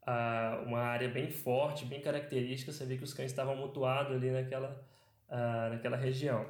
uh, 0.07 0.63
uma 0.65 0.79
área 0.79 1.07
bem 1.07 1.31
forte, 1.31 1.85
bem 1.85 2.01
característica, 2.01 2.73
você 2.73 2.85
vê 2.85 2.97
que 2.97 3.03
os 3.03 3.13
cães 3.13 3.31
estavam 3.31 3.55
mutuados 3.55 4.15
ali 4.15 4.29
naquela, 4.29 4.85
uh, 5.29 5.69
naquela 5.69 5.95
região. 5.95 6.45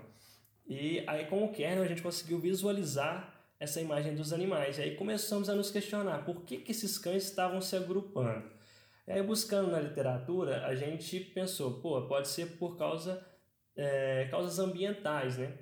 E 0.65 1.03
aí 1.06 1.27
com 1.27 1.45
o 1.45 1.51
kernel 1.51 1.84
a 1.84 1.88
gente 1.88 2.01
conseguiu 2.01 2.39
visualizar 2.39 3.34
essa 3.60 3.80
imagem 3.80 4.15
dos 4.15 4.34
animais. 4.34 4.80
E 4.80 4.82
aí 4.82 4.95
começamos 4.95 5.47
a 5.47 5.53
nos 5.53 5.69
questionar 5.69 6.25
por 6.25 6.43
que, 6.43 6.58
que 6.58 6.71
esses 6.71 6.97
cães 6.97 7.23
estavam 7.23 7.62
se 7.62 7.75
agrupando. 7.75 8.49
E 9.08 9.12
aí 9.12 9.21
buscando 9.21 9.71
na 9.71 9.80
literatura, 9.80 10.65
a 10.65 10.75
gente 10.75 11.19
pensou, 11.19 11.80
pô, 11.82 12.01
pode 12.08 12.27
ser 12.27 12.58
por 12.58 12.77
causa 12.77 13.23
é, 13.78 14.28
causas 14.30 14.60
ambientais, 14.60 15.38
né? 15.38 15.54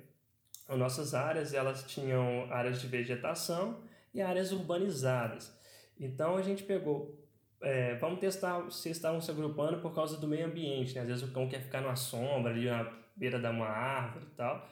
As 0.66 0.76
nossas 0.76 1.14
áreas, 1.14 1.54
elas 1.54 1.84
tinham 1.84 2.50
áreas 2.50 2.80
de 2.80 2.88
vegetação 2.88 3.80
e 4.12 4.20
áreas 4.20 4.50
urbanizadas. 4.50 5.54
Então 6.00 6.36
a 6.36 6.42
gente 6.42 6.64
pegou 6.64 7.16
é, 7.60 7.94
vamos 7.96 8.20
testar 8.20 8.70
se 8.70 8.90
estavam 8.90 9.20
se 9.20 9.30
agrupando 9.30 9.78
por 9.78 9.94
causa 9.94 10.16
do 10.18 10.28
meio 10.28 10.46
ambiente, 10.46 10.94
né? 10.94 11.02
Às 11.02 11.08
vezes 11.08 11.22
o 11.22 11.32
cão 11.32 11.48
quer 11.48 11.62
ficar 11.62 11.80
numa 11.80 11.96
sombra, 11.96 12.52
ali 12.52 12.66
na 12.66 12.92
beira 13.14 13.38
de 13.38 13.46
uma 13.46 13.66
árvore 13.66 14.26
e 14.26 14.36
tal, 14.36 14.68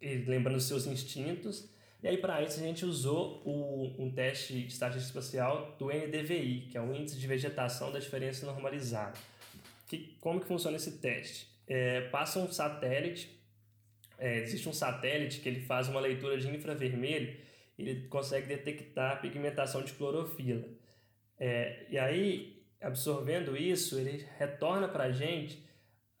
e 0.00 0.16
lembrando 0.16 0.60
seus 0.60 0.86
instintos. 0.86 1.68
E 2.02 2.08
aí, 2.08 2.16
para 2.16 2.40
isso, 2.42 2.60
a 2.60 2.62
gente 2.62 2.84
usou 2.84 3.42
o, 3.44 4.02
um 4.02 4.10
teste 4.10 4.52
de 4.52 4.68
estatística 4.68 5.18
espacial 5.18 5.74
do 5.78 5.86
NDVI, 5.86 6.68
que 6.70 6.78
é 6.78 6.80
o 6.80 6.94
Índice 6.94 7.18
de 7.18 7.26
Vegetação 7.26 7.90
da 7.90 7.98
Diferença 7.98 8.46
Normalizada. 8.46 9.18
Que, 9.86 10.16
como 10.20 10.40
que 10.40 10.46
funciona 10.46 10.76
esse 10.76 10.98
teste? 10.98 11.48
É, 11.68 12.08
passa 12.08 12.38
um 12.38 12.50
satélite, 12.50 13.38
é, 14.18 14.38
existe 14.38 14.68
um 14.68 14.72
satélite 14.72 15.40
que 15.40 15.48
ele 15.48 15.60
faz 15.60 15.88
uma 15.88 16.00
leitura 16.00 16.38
de 16.38 16.48
infravermelho, 16.48 17.36
ele 17.78 18.08
consegue 18.08 18.48
detectar 18.48 19.12
a 19.12 19.16
pigmentação 19.16 19.82
de 19.82 19.92
clorofila. 19.92 20.66
É, 21.38 21.86
e 21.88 21.98
aí, 21.98 22.64
absorvendo 22.80 23.56
isso, 23.56 23.98
ele 23.98 24.26
retorna 24.38 24.88
para 24.88 25.04
a 25.04 25.12
gente 25.12 25.68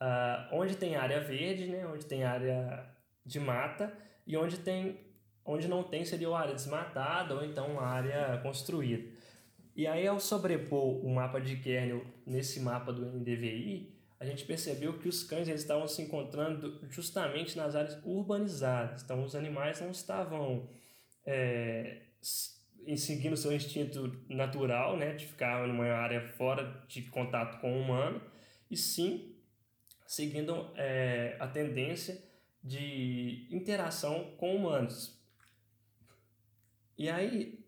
uh, 0.00 0.54
onde 0.54 0.76
tem 0.76 0.96
área 0.96 1.20
verde, 1.20 1.66
né, 1.66 1.86
onde 1.86 2.06
tem 2.06 2.24
área 2.24 2.88
de 3.24 3.40
mata, 3.40 3.92
e 4.26 4.36
onde, 4.36 4.58
tem, 4.58 5.00
onde 5.44 5.68
não 5.68 5.82
tem 5.82 6.04
seria 6.04 6.28
a 6.28 6.38
área 6.38 6.54
desmatada 6.54 7.34
ou 7.34 7.44
então 7.44 7.80
a 7.80 7.86
área 7.86 8.38
construída. 8.42 9.08
E 9.74 9.86
aí, 9.86 10.06
ao 10.06 10.20
sobrepor 10.20 11.04
o 11.04 11.08
mapa 11.08 11.40
de 11.40 11.56
kernel 11.56 12.04
nesse 12.26 12.60
mapa 12.60 12.92
do 12.92 13.06
NDVI, 13.06 13.97
a 14.20 14.24
gente 14.24 14.44
percebeu 14.44 14.98
que 14.98 15.08
os 15.08 15.22
cães 15.22 15.48
eles 15.48 15.60
estavam 15.60 15.86
se 15.86 16.02
encontrando 16.02 16.80
justamente 16.90 17.56
nas 17.56 17.76
áreas 17.76 17.98
urbanizadas. 18.04 19.02
Então, 19.02 19.22
os 19.22 19.34
animais 19.36 19.80
não 19.80 19.90
estavam 19.90 20.68
é, 21.24 22.02
seguindo 22.96 23.36
seu 23.36 23.52
instinto 23.52 24.24
natural, 24.28 24.96
né, 24.96 25.14
de 25.14 25.26
ficar 25.26 25.66
numa 25.68 25.84
área 25.86 26.26
fora 26.32 26.84
de 26.88 27.02
contato 27.02 27.60
com 27.60 27.72
o 27.72 27.80
humano, 27.80 28.20
e 28.70 28.76
sim 28.76 29.36
seguindo 30.06 30.72
é, 30.74 31.36
a 31.38 31.46
tendência 31.46 32.20
de 32.62 33.46
interação 33.50 34.34
com 34.36 34.56
humanos. 34.56 35.16
E 36.96 37.08
aí, 37.08 37.64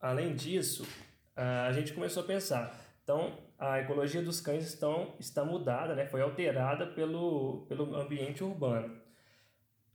além 0.00 0.36
disso, 0.36 0.86
a 1.34 1.72
gente 1.72 1.92
começou 1.92 2.22
a 2.22 2.26
pensar, 2.26 2.78
então 3.02 3.47
a 3.58 3.80
ecologia 3.80 4.22
dos 4.22 4.40
cães 4.40 4.64
estão, 4.64 5.14
está 5.18 5.44
mudada, 5.44 5.94
né, 5.94 6.06
foi 6.06 6.20
alterada 6.20 6.86
pelo, 6.86 7.66
pelo 7.68 7.96
ambiente 7.96 8.44
urbano. 8.44 8.96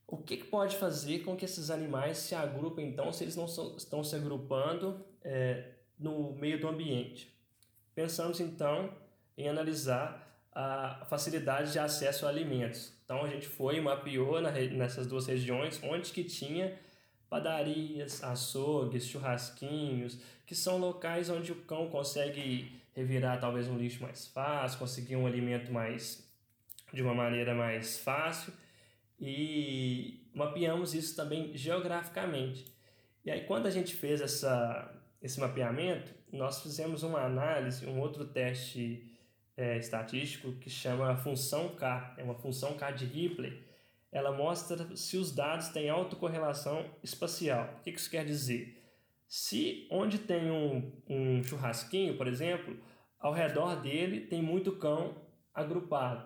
O 0.06 0.18
que, 0.18 0.38
que, 0.38 0.44
pode 0.44 0.76
fazer 0.76 1.20
com 1.20 1.36
que 1.36 1.46
esses 1.46 1.72
animais 1.72 2.18
se 2.18 2.36
agrupem, 2.36 2.88
então, 2.90 3.12
se 3.12 3.24
eles 3.24 3.36
não 3.36 3.48
são, 3.48 3.76
estão 3.78 4.04
se 4.04 4.16
agrupando 4.16 5.04
é, 5.24 5.72
no 5.98 6.34
meio 6.34 6.60
do 6.60 6.68
ambiente? 6.68 7.34
Pensamos, 7.96 8.40
então, 8.40 8.94
em 9.38 9.48
analisar 9.48 10.22
a 10.52 11.06
facilidade 11.10 11.72
de 11.72 11.80
acesso 11.80 12.26
a 12.26 12.30
alimentos. 12.30 12.94
Então, 13.06 13.24
a 13.24 13.28
gente 13.28 13.48
foi 13.48 13.78
e 13.78 13.82
mapeou 13.82 14.40
na, 14.40 14.52
nessas 14.52 15.08
duas 15.08 15.26
regiões 15.26 15.82
onde 15.84 16.12
que 16.12 16.24
tinha 16.24 16.78
padarias, 17.30 18.24
açougues, 18.24 19.08
churrasquinhos, 19.08 20.20
que 20.46 20.54
são 20.54 20.78
locais 20.78 21.30
onde 21.30 21.52
o 21.52 21.56
cão 21.64 21.90
consegue 21.90 22.83
revirar 22.96 23.40
talvez 23.40 23.68
um 23.68 23.78
lixo 23.78 24.02
mais 24.02 24.28
fácil, 24.28 24.80
conseguir 24.80 25.16
um 25.16 25.26
alimento 25.26 25.72
mais 25.72 26.28
de 26.94 27.02
uma 27.02 27.14
maneira 27.14 27.56
mais 27.56 27.98
fácil 27.98 28.54
e 29.20 30.22
mapeamos 30.34 30.94
isso 30.94 31.16
também 31.16 31.56
geograficamente. 31.56 32.66
E 33.26 33.32
aí, 33.32 33.46
quando 33.46 33.68
a 33.68 33.72
gente 33.72 33.96
fez 33.96 34.22
essa, 34.22 34.94
esse 35.22 35.40
mapeamento, 35.40 36.14
nós 36.32 36.62
fizemos 36.62 37.04
uma 37.04 37.22
análise, 37.22 37.86
um 37.86 38.00
outro 38.00 38.26
teste 38.26 39.10
é, 39.56 39.78
estatístico 39.78 40.52
que 40.54 40.70
chama 40.70 41.16
função 41.18 41.70
K, 41.70 42.16
é 42.18 42.24
uma 42.24 42.36
função 42.36 42.76
K 42.76 42.92
de 42.92 43.06
Ripley. 43.06 43.64
Ela 44.12 44.32
mostra 44.32 44.96
se 44.96 45.18
os 45.18 45.32
dados 45.32 45.70
têm 45.70 45.90
autocorrelação 45.90 46.86
espacial. 47.02 47.78
O 47.80 47.84
que 47.84 47.92
isso 47.92 48.10
quer 48.10 48.26
dizer? 48.26 48.83
Se 49.36 49.88
onde 49.90 50.20
tem 50.20 50.52
um, 50.52 50.92
um 51.10 51.44
churrasquinho, 51.44 52.16
por 52.16 52.28
exemplo, 52.28 52.78
ao 53.18 53.34
redor 53.34 53.82
dele 53.82 54.28
tem 54.28 54.44
muito 54.44 54.74
cão 54.74 55.16
agrupado. 55.52 56.24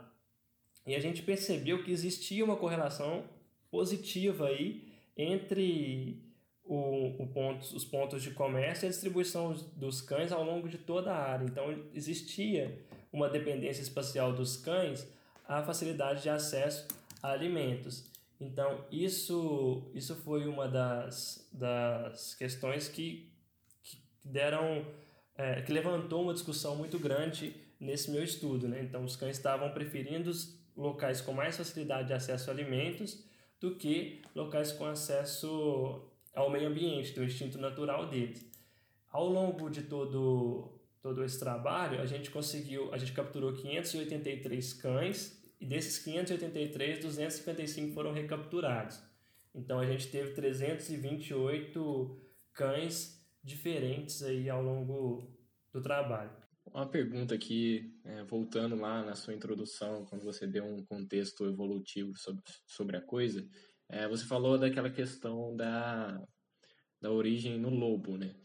E 0.86 0.94
a 0.94 1.00
gente 1.00 1.22
percebeu 1.22 1.86
que 1.86 1.92
existia 1.94 2.44
uma 2.44 2.58
correlação 2.58 3.24
positiva 3.72 4.48
aí 4.48 4.92
entre 5.16 6.22
o, 6.66 7.24
o 7.24 7.28
pontos, 7.28 7.72
os 7.72 7.86
pontos 7.86 8.22
de 8.22 8.32
comércio 8.32 8.86
e 8.86 8.88
a 8.88 8.92
distribuição 8.92 9.54
dos 9.78 10.02
cães 10.02 10.34
ao 10.34 10.44
longo 10.44 10.68
de 10.68 10.78
toda 10.78 11.14
a 11.14 11.32
área. 11.32 11.46
Então, 11.46 11.88
existia 11.94 12.86
uma 13.10 13.30
dependência 13.30 13.82
espacial 13.82 14.34
dos 14.34 14.58
cães 14.58 15.08
à 15.48 15.64
facilidade 15.64 16.24
de 16.24 16.30
acesso 16.30 16.86
a 17.24 17.32
alimentos. 17.32 18.12
Então, 18.40 18.86
isso, 18.92 19.90
isso 19.96 20.16
foi 20.16 20.48
uma 20.48 20.68
das, 20.68 21.50
das 21.52 22.36
questões 22.36 22.88
que, 22.88 23.32
que 23.82 23.98
deram, 24.24 24.86
é, 25.36 25.62
que 25.62 25.72
levantou 25.72 26.24
uma 26.24 26.34
discussão 26.34 26.76
muito 26.76 27.00
grande 27.00 27.56
nesse 27.80 28.12
meu 28.12 28.24
estudo. 28.24 28.68
Né? 28.68 28.82
Então, 28.82 29.04
os 29.04 29.16
cães 29.16 29.38
estavam 29.38 29.72
preferindo 29.72 30.32
locais 30.76 31.20
com 31.20 31.34
mais 31.34 31.58
facilidade 31.58 32.08
de 32.08 32.14
acesso 32.14 32.50
a 32.50 32.54
alimentos 32.54 33.26
do 33.60 33.76
que 33.76 34.22
locais 34.36 34.72
com 34.72 34.86
acesso 34.86 36.04
ao 36.36 36.52
meio 36.52 36.70
ambiente, 36.70 37.14
do 37.14 37.24
instinto 37.24 37.58
natural 37.58 38.08
deles. 38.08 38.46
Ao 39.12 39.28
longo 39.28 39.70
de 39.70 39.84
todo 39.84 40.78
todo 41.02 41.24
esse 41.24 41.40
trabalho, 41.40 42.02
a 42.02 42.06
gente 42.06 42.30
conseguiu, 42.30 42.94
a 42.94 42.98
gente 42.98 43.14
capturou 43.14 43.54
583 43.54 44.74
cães 44.74 45.37
e 45.60 45.66
desses 45.66 45.98
583, 46.00 47.00
255 47.00 47.94
foram 47.94 48.14
recapturados. 48.14 49.02
Então 49.54 49.80
a 49.80 49.86
gente 49.86 50.08
teve 50.10 50.34
328 50.34 52.22
cães 52.54 53.26
diferentes 53.44 54.22
aí 54.22 54.50
ao 54.50 54.62
longo 54.62 55.36
do 55.74 55.82
trabalho. 55.82 56.32
Uma 56.66 56.88
pergunta 56.88 57.34
aqui, 57.34 57.98
é, 58.04 58.24
voltando 58.24 58.76
lá 58.76 59.04
na 59.04 59.16
sua 59.16 59.34
introdução, 59.34 60.06
quando 60.06 60.24
você 60.24 60.46
deu 60.46 60.66
um 60.66 60.84
contexto 60.86 61.46
evolutivo 61.46 62.16
sobre, 62.18 62.44
sobre 62.66 62.98
a 62.98 63.02
coisa, 63.02 63.48
é, 63.90 64.08
você 64.08 64.26
falou 64.26 64.58
daquela 64.58 64.90
questão 64.90 65.56
da, 65.56 66.22
da 67.02 67.10
origem 67.10 67.58
no 67.58 67.70
lobo, 67.70 68.18
né? 68.18 68.36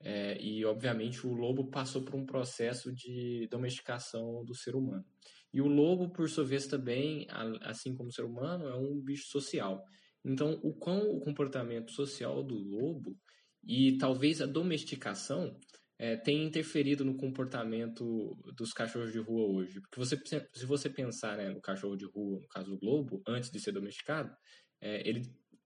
É, 0.00 0.40
e, 0.40 0.64
obviamente, 0.64 1.26
o 1.26 1.32
lobo 1.32 1.70
passou 1.70 2.02
por 2.02 2.14
um 2.14 2.26
processo 2.26 2.92
de 2.92 3.46
domesticação 3.50 4.44
do 4.44 4.54
ser 4.54 4.74
humano. 4.74 5.04
E 5.52 5.60
o 5.60 5.66
lobo, 5.66 6.10
por 6.10 6.28
sua 6.28 6.44
vez, 6.44 6.66
também, 6.66 7.26
assim 7.62 7.94
como 7.94 8.08
o 8.08 8.12
ser 8.12 8.24
humano, 8.24 8.66
é 8.66 8.76
um 8.76 9.00
bicho 9.00 9.26
social. 9.28 9.84
Então, 10.24 10.58
o 10.62 10.72
quão 10.74 11.10
o 11.10 11.20
comportamento 11.20 11.92
social 11.92 12.42
do 12.42 12.54
lobo 12.54 13.16
e 13.64 13.98
talvez 13.98 14.40
a 14.40 14.46
domesticação 14.46 15.58
é, 15.98 16.16
tem 16.16 16.44
interferido 16.44 17.04
no 17.04 17.16
comportamento 17.16 18.36
dos 18.56 18.72
cachorros 18.72 19.12
de 19.12 19.18
rua 19.18 19.46
hoje. 19.54 19.80
Porque 19.80 20.00
você, 20.00 20.20
se 20.52 20.66
você 20.66 20.88
pensar 20.88 21.36
né, 21.36 21.50
no 21.50 21.60
cachorro 21.60 21.96
de 21.96 22.06
rua, 22.06 22.40
no 22.40 22.48
caso 22.48 22.76
do 22.76 22.84
lobo, 22.84 23.22
antes 23.26 23.50
de 23.50 23.60
ser 23.60 23.72
domesticado, 23.72 24.34
é, 24.80 25.08
ele 25.08 25.22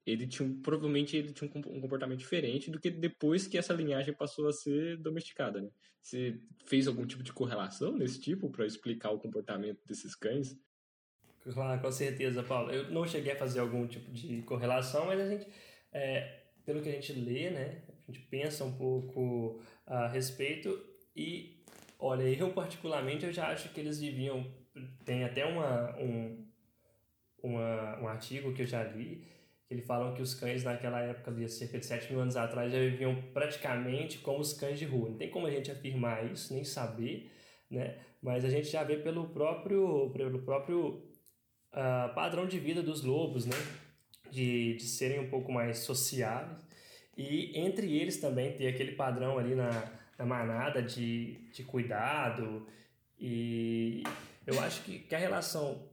ele 0.07 0.27
tinha 0.27 0.49
provavelmente 0.63 1.17
ele 1.17 1.33
tinha 1.33 1.51
um 1.51 1.81
comportamento 1.81 2.21
diferente 2.21 2.71
do 2.71 2.79
que 2.79 2.89
depois 2.89 3.47
que 3.47 3.59
essa 3.59 3.75
linhagem 3.75 4.15
passou 4.15 4.49
a 4.49 4.53
ser 4.53 4.97
domesticada, 4.99 5.61
né? 5.61 5.69
Você 6.01 6.39
fez 6.65 6.87
algum 6.87 7.05
tipo 7.05 7.25
de 7.25 7.33
correlação 7.33 7.97
nesse 7.97 8.21
tipo 8.21 8.49
para 8.49 8.65
explicar 8.65 9.11
o 9.11 9.19
comportamento 9.19 9.81
desses 9.85 10.15
cães? 10.15 10.57
Claro, 11.53 11.81
com 11.81 11.91
certeza, 11.91 12.43
Paulo. 12.45 12.71
Eu 12.71 12.91
não 12.91 13.05
cheguei 13.07 13.33
a 13.33 13.37
fazer 13.37 13.59
algum 13.59 13.87
tipo 13.87 14.13
de 14.13 14.43
correlação, 14.43 15.07
mas 15.07 15.21
a 15.21 15.29
gente, 15.29 15.49
é, 15.93 16.45
pelo 16.65 16.81
que 16.81 16.89
a 16.89 16.93
gente 16.93 17.13
lê, 17.13 17.51
né, 17.51 17.83
a 17.89 18.13
gente 18.13 18.25
pensa 18.27 18.65
um 18.65 18.77
pouco 18.77 19.61
a 19.85 20.07
respeito 20.07 20.81
e, 21.17 21.61
olha, 21.99 22.23
eu 22.23 22.53
particularmente 22.53 23.25
eu 23.25 23.33
já 23.33 23.49
acho 23.49 23.71
que 23.71 23.81
eles 23.81 23.99
viviam, 23.99 24.47
tem 25.05 25.25
até 25.25 25.45
uma, 25.45 25.97
um, 25.99 26.47
uma, 27.43 28.01
um 28.01 28.09
artigo 28.09 28.53
que 28.53 28.63
eu 28.63 28.67
já 28.67 28.85
li 28.85 29.36
que 29.67 29.75
eles 29.75 29.87
falam 29.87 30.15
que 30.15 30.23
os 30.23 30.35
cães 30.35 30.63
naquela 30.63 31.01
época, 31.01 31.31
ali, 31.31 31.49
cerca 31.49 31.79
de 31.79 31.87
7 31.87 32.13
mil 32.13 32.21
anos 32.21 32.37
atrás, 32.37 32.73
já 32.73 32.79
viviam 32.79 33.21
praticamente 33.33 34.19
como 34.19 34.41
os 34.41 34.53
cães 34.53 34.79
de 34.79 34.85
rua. 34.85 35.11
Não 35.11 35.17
tem 35.17 35.29
como 35.29 35.47
a 35.47 35.51
gente 35.51 35.71
afirmar 35.71 36.25
isso, 36.31 36.55
nem 36.55 36.65
saber, 36.65 37.31
né? 37.71 37.99
mas 38.23 38.45
a 38.45 38.49
gente 38.49 38.69
já 38.69 38.85
vê 38.85 38.97
pelo 38.97 39.29
próprio, 39.29 40.11
pelo 40.11 40.39
próprio 40.41 41.03
uh, 41.73 42.15
padrão 42.15 42.47
de 42.47 42.59
vida 42.61 42.83
dos 42.83 43.03
lobos, 43.03 43.45
né? 43.45 43.57
de, 44.31 44.77
de 44.77 44.85
serem 44.85 45.21
um 45.21 45.31
pouco 45.31 45.51
mais 45.51 45.79
sociáveis, 45.79 46.65
e 47.17 47.59
entre 47.59 47.97
eles 47.97 48.19
também 48.19 48.53
ter 48.53 48.69
aquele 48.69 48.93
padrão 48.93 49.39
ali 49.39 49.55
na, 49.55 49.71
na 50.19 50.27
manada 50.27 50.81
de, 50.81 51.51
de 51.51 51.65
cuidado, 51.65 52.67
e 53.19 54.05
eu 54.47 54.61
acho 54.61 54.83
que, 54.83 55.01
que 55.01 55.15
a 55.15 55.19
relação 55.19 55.89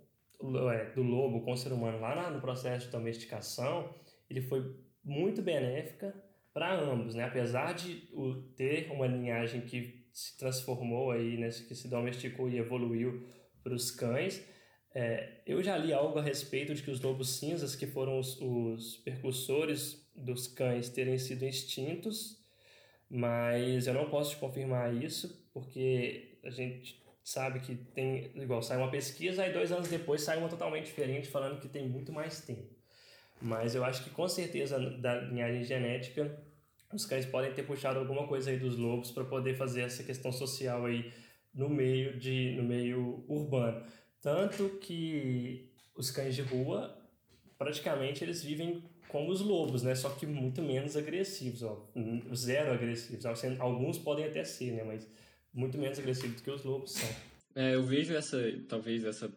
do 0.95 1.03
lobo 1.03 1.41
com 1.41 1.53
o 1.53 1.57
ser 1.57 1.71
humano 1.71 1.99
lá 1.99 2.29
no 2.29 2.41
processo 2.41 2.87
de 2.87 2.91
domesticação, 2.91 3.93
ele 4.29 4.41
foi 4.41 4.75
muito 5.03 5.41
benéfica 5.41 6.13
para 6.53 6.73
ambos, 6.73 7.15
né? 7.15 7.23
Apesar 7.23 7.73
de 7.73 8.07
ter 8.55 8.91
uma 8.91 9.07
linhagem 9.07 9.61
que 9.61 10.03
se 10.13 10.37
transformou 10.37 11.11
aí, 11.11 11.37
né? 11.37 11.49
que 11.49 11.73
se 11.73 11.87
domesticou 11.87 12.47
e 12.47 12.57
evoluiu 12.57 13.25
para 13.63 13.73
os 13.73 13.89
cães, 13.89 14.45
é, 14.93 15.41
eu 15.47 15.63
já 15.63 15.75
li 15.75 15.91
algo 15.91 16.19
a 16.19 16.21
respeito 16.21 16.75
de 16.75 16.83
que 16.83 16.91
os 16.91 17.01
lobos 17.01 17.39
cinzas, 17.39 17.75
que 17.75 17.87
foram 17.87 18.19
os, 18.19 18.39
os 18.39 19.03
dos 20.15 20.47
cães, 20.47 20.89
terem 20.89 21.17
sido 21.17 21.43
extintos, 21.43 22.39
mas 23.09 23.87
eu 23.87 23.93
não 23.95 24.09
posso 24.09 24.31
te 24.31 24.37
confirmar 24.37 24.93
isso, 24.93 25.49
porque 25.51 26.37
a 26.43 26.51
gente 26.51 27.02
sabe 27.23 27.59
que 27.61 27.75
tem, 27.75 28.31
igual, 28.35 28.61
sai 28.61 28.77
uma 28.77 28.91
pesquisa 28.91 29.47
e 29.47 29.53
dois 29.53 29.71
anos 29.71 29.87
depois 29.87 30.21
sai 30.21 30.37
uma 30.37 30.49
totalmente 30.49 30.85
diferente 30.85 31.29
falando 31.29 31.59
que 31.59 31.69
tem 31.69 31.87
muito 31.87 32.11
mais 32.11 32.41
tempo. 32.41 32.75
Mas 33.41 33.75
eu 33.75 33.83
acho 33.83 34.03
que 34.03 34.09
com 34.09 34.27
certeza 34.27 34.79
da 34.79 35.21
linhagem 35.21 35.63
genética 35.63 36.43
os 36.93 37.05
cães 37.05 37.25
podem 37.25 37.53
ter 37.53 37.63
puxado 37.63 37.99
alguma 37.99 38.27
coisa 38.27 38.51
aí 38.51 38.57
dos 38.57 38.77
lobos 38.77 39.11
para 39.11 39.23
poder 39.23 39.55
fazer 39.55 39.81
essa 39.81 40.03
questão 40.03 40.31
social 40.31 40.85
aí 40.85 41.11
no 41.53 41.69
meio 41.69 42.17
de 42.19 42.55
no 42.55 42.63
meio 42.63 43.23
urbano. 43.27 43.83
Tanto 44.21 44.69
que 44.79 45.71
os 45.95 46.11
cães 46.11 46.35
de 46.35 46.41
rua 46.41 46.97
praticamente 47.57 48.23
eles 48.23 48.43
vivem 48.43 48.83
como 49.07 49.29
os 49.29 49.41
lobos, 49.41 49.83
né? 49.83 49.93
Só 49.95 50.09
que 50.09 50.25
muito 50.25 50.61
menos 50.61 50.97
agressivos, 50.97 51.63
ó. 51.63 51.87
Zero 52.33 52.71
agressivos. 52.71 53.25
Alguns 53.59 53.97
podem 53.97 54.25
até 54.25 54.43
ser, 54.43 54.71
né? 54.71 54.83
Mas 54.83 55.07
muito 55.53 55.77
menos 55.77 55.99
agressivo 55.99 56.35
do 56.35 56.41
que 56.41 56.51
os 56.51 56.63
lobos 56.63 56.93
são. 56.93 57.09
É, 57.55 57.75
eu 57.75 57.83
vejo 57.83 58.13
essa, 58.13 58.37
talvez, 58.67 59.03
essa 59.03 59.31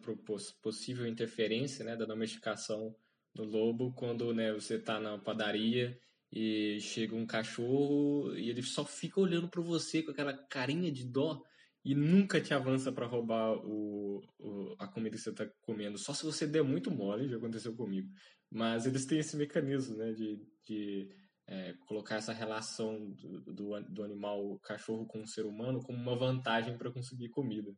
possível 0.61 1.05
interferência, 1.05 1.85
né, 1.85 1.95
da 1.95 2.05
domesticação 2.05 2.95
do 3.35 3.43
lobo 3.43 3.93
quando, 3.93 4.33
né, 4.33 4.51
você 4.51 4.75
está 4.75 4.99
na 4.99 5.19
padaria 5.19 5.97
e 6.31 6.79
chega 6.81 7.15
um 7.15 7.25
cachorro 7.25 8.35
e 8.35 8.49
ele 8.49 8.63
só 8.63 8.83
fica 8.83 9.19
olhando 9.19 9.47
para 9.47 9.61
você 9.61 10.01
com 10.01 10.11
aquela 10.11 10.33
carinha 10.33 10.91
de 10.91 11.05
dó 11.05 11.41
e 11.85 11.93
nunca 11.95 12.41
te 12.41 12.53
avança 12.53 12.91
para 12.91 13.05
roubar 13.05 13.53
o, 13.65 14.21
o, 14.39 14.75
a 14.79 14.87
comida 14.87 15.15
que 15.15 15.21
você 15.21 15.29
está 15.29 15.47
comendo. 15.61 15.97
Só 15.97 16.13
se 16.13 16.25
você 16.25 16.45
der 16.45 16.63
muito 16.63 16.91
mole, 16.91 17.29
já 17.29 17.37
aconteceu 17.37 17.73
comigo. 17.75 18.09
Mas 18.49 18.85
eles 18.85 19.05
têm 19.05 19.19
esse 19.19 19.37
mecanismo, 19.37 19.95
né, 19.95 20.11
de, 20.11 20.41
de 20.65 21.09
é, 21.47 21.73
colocar 21.87 22.17
essa 22.17 22.33
relação 22.33 23.09
do, 23.11 23.53
do, 23.53 23.81
do, 23.81 24.03
animal 24.03 24.59
cachorro 24.59 25.05
com 25.05 25.21
o 25.21 25.27
ser 25.27 25.45
humano 25.45 25.81
como 25.81 25.97
uma 25.97 26.15
vantagem 26.15 26.77
para 26.77 26.91
conseguir 26.91 27.29
comida. 27.29 27.73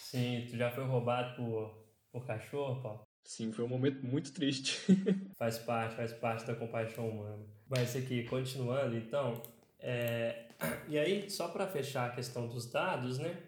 Sim, 0.00 0.46
tu 0.50 0.56
já 0.56 0.70
foi 0.70 0.84
roubado 0.84 1.36
por, 1.36 1.86
por 2.10 2.26
cachorro, 2.26 2.82
Paulo? 2.82 3.06
Sim, 3.22 3.52
foi 3.52 3.64
um 3.64 3.68
momento 3.68 4.04
muito 4.04 4.32
triste. 4.32 4.80
faz 5.38 5.58
parte, 5.58 5.94
faz 5.94 6.12
parte 6.12 6.44
da 6.44 6.56
compaixão 6.56 7.08
humana. 7.08 7.46
Mas 7.68 7.94
aqui, 7.94 8.24
continuando, 8.24 8.96
então, 8.96 9.40
é... 9.78 10.48
e 10.88 10.98
aí, 10.98 11.30
só 11.30 11.48
para 11.48 11.66
fechar 11.68 12.10
a 12.10 12.14
questão 12.14 12.48
dos 12.48 12.70
dados, 12.70 13.18
né? 13.18 13.40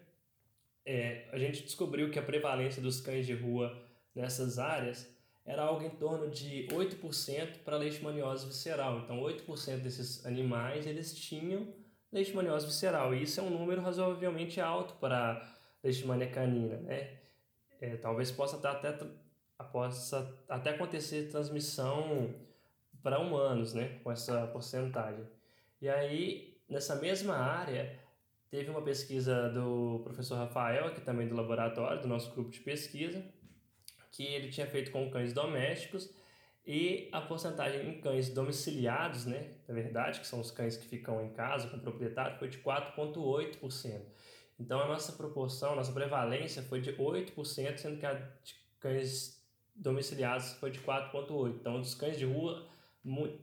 É, 0.85 1.27
a 1.31 1.37
gente 1.37 1.63
descobriu 1.63 2.09
que 2.09 2.19
a 2.19 2.23
prevalência 2.23 2.81
dos 2.81 3.01
cães 3.01 3.25
de 3.25 3.33
rua 3.33 3.75
nessas 4.13 4.57
áreas 4.57 5.14
era 5.45 5.61
algo 5.61 5.83
em 5.83 5.91
torno 5.91 6.29
de 6.29 6.67
8% 6.71 7.59
para 7.63 7.77
leishmaniose 7.77 8.47
visceral. 8.47 8.99
Então, 8.99 9.21
8% 9.21 9.77
desses 9.77 10.25
animais 10.25 10.87
eles 10.87 11.13
tinham 11.13 11.71
leishmaniose 12.11 12.65
visceral. 12.65 13.13
E 13.13 13.21
isso 13.23 13.39
é 13.39 13.43
um 13.43 13.51
número 13.51 13.81
razoavelmente 13.81 14.59
alto 14.59 14.95
para 14.95 15.55
leishmania 15.83 16.31
canina, 16.31 16.77
né? 16.77 17.19
É, 17.79 17.95
talvez 17.97 18.31
possa 18.31 18.57
até, 18.67 18.97
possa 19.71 20.33
até 20.49 20.71
acontecer 20.71 21.29
transmissão 21.29 22.33
para 23.03 23.19
humanos, 23.19 23.73
né? 23.73 23.99
Com 24.03 24.11
essa 24.11 24.47
porcentagem. 24.47 25.27
E 25.79 25.87
aí, 25.87 26.57
nessa 26.67 26.95
mesma 26.95 27.35
área, 27.35 27.99
teve 28.49 28.71
uma 28.71 28.81
pesquisa 28.81 29.49
do 29.49 29.99
professor 30.03 30.35
Rafael, 30.37 30.87
aqui 30.87 31.01
também 31.01 31.27
do 31.27 31.35
laboratório, 31.35 32.01
do 32.01 32.07
nosso 32.07 32.33
grupo 32.33 32.49
de 32.49 32.61
pesquisa, 32.61 33.23
que 34.15 34.23
ele 34.23 34.47
tinha 34.47 34.65
feito 34.65 34.91
com 34.91 35.11
cães 35.11 35.33
domésticos 35.33 36.09
e 36.65 37.09
a 37.11 37.19
porcentagem 37.19 37.89
em 37.89 37.99
cães 37.99 38.29
domiciliados, 38.29 39.25
né, 39.25 39.51
na 39.67 39.73
verdade, 39.73 40.21
que 40.21 40.25
são 40.25 40.39
os 40.39 40.49
cães 40.49 40.77
que 40.77 40.87
ficam 40.87 41.23
em 41.23 41.29
casa 41.33 41.67
com 41.67 41.77
o 41.77 41.81
proprietário, 41.81 42.39
foi 42.39 42.47
de 42.47 42.57
4,8%. 42.59 44.01
Então 44.57 44.79
a 44.79 44.87
nossa 44.87 45.11
proporção, 45.11 45.75
nossa 45.75 45.91
prevalência 45.91 46.63
foi 46.63 46.79
de 46.79 46.93
8%, 46.93 47.77
sendo 47.77 47.99
que 47.99 48.05
a 48.05 48.13
de 48.13 48.55
cães 48.79 49.43
domiciliados 49.75 50.53
foi 50.53 50.71
de 50.71 50.79
4,8%. 50.79 51.57
Então 51.59 51.81
dos 51.81 51.93
cães 51.93 52.17
de 52.17 52.25
rua 52.25 52.65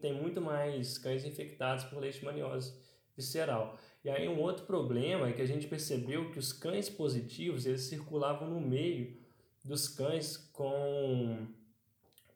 tem 0.01 0.15
muito 0.15 0.41
mais 0.41 0.97
cães 0.97 1.25
infectados 1.27 1.85
por 1.85 2.01
leishmaniose 2.01 2.75
visceral. 3.15 3.79
E 4.03 4.09
aí 4.09 4.27
um 4.27 4.41
outro 4.41 4.65
problema 4.65 5.29
é 5.29 5.33
que 5.33 5.43
a 5.43 5.47
gente 5.47 5.67
percebeu 5.67 6.33
que 6.33 6.39
os 6.39 6.51
cães 6.51 6.89
positivos 6.89 7.67
eles 7.67 7.83
circulavam 7.83 8.49
no 8.49 8.61
meio 8.61 9.22
dos 9.65 9.89
cães 9.89 10.37
com 10.53 11.47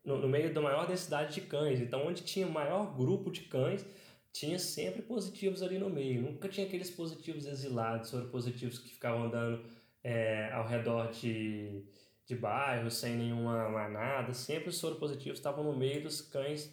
no, 0.05 0.19
no, 0.19 0.29
meio 0.29 0.55
da 0.55 0.61
maior 0.61 0.87
densidade 0.87 1.35
de 1.35 1.41
cães. 1.43 1.81
Então, 1.81 2.07
onde 2.07 2.23
tinha 2.23 2.47
maior 2.47 2.97
grupo 2.97 3.31
de 3.31 3.43
cães, 3.43 3.85
tinha 4.33 4.59
sempre 4.59 5.03
positivos 5.03 5.62
ali 5.62 5.79
no 5.79 5.91
meio. 5.91 6.23
Nunca 6.23 6.49
tinha 6.49 6.67
aqueles 6.67 6.91
positivos 6.91 7.47
exilados, 7.47 8.11
positivos 8.31 8.79
que 8.79 8.91
ficavam 8.91 9.25
andando 9.25 9.65
é, 10.05 10.53
ao 10.53 10.67
redor 10.67 11.11
de, 11.11 11.85
de 12.25 12.37
bairros, 12.37 12.95
sem 12.95 13.17
nenhuma 13.17 13.69
manada. 13.69 14.33
Sempre 14.33 14.69
os 14.69 14.77
soropositivos 14.79 15.39
estavam 15.39 15.65
no 15.65 15.77
meio 15.77 16.03
dos 16.03 16.21
cães, 16.21 16.73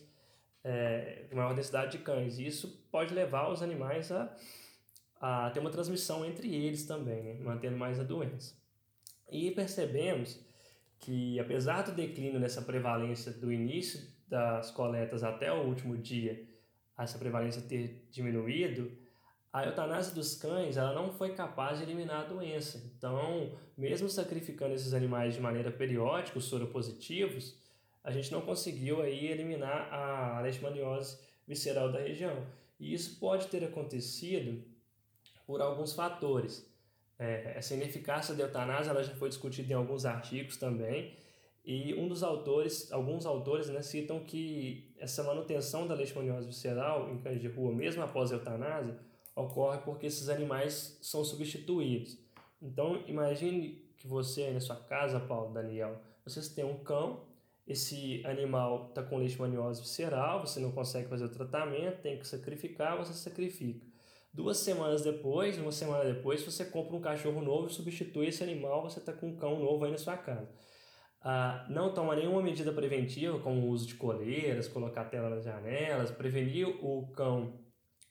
é, 0.63 1.26
maior 1.32 1.56
densidade 1.56 1.98
de 1.98 2.04
cães. 2.04 2.38
E 2.38 2.46
isso 2.46 2.86
pode 2.92 3.13
levar 3.13 3.50
os 3.50 3.63
animais 3.63 4.12
a, 4.12 4.36
a 5.20 5.50
ter 5.50 5.60
uma 5.60 5.72
transmissão 5.72 6.24
entre 6.24 6.54
eles 6.54 6.86
também, 6.86 7.24
né? 7.24 7.39
mantendo 7.42 7.78
mais 7.78 8.00
a 8.00 8.04
doença. 8.04 8.62
E 9.34 9.50
percebemos 9.50 10.39
que, 11.00 11.39
apesar 11.39 11.82
do 11.82 11.91
declínio 11.91 12.39
nessa 12.39 12.62
prevalência 12.62 13.32
do 13.32 13.52
início 13.52 14.00
das 14.28 14.69
coletas 14.69 15.24
até 15.24 15.52
o 15.52 15.63
último 15.63 15.98
dia, 15.98 16.48
essa 16.96 17.17
prevalência 17.17 17.63
ter 17.63 18.08
diminuído, 18.12 18.91
a 19.52 19.65
eutanásia 19.65 20.13
dos 20.13 20.36
cães 20.36 20.78
ela 20.78 20.93
não 20.93 21.12
foi 21.12 21.34
capaz 21.34 21.80
de 21.80 21.84
eliminar 21.84 22.26
a 22.26 22.28
doença. 22.28 22.91
Então, 22.96 23.52
mesmo 23.76 24.08
sacrificando 24.08 24.76
esses 24.76 24.93
animais 24.93 25.34
de 25.34 25.41
maneira 25.41 25.72
periódica, 25.72 26.38
os 26.38 26.46
soropositivos, 26.46 27.56
a 28.04 28.12
gente 28.12 28.32
não 28.32 28.41
conseguiu 28.41 29.02
aí 29.02 29.26
eliminar 29.26 29.91
a 29.91 30.41
leishmaniose 30.41 31.17
visceral 31.48 31.91
da 31.91 32.00
região. 32.00 32.46
E 32.80 32.93
isso 32.93 33.19
pode 33.19 33.48
ter 33.48 33.63
acontecido 33.63 34.63
por 35.48 35.60
alguns 35.60 35.93
fatores. 35.93 36.72
É, 37.19 37.54
essa 37.58 37.73
ineficácia 37.73 38.34
da 38.36 38.43
eutanásia 38.43 38.91
ela 38.91 39.04
já 39.04 39.13
foi 39.15 39.30
discutida 39.30 39.71
em 39.71 39.76
alguns 39.76 40.06
artigos 40.06 40.58
também, 40.58 41.15
e 41.65 41.93
um 41.93 42.10
dos 42.10 42.23
autores, 42.23 42.91
alguns 42.91 43.26
autores 43.26 43.69
né, 43.69 43.82
citam 43.82 44.19
que 44.19 44.93
essa 44.99 45.23
manutenção 45.23 45.88
da 45.88 45.95
leishmaniose 45.95 46.47
visceral 46.47 47.10
em 47.10 47.19
cães 47.19 47.39
de 47.39 47.47
rua, 47.47 47.73
mesmo 47.73 48.04
após 48.04 48.32
a 48.32 48.36
eutanásia, 48.36 48.99
ocorre 49.34 49.80
porque 49.80 50.08
esses 50.08 50.28
animais 50.28 50.97
são 51.02 51.23
substituídos. 51.23 52.17
Então, 52.62 53.02
imagine 53.08 53.82
que 53.97 54.08
você 54.08 54.52
na 54.52 54.60
sua 54.60 54.76
casa, 54.76 55.21
Paulo, 55.21 55.54
Daniel, 55.54 56.02
vocês 56.26 56.49
têm 56.49 56.65
um 56.65 56.84
cão, 56.84 57.26
esse 57.65 58.21
animal 58.26 58.89
está 58.89 59.02
com 59.02 59.17
leishmaniose 59.17 59.82
visceral, 59.82 60.41
você 60.41 60.60
não 60.60 60.71
consegue 60.71 61.08
fazer 61.08 61.23
o 61.23 61.30
tratamento, 61.30 62.02
tem 62.02 62.19
que 62.19 62.28
sacrificar, 62.28 62.97
você 62.97 63.13
sacrifica. 63.13 63.86
Duas 64.34 64.58
semanas 64.58 65.04
depois, 65.04 65.60
uma 65.60 65.72
semana 65.72 66.12
depois, 66.12 66.43
você 66.43 66.65
compra 66.65 66.96
um 66.96 67.02
cachorro 67.02 67.39
novo 67.39 67.67
e 67.67 67.74
substitui 67.74 68.28
esse 68.28 68.41
animal, 68.41 68.82
você 68.82 68.98
está 68.98 69.13
com 69.13 69.28
um 69.28 69.36
cão 69.36 69.60
novo 69.60 69.86
aí 69.86 69.91
na 69.91 69.98
sua 69.98 70.17
casa. 70.17 70.50
Ah, 71.22 71.67
não 71.69 71.93
toma 71.93 72.15
nenhuma 72.15 72.41
medida 72.41 72.74
preventiva, 72.74 73.39
como 73.39 73.62
o 73.62 73.69
uso 73.69 73.86
de 73.86 73.93
coleiras, 73.93 74.67
colocar 74.67 75.06
tela 75.06 75.30
nas 75.30 75.43
janelas, 75.43 76.10
prevenir 76.10 76.67
o 76.67 77.12
cão 77.12 77.60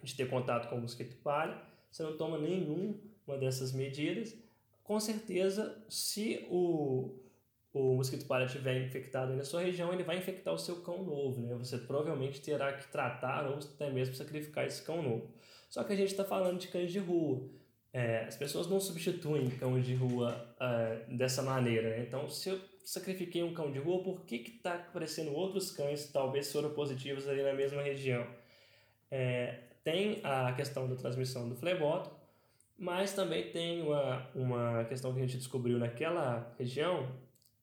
de 0.00 0.14
ter 0.14 0.30
contato 0.30 0.68
com 0.68 0.76
o 0.76 0.80
mosquito 0.80 1.20
palha, 1.22 1.60
você 1.90 2.04
não 2.04 2.16
toma 2.16 2.38
nenhuma 2.38 3.36
dessas 3.40 3.72
medidas, 3.72 4.32
com 4.84 5.00
certeza, 5.00 5.84
se 5.88 6.46
o, 6.48 7.18
o 7.72 7.94
mosquito 7.96 8.26
palha 8.26 8.44
estiver 8.44 8.80
infectado 8.86 9.34
na 9.34 9.44
sua 9.44 9.62
região, 9.62 9.92
ele 9.92 10.04
vai 10.04 10.18
infectar 10.18 10.54
o 10.54 10.58
seu 10.58 10.82
cão 10.82 11.02
novo, 11.02 11.40
né? 11.40 11.54
Você 11.56 11.78
provavelmente 11.78 12.40
terá 12.40 12.72
que 12.72 12.90
tratar 12.90 13.48
ou 13.48 13.58
até 13.58 13.90
mesmo 13.90 14.14
sacrificar 14.14 14.66
esse 14.66 14.82
cão 14.82 15.02
novo. 15.02 15.34
Só 15.72 15.82
que 15.82 15.94
a 15.94 15.96
gente 15.96 16.10
está 16.10 16.22
falando 16.22 16.58
de 16.58 16.68
cães 16.68 16.92
de 16.92 16.98
rua. 16.98 17.48
É, 17.94 18.26
as 18.26 18.36
pessoas 18.36 18.66
não 18.66 18.78
substituem 18.78 19.48
cães 19.48 19.86
de 19.86 19.94
rua 19.94 20.54
uh, 20.60 21.16
dessa 21.16 21.40
maneira. 21.40 21.96
Né? 21.96 22.04
Então, 22.06 22.28
se 22.28 22.50
eu 22.50 22.60
sacrifiquei 22.84 23.42
um 23.42 23.54
cão 23.54 23.72
de 23.72 23.78
rua, 23.78 24.02
por 24.02 24.20
que 24.26 24.36
está 24.36 24.74
aparecendo 24.74 25.32
outros 25.32 25.70
cães, 25.70 26.12
talvez 26.12 26.48
soropositivos, 26.48 27.26
ali 27.26 27.42
na 27.42 27.54
mesma 27.54 27.80
região? 27.80 28.26
É, 29.10 29.60
tem 29.82 30.20
a 30.22 30.52
questão 30.52 30.86
da 30.86 30.94
transmissão 30.94 31.48
do 31.48 31.56
fleboto, 31.56 32.10
mas 32.76 33.14
também 33.14 33.50
tem 33.50 33.80
uma, 33.80 34.28
uma 34.34 34.84
questão 34.84 35.14
que 35.14 35.20
a 35.20 35.22
gente 35.22 35.38
descobriu 35.38 35.78
naquela 35.78 36.54
região, 36.58 37.08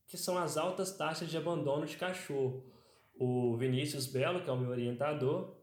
que 0.08 0.18
são 0.18 0.36
as 0.36 0.58
altas 0.58 0.98
taxas 0.98 1.30
de 1.30 1.38
abandono 1.38 1.86
de 1.86 1.96
cachorro. 1.96 2.66
O 3.14 3.56
Vinícius 3.56 4.08
Belo, 4.08 4.42
que 4.42 4.50
é 4.50 4.54
o 4.54 4.58
meu 4.58 4.72
orientador, 4.72 5.59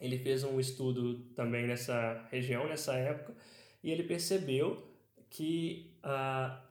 ele 0.00 0.18
fez 0.18 0.44
um 0.44 0.60
estudo 0.60 1.20
também 1.34 1.66
nessa 1.66 2.26
região, 2.30 2.68
nessa 2.68 2.94
época, 2.94 3.34
e 3.82 3.90
ele 3.90 4.02
percebeu 4.02 4.86
que 5.30 5.96
ah, 6.02 6.62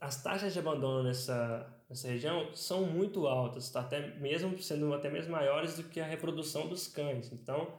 as 0.00 0.22
taxas 0.22 0.52
de 0.52 0.58
abandono 0.58 1.04
nessa, 1.04 1.82
nessa 1.88 2.08
região 2.08 2.54
são 2.54 2.84
muito 2.84 3.26
altas, 3.26 3.70
tá? 3.70 3.80
até 3.80 4.14
mesmo 4.16 4.58
sendo 4.58 4.92
até 4.92 5.10
mesmo 5.10 5.32
maiores 5.32 5.76
do 5.76 5.84
que 5.84 6.00
a 6.00 6.06
reprodução 6.06 6.68
dos 6.68 6.86
cães. 6.86 7.32
Então, 7.32 7.78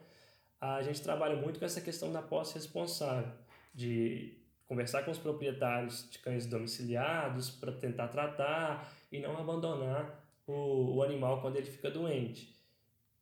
a 0.59 0.81
gente 0.81 1.01
trabalha 1.01 1.35
muito 1.35 1.59
com 1.59 1.65
essa 1.65 1.81
questão 1.81 2.11
da 2.11 2.21
posse 2.21 2.55
responsável, 2.55 3.31
de 3.73 4.37
conversar 4.67 5.03
com 5.03 5.11
os 5.11 5.17
proprietários 5.17 6.09
de 6.09 6.19
cães 6.19 6.45
domiciliados 6.45 7.49
para 7.49 7.71
tentar 7.71 8.09
tratar 8.09 8.93
e 9.11 9.19
não 9.19 9.37
abandonar 9.37 10.23
o, 10.45 10.97
o 10.97 11.03
animal 11.03 11.41
quando 11.41 11.55
ele 11.55 11.65
fica 11.65 11.89
doente. 11.89 12.58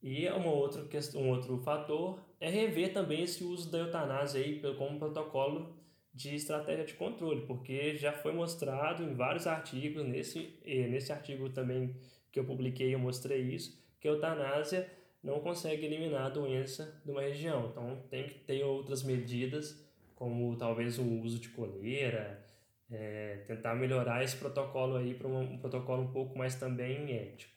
E 0.09 0.25
uma 0.29 0.53
outra 0.53 0.85
questão, 0.85 1.21
um 1.21 1.31
outro 1.31 1.57
fator 1.57 2.23
é 2.39 2.49
rever 2.49 2.93
também 2.93 3.23
esse 3.23 3.43
uso 3.43 3.69
da 3.69 3.79
eutanásia 3.79 4.39
aí 4.39 4.61
como 4.77 4.97
protocolo 4.97 5.75
de 6.13 6.33
estratégia 6.33 6.85
de 6.85 6.93
controle, 6.93 7.45
porque 7.45 7.93
já 7.97 8.13
foi 8.13 8.31
mostrado 8.31 9.03
em 9.03 9.13
vários 9.13 9.45
artigos, 9.45 10.05
nesse, 10.05 10.57
nesse 10.65 11.11
artigo 11.11 11.49
também 11.49 11.93
que 12.31 12.39
eu 12.39 12.45
publiquei 12.45 12.95
eu 12.95 12.99
mostrei 12.99 13.41
isso, 13.41 13.77
que 13.99 14.07
a 14.07 14.11
eutanásia 14.11 14.89
não 15.21 15.41
consegue 15.41 15.85
eliminar 15.85 16.27
a 16.27 16.29
doença 16.29 17.01
de 17.03 17.11
uma 17.11 17.21
região. 17.21 17.67
Então 17.69 18.01
tem 18.09 18.27
que 18.27 18.35
ter 18.35 18.63
outras 18.63 19.03
medidas, 19.03 19.85
como 20.15 20.55
talvez 20.55 20.97
o 20.97 21.03
uso 21.03 21.37
de 21.37 21.49
coleira, 21.49 22.45
é, 22.89 23.43
tentar 23.45 23.75
melhorar 23.75 24.23
esse 24.23 24.37
protocolo 24.37 24.95
aí 24.95 25.13
para 25.13 25.27
um, 25.27 25.41
um 25.41 25.57
protocolo 25.57 26.03
um 26.03 26.11
pouco 26.13 26.37
mais 26.37 26.55
também 26.55 27.11
ético. 27.11 27.56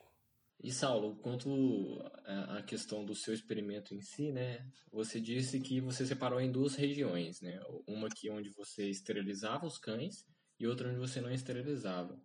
E 0.63 0.71
Saulo, 0.71 1.17
quanto 1.17 1.99
à 2.25 2.63
questão 2.63 3.03
do 3.05 3.15
seu 3.15 3.33
experimento 3.33 3.95
em 3.95 4.01
si, 4.03 4.31
né? 4.31 4.67
Você 4.93 5.19
disse 5.19 5.59
que 5.59 5.81
você 5.81 6.05
separou 6.05 6.39
em 6.39 6.53
duas 6.53 6.75
regiões, 6.75 7.41
né? 7.41 7.59
Uma 7.87 8.09
aqui 8.09 8.29
onde 8.29 8.51
você 8.51 8.89
esterilizava 8.91 9.67
os 9.67 9.79
cães 9.79 10.27
e 10.59 10.67
outra 10.67 10.91
onde 10.91 10.99
você 10.99 11.21
não 11.21 11.31
esterilizava. 11.31 12.21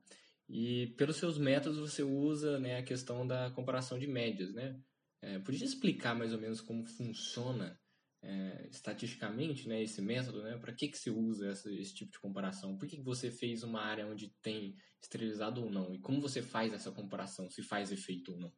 E 0.50 0.88
pelos 0.98 1.15
seus 1.15 1.38
métodos 1.38 1.80
você 1.80 2.04
usa 2.04 2.60
né, 2.60 2.78
a 2.78 2.84
questão 2.84 3.26
da 3.26 3.50
comparação 3.52 3.98
de 3.98 4.06
médias, 4.06 4.54
né? 4.54 4.78
É, 5.21 5.39
podia 5.39 5.65
explicar 5.65 6.13
mais 6.13 6.34
ou 6.34 6.39
menos 6.39 6.60
como 6.60 6.86
funciona 6.86 7.80
é, 8.25 8.67
estatisticamente 8.71 9.67
né, 9.67 9.81
esse 9.83 10.01
método? 10.01 10.41
Né? 10.41 10.57
Para 10.57 10.73
que, 10.73 10.88
que 10.88 10.97
se 10.97 11.09
usa 11.09 11.49
essa, 11.49 11.71
esse 11.71 11.93
tipo 11.93 12.11
de 12.11 12.19
comparação? 12.19 12.77
Por 12.77 12.88
que, 12.88 12.97
que 12.97 13.03
você 13.03 13.29
fez 13.29 13.63
uma 13.63 13.81
área 13.81 14.07
onde 14.07 14.29
tem 14.41 14.75
esterilizado 15.01 15.63
ou 15.63 15.69
não? 15.69 15.93
E 15.93 15.99
como 15.99 16.19
você 16.19 16.41
faz 16.41 16.73
essa 16.73 16.91
comparação, 16.91 17.49
se 17.49 17.61
faz 17.61 17.91
efeito 17.91 18.33
ou 18.33 18.39
não? 18.39 18.51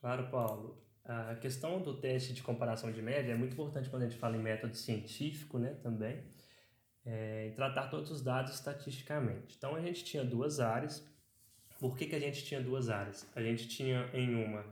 Claro, 0.00 0.30
Paulo. 0.30 0.82
A 1.04 1.34
questão 1.34 1.82
do 1.82 2.00
teste 2.00 2.32
de 2.32 2.42
comparação 2.42 2.90
de 2.90 3.02
média 3.02 3.32
é 3.32 3.36
muito 3.36 3.52
importante 3.52 3.90
quando 3.90 4.04
a 4.04 4.08
gente 4.08 4.18
fala 4.18 4.38
em 4.38 4.42
método 4.42 4.74
científico 4.74 5.58
né, 5.58 5.74
também, 5.82 6.24
é, 7.04 7.50
tratar 7.54 7.88
todos 7.88 8.10
os 8.10 8.22
dados 8.22 8.54
estatisticamente. 8.54 9.54
Então, 9.58 9.74
a 9.74 9.80
gente 9.82 10.02
tinha 10.02 10.24
duas 10.24 10.60
áreas. 10.60 11.06
Por 11.78 11.94
que, 11.94 12.06
que 12.06 12.14
a 12.14 12.18
gente 12.18 12.42
tinha 12.44 12.62
duas 12.62 12.88
áreas? 12.88 13.30
A 13.36 13.42
gente 13.42 13.68
tinha 13.68 14.08
em 14.14 14.34
uma 14.34 14.64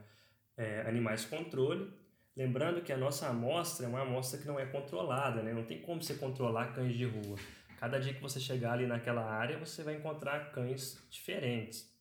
é, 0.56 0.80
animais 0.88 1.26
controle. 1.26 1.92
Lembrando 2.34 2.82
que 2.82 2.92
a 2.92 2.96
nossa 2.96 3.28
amostra 3.28 3.86
é 3.86 3.88
uma 3.88 4.02
amostra 4.02 4.38
que 4.40 4.46
não 4.46 4.58
é 4.58 4.64
controlada, 4.64 5.42
né? 5.42 5.52
não 5.52 5.64
tem 5.64 5.82
como 5.82 6.02
você 6.02 6.14
controlar 6.14 6.72
cães 6.74 6.96
de 6.96 7.04
rua. 7.04 7.36
Cada 7.78 7.98
dia 7.98 8.14
que 8.14 8.22
você 8.22 8.40
chegar 8.40 8.72
ali 8.72 8.86
naquela 8.86 9.24
área, 9.24 9.58
você 9.58 9.82
vai 9.82 9.96
encontrar 9.96 10.52
cães 10.52 10.98
diferentes. 11.10 11.92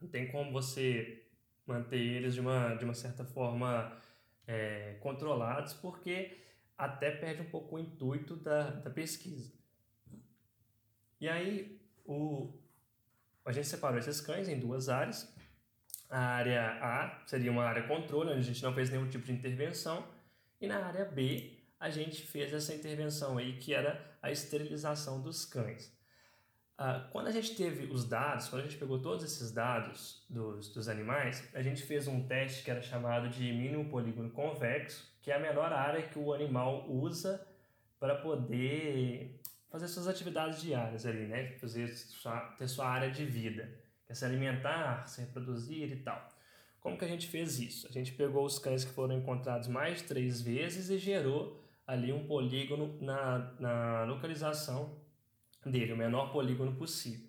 Não 0.00 0.08
tem 0.08 0.30
como 0.30 0.52
você 0.52 1.26
manter 1.66 1.98
eles 1.98 2.34
de 2.34 2.40
uma, 2.40 2.74
de 2.74 2.84
uma 2.84 2.94
certa 2.94 3.24
forma 3.24 3.96
é, 4.46 4.96
controlados, 5.00 5.74
porque 5.74 6.38
até 6.78 7.10
perde 7.10 7.42
um 7.42 7.50
pouco 7.50 7.76
o 7.76 7.78
intuito 7.78 8.36
da, 8.36 8.70
da 8.70 8.90
pesquisa. 8.90 9.52
E 11.20 11.28
aí, 11.28 11.80
o, 12.04 12.52
a 13.44 13.50
gente 13.50 13.66
separou 13.66 13.98
esses 13.98 14.20
cães 14.20 14.48
em 14.48 14.58
duas 14.58 14.88
áreas. 14.88 15.34
A 16.08 16.18
área 16.18 16.78
A 16.80 17.22
seria 17.26 17.50
uma 17.50 17.64
área 17.64 17.82
controle, 17.82 18.30
onde 18.30 18.40
a 18.40 18.42
gente 18.44 18.62
não 18.62 18.72
fez 18.72 18.90
nenhum 18.90 19.08
tipo 19.08 19.24
de 19.24 19.32
intervenção. 19.32 20.06
E 20.60 20.66
na 20.66 20.84
área 20.84 21.04
B, 21.04 21.58
a 21.78 21.90
gente 21.90 22.22
fez 22.22 22.52
essa 22.52 22.74
intervenção 22.74 23.38
aí, 23.38 23.58
que 23.58 23.74
era 23.74 24.16
a 24.22 24.30
esterilização 24.30 25.20
dos 25.20 25.44
cães. 25.44 25.94
Ah, 26.78 27.08
quando 27.10 27.28
a 27.28 27.30
gente 27.30 27.54
teve 27.56 27.86
os 27.86 28.06
dados, 28.06 28.48
quando 28.48 28.62
a 28.62 28.64
gente 28.64 28.76
pegou 28.76 29.00
todos 29.00 29.24
esses 29.24 29.50
dados 29.50 30.24
dos, 30.28 30.68
dos 30.72 30.88
animais, 30.88 31.48
a 31.54 31.62
gente 31.62 31.82
fez 31.82 32.06
um 32.06 32.26
teste 32.26 32.62
que 32.62 32.70
era 32.70 32.82
chamado 32.82 33.28
de 33.28 33.50
mínimo 33.52 33.88
polígono 33.88 34.30
convexo, 34.30 35.10
que 35.22 35.30
é 35.30 35.36
a 35.36 35.40
menor 35.40 35.72
área 35.72 36.02
que 36.02 36.18
o 36.18 36.32
animal 36.32 36.88
usa 36.88 37.44
para 37.98 38.14
poder 38.16 39.40
fazer 39.70 39.88
suas 39.88 40.06
atividades 40.06 40.60
diárias 40.60 41.06
ali, 41.06 41.26
né? 41.26 41.52
Fazer 41.58 41.88
sua, 41.88 42.40
ter 42.58 42.68
sua 42.68 42.86
área 42.86 43.10
de 43.10 43.24
vida 43.24 43.85
quer 44.06 44.14
se 44.14 44.24
alimentar, 44.24 45.06
se 45.06 45.20
reproduzir 45.20 45.92
e 45.92 45.96
tal. 45.96 46.28
Como 46.80 46.96
que 46.96 47.04
a 47.04 47.08
gente 47.08 47.26
fez 47.26 47.58
isso? 47.58 47.88
A 47.88 47.92
gente 47.92 48.12
pegou 48.12 48.44
os 48.44 48.58
cães 48.58 48.84
que 48.84 48.92
foram 48.92 49.16
encontrados 49.16 49.66
mais 49.66 49.98
de 49.98 50.04
três 50.04 50.40
vezes 50.40 50.88
e 50.88 50.98
gerou 50.98 51.60
ali 51.86 52.12
um 52.12 52.26
polígono 52.26 52.96
na, 53.00 53.38
na 53.58 54.04
localização 54.04 54.96
dele, 55.64 55.92
o 55.92 55.96
menor 55.96 56.32
polígono 56.32 56.74
possível. 56.76 57.26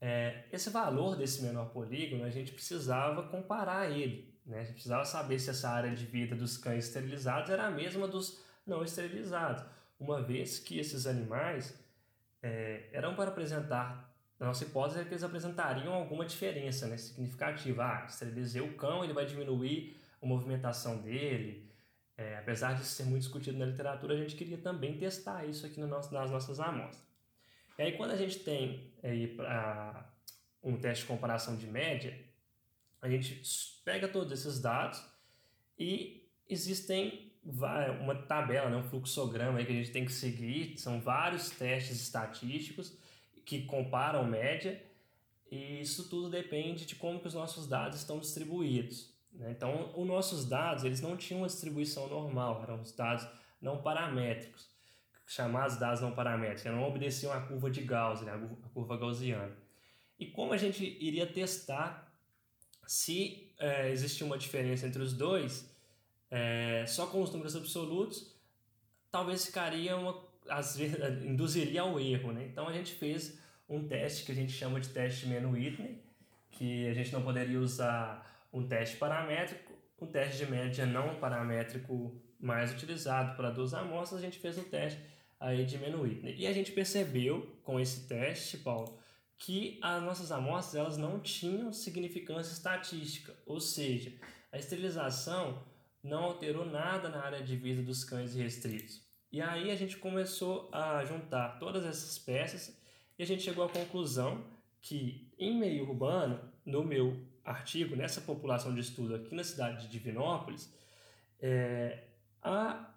É, 0.00 0.44
esse 0.52 0.68
valor 0.68 1.16
desse 1.16 1.42
menor 1.42 1.70
polígono 1.70 2.24
a 2.24 2.30
gente 2.30 2.52
precisava 2.52 3.22
comparar 3.28 3.90
ele. 3.90 4.34
Né? 4.44 4.60
A 4.60 4.64
gente 4.64 4.74
precisava 4.74 5.04
saber 5.04 5.38
se 5.38 5.48
essa 5.48 5.70
área 5.70 5.94
de 5.94 6.04
vida 6.04 6.36
dos 6.36 6.58
cães 6.58 6.86
esterilizados 6.86 7.48
era 7.48 7.66
a 7.66 7.70
mesma 7.70 8.06
dos 8.06 8.42
não 8.66 8.82
esterilizados, 8.82 9.64
uma 9.98 10.22
vez 10.22 10.58
que 10.58 10.78
esses 10.78 11.06
animais 11.06 11.78
é, 12.42 12.88
eram 12.92 13.14
para 13.14 13.30
apresentar 13.30 14.13
a 14.44 14.48
nossa 14.48 14.64
hipótese 14.64 15.00
é 15.00 15.04
que 15.04 15.10
eles 15.10 15.24
apresentariam 15.24 15.94
alguma 15.94 16.24
diferença 16.26 16.86
né, 16.86 16.98
significativa. 16.98 17.84
Ah, 17.84 18.06
esterilizei 18.06 18.60
o 18.60 18.74
cão, 18.74 19.02
ele 19.02 19.14
vai 19.14 19.24
diminuir 19.24 19.96
a 20.22 20.26
movimentação 20.26 20.98
dele. 20.98 21.70
É, 22.16 22.36
apesar 22.38 22.74
de 22.74 22.84
ser 22.84 23.04
muito 23.04 23.22
discutido 23.22 23.58
na 23.58 23.64
literatura, 23.64 24.14
a 24.14 24.16
gente 24.16 24.36
queria 24.36 24.58
também 24.58 24.98
testar 24.98 25.44
isso 25.46 25.66
aqui 25.66 25.80
no 25.80 25.86
nosso, 25.86 26.12
nas 26.12 26.30
nossas 26.30 26.60
amostras. 26.60 27.02
E 27.78 27.82
aí, 27.82 27.92
quando 27.96 28.12
a 28.12 28.16
gente 28.16 28.38
tem 28.40 28.92
aí, 29.02 29.28
pra, 29.28 30.12
um 30.62 30.76
teste 30.76 31.02
de 31.04 31.08
comparação 31.08 31.56
de 31.56 31.66
média, 31.66 32.16
a 33.00 33.08
gente 33.08 33.42
pega 33.84 34.06
todos 34.06 34.30
esses 34.30 34.60
dados 34.60 35.02
e 35.78 36.28
existem 36.48 37.32
uma 37.42 38.14
tabela, 38.14 38.70
né, 38.70 38.76
um 38.76 38.84
fluxograma 38.84 39.58
aí 39.58 39.66
que 39.66 39.72
a 39.72 39.74
gente 39.74 39.90
tem 39.90 40.04
que 40.04 40.12
seguir, 40.12 40.78
são 40.78 41.00
vários 41.00 41.50
testes 41.50 42.00
estatísticos 42.00 42.96
que 43.44 43.64
comparam 43.64 44.24
média 44.26 44.82
e 45.50 45.80
isso 45.80 46.08
tudo 46.08 46.30
depende 46.30 46.86
de 46.86 46.96
como 46.96 47.20
que 47.20 47.28
os 47.28 47.34
nossos 47.34 47.66
dados 47.68 47.98
estão 47.98 48.18
distribuídos. 48.18 49.12
Né? 49.32 49.50
Então, 49.50 49.92
os 49.96 50.06
nossos 50.06 50.44
dados 50.46 50.84
eles 50.84 51.00
não 51.00 51.16
tinham 51.16 51.42
uma 51.42 51.46
distribuição 51.46 52.08
normal, 52.08 52.62
eram 52.62 52.80
os 52.80 52.92
dados 52.92 53.26
não 53.60 53.82
paramétricos, 53.82 54.68
chamados 55.26 55.76
dados 55.76 56.00
não 56.00 56.12
paramétricos, 56.12 56.64
não 56.64 56.84
obedeciam 56.84 57.32
à 57.32 57.40
curva 57.40 57.70
de 57.70 57.82
Gauss, 57.82 58.22
né? 58.22 58.32
a 58.32 58.68
curva 58.70 58.96
gaussiana. 58.96 59.56
E 60.18 60.26
como 60.26 60.52
a 60.52 60.56
gente 60.56 60.84
iria 61.00 61.26
testar 61.26 62.12
se 62.86 63.52
é, 63.58 63.90
existia 63.90 64.26
uma 64.26 64.38
diferença 64.38 64.86
entre 64.86 65.02
os 65.02 65.12
dois, 65.12 65.68
é, 66.30 66.84
só 66.86 67.06
com 67.06 67.22
os 67.22 67.30
números 67.30 67.56
absolutos, 67.56 68.34
talvez 69.10 69.46
ficaria 69.46 69.96
uma, 69.96 70.20
às 70.48 70.76
vezes, 70.76 70.96
induziria 71.24 71.82
ao 71.82 71.98
erro. 71.98 72.32
Né? 72.32 72.46
Então 72.50 72.68
a 72.68 72.72
gente 72.72 72.94
fez 72.94 73.38
um 73.68 73.86
teste 73.86 74.24
que 74.24 74.32
a 74.32 74.34
gente 74.34 74.52
chama 74.52 74.80
de 74.80 74.88
teste 74.88 75.26
Mann-Whitney, 75.26 76.02
que 76.50 76.88
a 76.88 76.94
gente 76.94 77.12
não 77.12 77.22
poderia 77.22 77.58
usar 77.58 78.46
um 78.52 78.66
teste 78.66 78.96
paramétrico, 78.96 79.72
um 80.00 80.06
teste 80.06 80.44
de 80.44 80.50
média 80.50 80.86
não 80.86 81.16
paramétrico 81.16 82.20
mais 82.38 82.72
utilizado 82.72 83.36
para 83.36 83.50
duas 83.50 83.72
amostras, 83.72 84.20
a 84.20 84.24
gente 84.24 84.38
fez 84.38 84.58
o 84.58 84.64
teste 84.64 85.00
aí 85.40 85.64
de 85.64 85.78
Mann-Whitney. 85.78 86.36
E 86.36 86.46
a 86.46 86.52
gente 86.52 86.72
percebeu 86.72 87.58
com 87.62 87.80
esse 87.80 88.06
teste, 88.06 88.58
Paulo, 88.58 88.98
que 89.38 89.78
as 89.82 90.02
nossas 90.02 90.30
amostras 90.30 90.74
elas 90.74 90.96
não 90.96 91.18
tinham 91.20 91.72
significância 91.72 92.52
estatística, 92.52 93.34
ou 93.46 93.60
seja, 93.60 94.12
a 94.52 94.58
esterilização 94.58 95.62
não 96.02 96.24
alterou 96.24 96.64
nada 96.64 97.08
na 97.08 97.24
área 97.24 97.42
de 97.42 97.56
vida 97.56 97.82
dos 97.82 98.04
cães 98.04 98.34
restritos. 98.34 99.03
E 99.34 99.42
aí 99.42 99.72
a 99.72 99.74
gente 99.74 99.96
começou 99.96 100.68
a 100.70 101.04
juntar 101.04 101.58
todas 101.58 101.84
essas 101.84 102.16
peças 102.16 102.72
e 103.18 103.22
a 103.24 103.26
gente 103.26 103.42
chegou 103.42 103.64
à 103.64 103.68
conclusão 103.68 104.44
que 104.80 105.28
em 105.36 105.58
meio 105.58 105.88
urbano, 105.88 106.38
no 106.64 106.84
meu 106.84 107.16
artigo, 107.44 107.96
nessa 107.96 108.20
população 108.20 108.72
de 108.72 108.80
estudo 108.80 109.16
aqui 109.16 109.34
na 109.34 109.42
cidade 109.42 109.82
de 109.82 109.88
Divinópolis, 109.88 110.72
é, 111.40 112.04
a, 112.40 112.88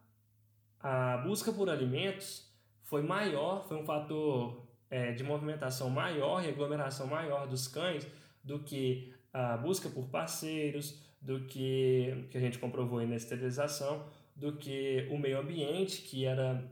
a 0.79 1.17
busca 1.25 1.51
por 1.51 1.71
alimentos 1.71 2.47
foi 2.83 3.01
maior, 3.01 3.67
foi 3.67 3.75
um 3.75 3.83
fator 3.83 4.63
é, 4.91 5.13
de 5.13 5.23
movimentação 5.23 5.89
maior 5.89 6.45
e 6.45 6.49
aglomeração 6.49 7.07
maior 7.07 7.47
dos 7.47 7.67
cães 7.67 8.07
do 8.43 8.59
que 8.59 9.11
a 9.33 9.57
busca 9.57 9.89
por 9.89 10.05
parceiros, 10.09 11.01
do 11.19 11.45
que, 11.45 12.27
que 12.29 12.37
a 12.37 12.41
gente 12.41 12.59
comprovou 12.59 12.99
aí 12.99 13.07
na 13.07 13.15
esterilização, 13.15 14.05
do 14.37 14.53
que 14.53 15.07
o 15.11 15.17
meio 15.17 15.39
ambiente, 15.39 16.01
que 16.03 16.25
era 16.25 16.63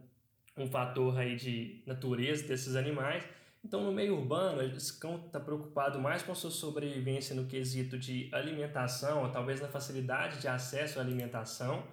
um 0.58 0.68
fator 0.68 1.18
aí 1.18 1.36
de 1.36 1.82
natureza 1.86 2.48
desses 2.48 2.76
animais. 2.76 3.24
Então, 3.64 3.84
no 3.84 3.92
meio 3.92 4.16
urbano, 4.16 4.62
esse 4.62 4.98
cão 5.00 5.26
está 5.26 5.40
preocupado 5.40 6.00
mais 6.00 6.22
com 6.22 6.32
a 6.32 6.36
sua 6.36 6.52
sobrevivência 6.52 7.36
no 7.36 7.48
quesito 7.48 7.98
de 7.98 8.30
alimentação, 8.32 9.24
ou 9.24 9.32
talvez 9.32 9.60
na 9.60 9.68
facilidade 9.68 10.40
de 10.40 10.48
acesso 10.48 11.00
à 11.00 11.02
alimentação, 11.02 11.84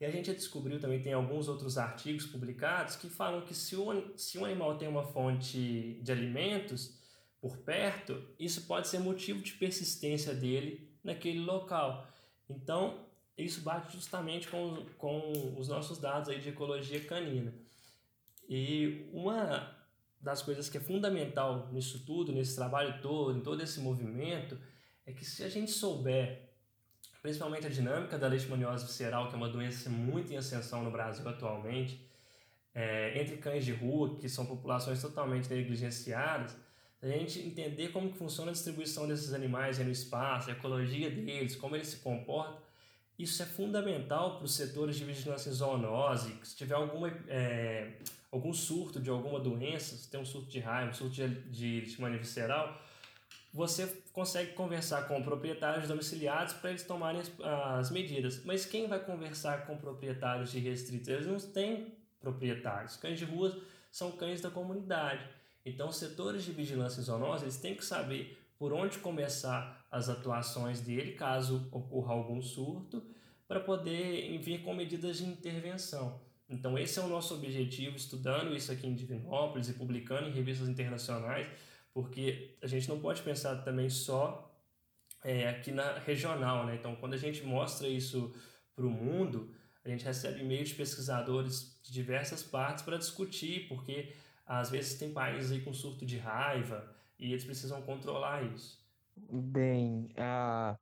e 0.00 0.04
a 0.04 0.10
gente 0.10 0.32
descobriu 0.32 0.78
também, 0.78 1.02
tem 1.02 1.12
alguns 1.12 1.48
outros 1.48 1.76
artigos 1.76 2.24
publicados 2.24 2.94
que 2.94 3.08
falam 3.08 3.40
que 3.40 3.52
se 3.52 3.74
o, 3.74 4.16
se 4.16 4.38
o 4.38 4.44
animal 4.44 4.76
tem 4.76 4.86
uma 4.86 5.02
fonte 5.02 5.98
de 6.00 6.12
alimentos 6.12 6.96
por 7.40 7.56
perto, 7.56 8.22
isso 8.38 8.66
pode 8.66 8.86
ser 8.86 9.00
motivo 9.00 9.42
de 9.42 9.52
persistência 9.54 10.32
dele 10.32 10.88
naquele 11.02 11.40
local. 11.40 12.06
Então, 12.48 13.07
isso 13.44 13.60
bate 13.60 13.92
justamente 13.92 14.48
com, 14.48 14.84
com 14.96 15.54
os 15.56 15.68
nossos 15.68 15.98
dados 15.98 16.28
aí 16.28 16.40
de 16.40 16.48
ecologia 16.48 17.00
canina. 17.04 17.54
E 18.48 19.08
uma 19.12 19.76
das 20.20 20.42
coisas 20.42 20.68
que 20.68 20.78
é 20.78 20.80
fundamental 20.80 21.68
nisso 21.72 22.04
tudo, 22.04 22.32
nesse 22.32 22.56
trabalho 22.56 23.00
todo, 23.00 23.38
em 23.38 23.40
todo 23.40 23.62
esse 23.62 23.80
movimento, 23.80 24.58
é 25.06 25.12
que 25.12 25.24
se 25.24 25.44
a 25.44 25.48
gente 25.48 25.70
souber 25.70 26.48
principalmente 27.22 27.66
a 27.66 27.70
dinâmica 27.70 28.18
da 28.18 28.28
leishmaniose 28.28 28.86
visceral, 28.86 29.28
que 29.28 29.34
é 29.34 29.36
uma 29.36 29.48
doença 29.48 29.90
muito 29.90 30.32
em 30.32 30.36
ascensão 30.36 30.82
no 30.82 30.90
Brasil 30.90 31.28
atualmente, 31.28 32.06
é, 32.74 33.20
entre 33.20 33.36
cães 33.36 33.64
de 33.64 33.72
rua, 33.72 34.16
que 34.18 34.28
são 34.28 34.46
populações 34.46 35.00
totalmente 35.00 35.48
negligenciadas, 35.50 36.56
a 37.00 37.06
gente 37.06 37.40
entender 37.40 37.88
como 37.88 38.10
que 38.10 38.18
funciona 38.18 38.50
a 38.50 38.54
distribuição 38.54 39.06
desses 39.06 39.32
animais 39.32 39.78
no 39.78 39.90
espaço, 39.90 40.50
a 40.50 40.52
ecologia 40.52 41.10
deles, 41.10 41.54
como 41.54 41.76
eles 41.76 41.88
se 41.88 41.98
comportam, 41.98 42.58
isso 43.18 43.42
é 43.42 43.46
fundamental 43.46 44.36
para 44.36 44.44
os 44.44 44.54
setores 44.54 44.96
de 44.96 45.04
vigilância 45.04 45.50
em 45.50 45.52
zoonose, 45.52 46.38
se 46.44 46.56
tiver 46.56 46.74
alguma, 46.74 47.08
é, 47.26 47.94
algum 48.30 48.54
surto 48.54 49.00
de 49.00 49.10
alguma 49.10 49.40
doença, 49.40 49.96
se 49.96 50.08
tem 50.08 50.20
um 50.20 50.24
surto 50.24 50.48
de 50.48 50.60
raiva, 50.60 50.90
um 50.90 50.94
surto 50.94 51.14
de, 51.14 51.28
de 51.50 51.80
visceral, 52.18 52.80
você 53.52 53.86
consegue 54.12 54.52
conversar 54.52 55.08
com 55.08 55.20
proprietários 55.22 55.88
domiciliados 55.88 56.54
para 56.54 56.70
eles 56.70 56.84
tomarem 56.84 57.20
as, 57.20 57.32
as, 57.40 57.90
medidas. 57.90 58.44
Mas 58.44 58.64
quem 58.64 58.86
vai 58.86 59.00
conversar 59.00 59.66
com 59.66 59.76
proprietários 59.76 60.52
de 60.52 60.60
restritos? 60.60 61.08
Eles 61.08 61.26
não 61.26 61.40
têm 61.40 61.94
proprietários. 62.20 62.96
Cães 62.96 63.18
de 63.18 63.24
rua 63.24 63.58
são 63.90 64.12
cães 64.12 64.40
da 64.40 64.50
comunidade. 64.50 65.26
Então, 65.64 65.88
os 65.88 65.96
setores 65.96 66.44
de 66.44 66.52
vigilância 66.52 67.00
e 67.00 67.04
zoonose 67.04 67.44
eles 67.44 67.56
têm 67.56 67.74
que 67.74 67.84
saber 67.84 68.37
por 68.58 68.72
onde 68.72 68.98
começar 68.98 69.86
as 69.90 70.08
atuações 70.08 70.80
dele, 70.80 71.12
caso 71.12 71.68
ocorra 71.70 72.12
algum 72.12 72.42
surto, 72.42 73.02
para 73.46 73.60
poder 73.60 74.36
vir 74.38 74.62
com 74.62 74.74
medidas 74.74 75.18
de 75.18 75.24
intervenção. 75.24 76.20
Então, 76.48 76.78
esse 76.78 76.98
é 76.98 77.02
o 77.02 77.08
nosso 77.08 77.34
objetivo, 77.34 77.96
estudando 77.96 78.54
isso 78.54 78.72
aqui 78.72 78.86
em 78.86 78.94
Divinópolis 78.94 79.68
e 79.68 79.74
publicando 79.74 80.28
em 80.28 80.32
revistas 80.32 80.68
internacionais, 80.68 81.46
porque 81.92 82.56
a 82.62 82.66
gente 82.66 82.88
não 82.88 83.00
pode 83.00 83.22
pensar 83.22 83.56
também 83.62 83.88
só 83.88 84.54
é, 85.22 85.48
aqui 85.48 85.70
na 85.70 85.98
regional, 85.98 86.66
né? 86.66 86.74
Então, 86.74 86.96
quando 86.96 87.14
a 87.14 87.18
gente 87.18 87.42
mostra 87.44 87.86
isso 87.86 88.34
para 88.74 88.86
o 88.86 88.90
mundo, 88.90 89.54
a 89.84 89.88
gente 89.88 90.04
recebe 90.04 90.40
e-mails 90.40 90.70
de 90.70 90.74
pesquisadores 90.74 91.80
de 91.82 91.92
diversas 91.92 92.42
partes 92.42 92.84
para 92.84 92.96
discutir, 92.96 93.68
porque 93.68 94.14
às 94.46 94.70
vezes 94.70 94.98
tem 94.98 95.12
países 95.12 95.52
aí 95.52 95.60
com 95.60 95.72
surto 95.72 96.04
de 96.04 96.18
raiva 96.18 96.97
e 97.18 97.32
eles 97.32 97.44
precisam 97.44 97.82
controlar 97.82 98.42
isso. 98.44 98.86
Bem, 99.16 100.12
uh, 100.12 100.78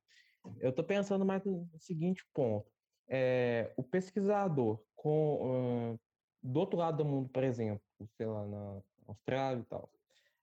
eu 0.60 0.70
estou 0.70 0.84
pensando 0.84 1.24
mais 1.24 1.44
no 1.44 1.68
seguinte 1.78 2.24
ponto. 2.34 2.70
É, 3.08 3.72
o 3.76 3.82
pesquisador 3.82 4.80
com, 4.94 5.92
uh, 5.94 6.00
do 6.42 6.60
outro 6.60 6.78
lado 6.78 6.98
do 6.98 7.04
mundo, 7.04 7.28
por 7.28 7.44
exemplo, 7.44 7.82
sei 8.16 8.26
lá, 8.26 8.44
na 8.46 8.80
Austrália 9.06 9.60
e 9.60 9.64
tal, 9.64 9.90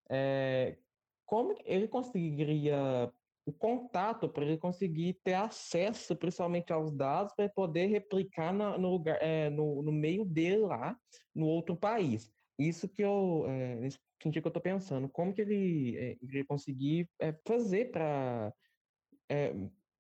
é, 0.10 0.78
como 1.26 1.56
ele 1.66 1.88
conseguiria 1.88 3.12
o 3.46 3.52
contato 3.52 4.30
para 4.30 4.46
ele 4.46 4.58
conseguir 4.58 5.20
ter 5.24 5.34
acesso 5.34 6.16
principalmente 6.16 6.72
aos 6.72 6.92
dados 6.94 7.34
para 7.34 7.50
poder 7.50 7.88
replicar 7.88 8.54
na, 8.54 8.78
no 8.78 8.90
lugar 8.90 9.18
é, 9.22 9.50
no, 9.50 9.82
no 9.82 9.92
meio 9.92 10.24
dele 10.24 10.58
lá 10.58 10.98
no 11.36 11.46
outro 11.48 11.76
país 11.76 12.32
isso 12.58 12.88
que 12.88 13.02
eu 13.02 13.46
é, 13.48 13.88
sentido 14.24 14.42
que 14.42 14.48
eu 14.48 14.50
estou 14.50 14.62
pensando 14.62 15.10
como 15.10 15.34
que 15.34 15.42
ele 15.42 15.98
é, 15.98 16.18
iria 16.22 16.46
conseguir 16.46 17.10
é, 17.20 17.34
fazer 17.46 17.92
para 17.92 18.54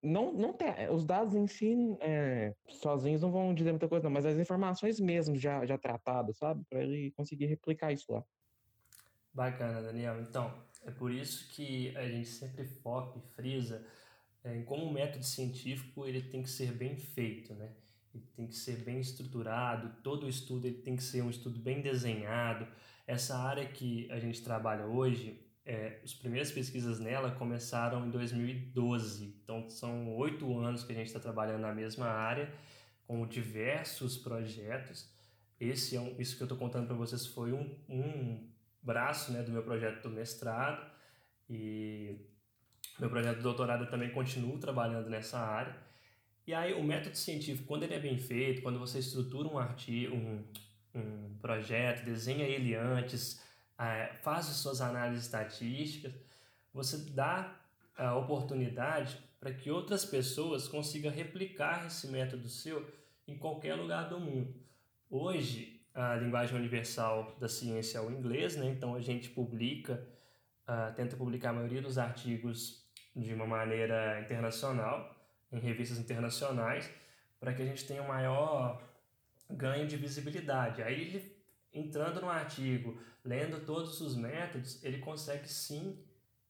não 0.01 0.31
não 0.33 0.53
ter 0.53 0.91
os 0.91 1.05
dados 1.05 1.33
em 1.33 1.47
si 1.47 1.75
sozinhos 2.67 3.21
não 3.21 3.31
vão 3.31 3.53
dizer 3.53 3.71
muita 3.71 3.87
coisa 3.87 4.03
não, 4.03 4.11
mas 4.11 4.25
as 4.25 4.37
informações 4.37 4.99
mesmo 4.99 5.35
já 5.35 5.65
já 5.65 5.77
tratadas 5.77 6.37
sabe 6.37 6.63
para 6.69 6.83
ele 6.83 7.11
conseguir 7.11 7.47
replicar 7.47 7.91
isso 7.91 8.11
lá 8.11 8.23
Bacana, 9.33 9.81
Daniel. 9.81 10.21
Então, 10.21 10.53
é 10.83 10.91
por 10.91 11.11
isso 11.11 11.49
que 11.49 11.95
a 11.97 12.07
gente 12.07 12.27
sempre 12.27 12.65
foca 12.65 13.17
e 13.17 13.21
frisa 13.33 13.83
é, 14.43 14.55
em 14.57 14.63
como 14.63 14.85
o 14.85 14.93
método 14.93 15.25
científico 15.25 16.05
ele 16.05 16.21
tem 16.21 16.43
que 16.43 16.49
ser 16.49 16.71
bem 16.71 16.95
feito, 16.97 17.55
né? 17.55 17.71
Ele 18.13 18.23
tem 18.35 18.47
que 18.47 18.55
ser 18.55 18.83
bem 18.83 18.99
estruturado, 18.99 20.01
todo 20.03 20.25
o 20.25 20.29
estudo 20.29 20.67
ele 20.67 20.81
tem 20.81 20.95
que 20.95 21.01
ser 21.01 21.23
um 21.23 21.31
estudo 21.31 21.59
bem 21.59 21.81
desenhado. 21.81 22.67
Essa 23.05 23.37
área 23.37 23.65
que 23.65 24.09
a 24.11 24.19
gente 24.19 24.41
trabalha 24.41 24.85
hoje, 24.85 25.39
é, 25.65 25.99
as 26.03 26.13
primeiras 26.13 26.51
pesquisas 26.51 26.99
nela 26.99 27.31
começaram 27.31 28.05
em 28.05 28.09
2012, 28.09 29.39
então 29.43 29.69
são 29.69 30.15
oito 30.15 30.57
anos 30.57 30.83
que 30.83 30.91
a 30.91 30.95
gente 30.95 31.07
está 31.07 31.19
trabalhando 31.19 31.61
na 31.61 31.73
mesma 31.73 32.07
área, 32.07 32.53
com 33.05 33.25
diversos 33.27 34.17
projetos. 34.17 35.11
Esse 35.59 35.95
é 35.95 36.01
um, 36.01 36.19
isso 36.19 36.35
que 36.35 36.43
eu 36.43 36.45
estou 36.45 36.57
contando 36.57 36.87
para 36.87 36.95
vocês 36.95 37.25
foi 37.25 37.51
um, 37.51 37.77
um 37.87 38.49
braço 38.81 39.31
né, 39.31 39.43
do 39.43 39.51
meu 39.51 39.63
projeto 39.63 40.03
do 40.03 40.09
mestrado 40.09 40.85
e 41.49 42.17
meu 42.99 43.09
projeto 43.09 43.37
de 43.37 43.43
doutorado 43.43 43.83
eu 43.85 43.89
também 43.89 44.11
continuo 44.11 44.57
trabalhando 44.59 45.09
nessa 45.09 45.39
área. 45.39 45.75
E 46.45 46.53
aí 46.53 46.73
o 46.73 46.83
método 46.83 47.17
científico, 47.17 47.67
quando 47.67 47.83
ele 47.83 47.93
é 47.93 47.99
bem 47.99 48.17
feito, 48.17 48.61
quando 48.61 48.77
você 48.77 48.99
estrutura 48.99 49.47
um 49.47 49.57
artigo, 49.57 50.15
um, 50.15 50.43
um 50.93 51.35
projeto, 51.41 52.05
desenha 52.05 52.45
ele 52.45 52.75
antes, 52.75 53.41
é, 53.77 54.13
faz 54.21 54.47
as 54.49 54.57
suas 54.57 54.81
análises 54.81 55.25
estatísticas, 55.25 56.13
você 56.73 56.97
dá 57.11 57.59
a 57.97 58.15
oportunidade 58.15 59.17
para 59.39 59.53
que 59.53 59.69
outras 59.69 60.05
pessoas 60.05 60.67
consigam 60.67 61.11
replicar 61.11 61.85
esse 61.85 62.07
método 62.07 62.47
seu 62.47 62.89
em 63.27 63.37
qualquer 63.37 63.75
lugar 63.75 64.09
do 64.09 64.19
mundo. 64.19 64.55
Hoje, 65.09 65.81
a 65.93 66.15
linguagem 66.15 66.55
universal 66.55 67.35
da 67.39 67.47
ciência 67.47 67.97
é 67.97 68.01
o 68.01 68.09
inglês, 68.09 68.55
né? 68.55 68.67
então 68.67 68.95
a 68.95 69.01
gente 69.01 69.29
publica, 69.29 70.01
uh, 70.67 70.93
tenta 70.95 71.15
publicar 71.15 71.51
a 71.51 71.53
maioria 71.53 71.81
dos 71.81 71.97
artigos 71.97 72.83
de 73.15 73.33
uma 73.33 73.45
maneira 73.45 74.19
internacional, 74.21 75.15
em 75.51 75.59
revistas 75.59 75.99
internacionais, 75.99 76.89
para 77.39 77.53
que 77.53 77.61
a 77.61 77.65
gente 77.65 77.85
tenha 77.85 78.01
um 78.01 78.07
maior 78.07 78.81
ganho 79.49 79.87
de 79.87 79.97
visibilidade. 79.97 80.81
Aí 80.81 81.01
ele, 81.01 81.37
entrando 81.73 82.21
no 82.21 82.29
artigo, 82.29 82.99
lendo 83.23 83.65
todos 83.65 83.99
os 84.01 84.15
métodos, 84.15 84.83
ele 84.83 84.99
consegue 84.99 85.47
sim 85.47 85.97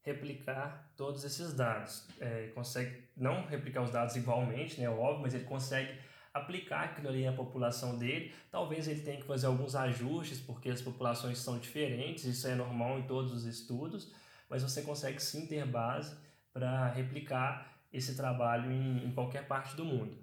replicar 0.01 0.91
todos 0.97 1.23
esses 1.23 1.53
dados. 1.53 2.07
É, 2.19 2.51
consegue 2.53 3.03
não 3.15 3.45
replicar 3.45 3.81
os 3.81 3.91
dados 3.91 4.15
igualmente, 4.15 4.79
né, 4.79 4.89
óbvio, 4.89 5.21
mas 5.21 5.33
ele 5.33 5.45
consegue 5.45 5.97
aplicar 6.33 6.85
aquilo 6.85 7.09
ali 7.09 7.25
na 7.25 7.31
população 7.31 7.97
dele. 7.97 8.33
Talvez 8.51 8.87
ele 8.87 9.01
tenha 9.01 9.17
que 9.17 9.27
fazer 9.27 9.45
alguns 9.45 9.75
ajustes, 9.75 10.39
porque 10.39 10.69
as 10.69 10.81
populações 10.81 11.37
são 11.37 11.59
diferentes, 11.59 12.25
isso 12.25 12.47
é 12.47 12.55
normal 12.55 12.99
em 12.99 13.03
todos 13.03 13.31
os 13.31 13.45
estudos, 13.45 14.11
mas 14.49 14.63
você 14.63 14.81
consegue 14.81 15.21
sim 15.21 15.45
ter 15.45 15.65
base 15.65 16.15
para 16.51 16.87
replicar 16.89 17.71
esse 17.91 18.15
trabalho 18.15 18.71
em, 18.71 19.05
em, 19.05 19.11
qualquer 19.11 19.47
parte 19.47 19.75
do 19.75 19.85
mundo. 19.85 20.17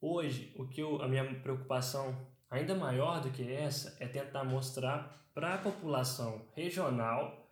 Hoje, 0.00 0.54
o 0.56 0.68
que 0.68 0.80
eu, 0.80 1.02
a 1.02 1.08
minha 1.08 1.24
preocupação 1.40 2.26
ainda 2.50 2.74
maior 2.74 3.20
do 3.20 3.30
que 3.30 3.52
essa 3.52 3.96
é 3.98 4.06
tentar 4.06 4.44
mostrar 4.44 5.28
para 5.34 5.54
a 5.54 5.58
população 5.58 6.48
regional 6.54 7.48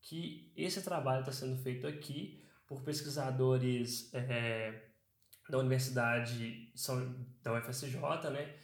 que 0.00 0.52
esse 0.56 0.82
trabalho 0.82 1.20
está 1.20 1.32
sendo 1.32 1.56
feito 1.62 1.86
aqui 1.86 2.44
por 2.66 2.82
pesquisadores 2.82 4.12
é, 4.14 4.88
da 5.48 5.58
Universidade 5.58 6.70
São, 6.74 7.26
da 7.42 7.54
UFSJ, 7.54 7.96
né? 8.30 8.54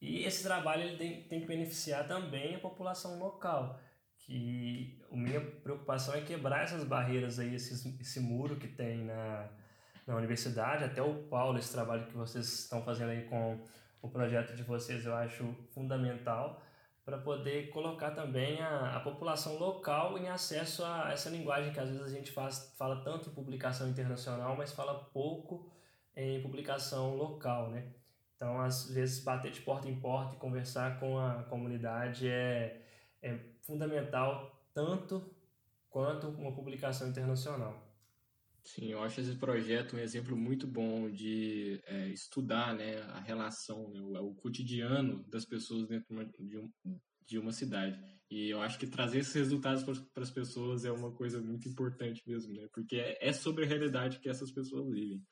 E 0.00 0.24
esse 0.24 0.42
trabalho 0.42 0.82
ele 0.82 0.96
tem, 0.96 1.22
tem 1.24 1.40
que 1.40 1.46
beneficiar 1.46 2.06
também 2.06 2.54
a 2.54 2.60
população 2.60 3.18
local, 3.18 3.80
que 4.18 5.02
a 5.10 5.16
minha 5.16 5.40
preocupação 5.40 6.14
é 6.14 6.20
quebrar 6.20 6.62
essas 6.62 6.84
barreiras 6.84 7.38
aí, 7.38 7.54
esses, 7.54 7.84
esse 7.98 8.20
muro 8.20 8.56
que 8.56 8.68
tem 8.68 9.04
na, 9.04 9.50
na 10.08 10.16
universidade, 10.16 10.84
até 10.84 11.02
o 11.02 11.14
Paulo, 11.24 11.58
esse 11.58 11.70
trabalho 11.70 12.06
que 12.06 12.16
vocês 12.16 12.46
estão 12.60 12.82
fazendo 12.82 13.10
aí 13.10 13.24
com 13.24 13.60
o 14.00 14.08
projeto 14.08 14.56
de 14.56 14.62
vocês, 14.62 15.04
eu 15.04 15.14
acho 15.14 15.44
fundamental, 15.70 16.62
para 17.04 17.18
poder 17.18 17.68
colocar 17.68 18.12
também 18.12 18.58
a, 18.62 18.96
a 18.96 19.00
população 19.00 19.58
local 19.58 20.16
em 20.16 20.28
acesso 20.28 20.82
a 20.82 21.12
essa 21.12 21.28
linguagem 21.28 21.74
que 21.74 21.80
às 21.80 21.90
vezes 21.90 22.02
a 22.02 22.08
gente 22.08 22.32
faz, 22.32 22.74
fala 22.78 23.02
tanto 23.02 23.28
em 23.28 23.34
publicação 23.34 23.86
internacional, 23.86 24.56
mas 24.56 24.72
fala 24.72 24.94
pouco 25.12 25.70
em 26.16 26.40
publicação 26.40 27.14
local, 27.14 27.68
né? 27.68 27.92
Então, 28.34 28.60
às 28.60 28.90
vezes, 28.90 29.22
bater 29.22 29.50
de 29.50 29.60
porta 29.60 29.88
em 29.88 30.00
porta 30.00 30.36
e 30.36 30.38
conversar 30.38 30.98
com 30.98 31.18
a 31.18 31.42
comunidade 31.44 32.28
é, 32.28 32.82
é 33.20 33.38
fundamental 33.60 34.58
tanto 34.72 35.34
quanto 35.90 36.28
uma 36.28 36.52
publicação 36.52 37.08
internacional. 37.08 37.87
Sim, 38.74 38.92
eu 38.92 39.02
acho 39.02 39.22
esse 39.22 39.34
projeto 39.34 39.96
um 39.96 39.98
exemplo 39.98 40.36
muito 40.36 40.66
bom 40.66 41.10
de 41.10 41.80
é, 41.86 42.08
estudar 42.08 42.74
né, 42.74 43.00
a 43.14 43.20
relação, 43.20 43.90
né, 43.90 43.98
o, 44.02 44.28
o, 44.28 44.34
cotidiano 44.34 45.24
das 45.26 45.46
pessoas 45.46 45.88
dentro 45.88 46.14
de, 46.38 46.58
um, 46.58 46.70
de 47.26 47.38
uma 47.38 47.50
cidade. 47.50 47.98
E 48.30 48.50
eu 48.50 48.60
acho 48.60 48.78
que 48.78 48.86
trazer 48.86 49.20
esses 49.20 49.32
resultados 49.32 49.82
para 50.12 50.22
as 50.22 50.30
pessoas 50.30 50.84
é 50.84 50.92
uma 50.92 51.10
coisa 51.10 51.40
muito 51.40 51.66
importante 51.66 52.22
mesmo, 52.26 52.52
né? 52.52 52.68
porque 52.70 52.96
é, 52.96 53.28
é 53.28 53.32
sobre 53.32 53.64
a 53.64 53.66
realidade 53.66 54.18
que 54.18 54.28
essas 54.28 54.52
pessoas 54.52 54.86
vivem. 54.92 55.24